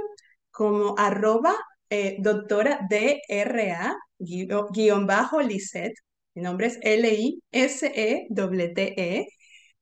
como 0.59 0.95
arroba 0.99 1.55
eh, 1.89 2.17
doctora 2.19 2.81
DRA 2.91 3.97
guion 4.19 5.07
bajo 5.07 5.41
Lisette. 5.41 5.95
Mi 6.35 6.43
nombre 6.43 6.67
es 6.67 6.81
L-I-S-E-T-E. 6.83 8.27
E, 8.97 9.29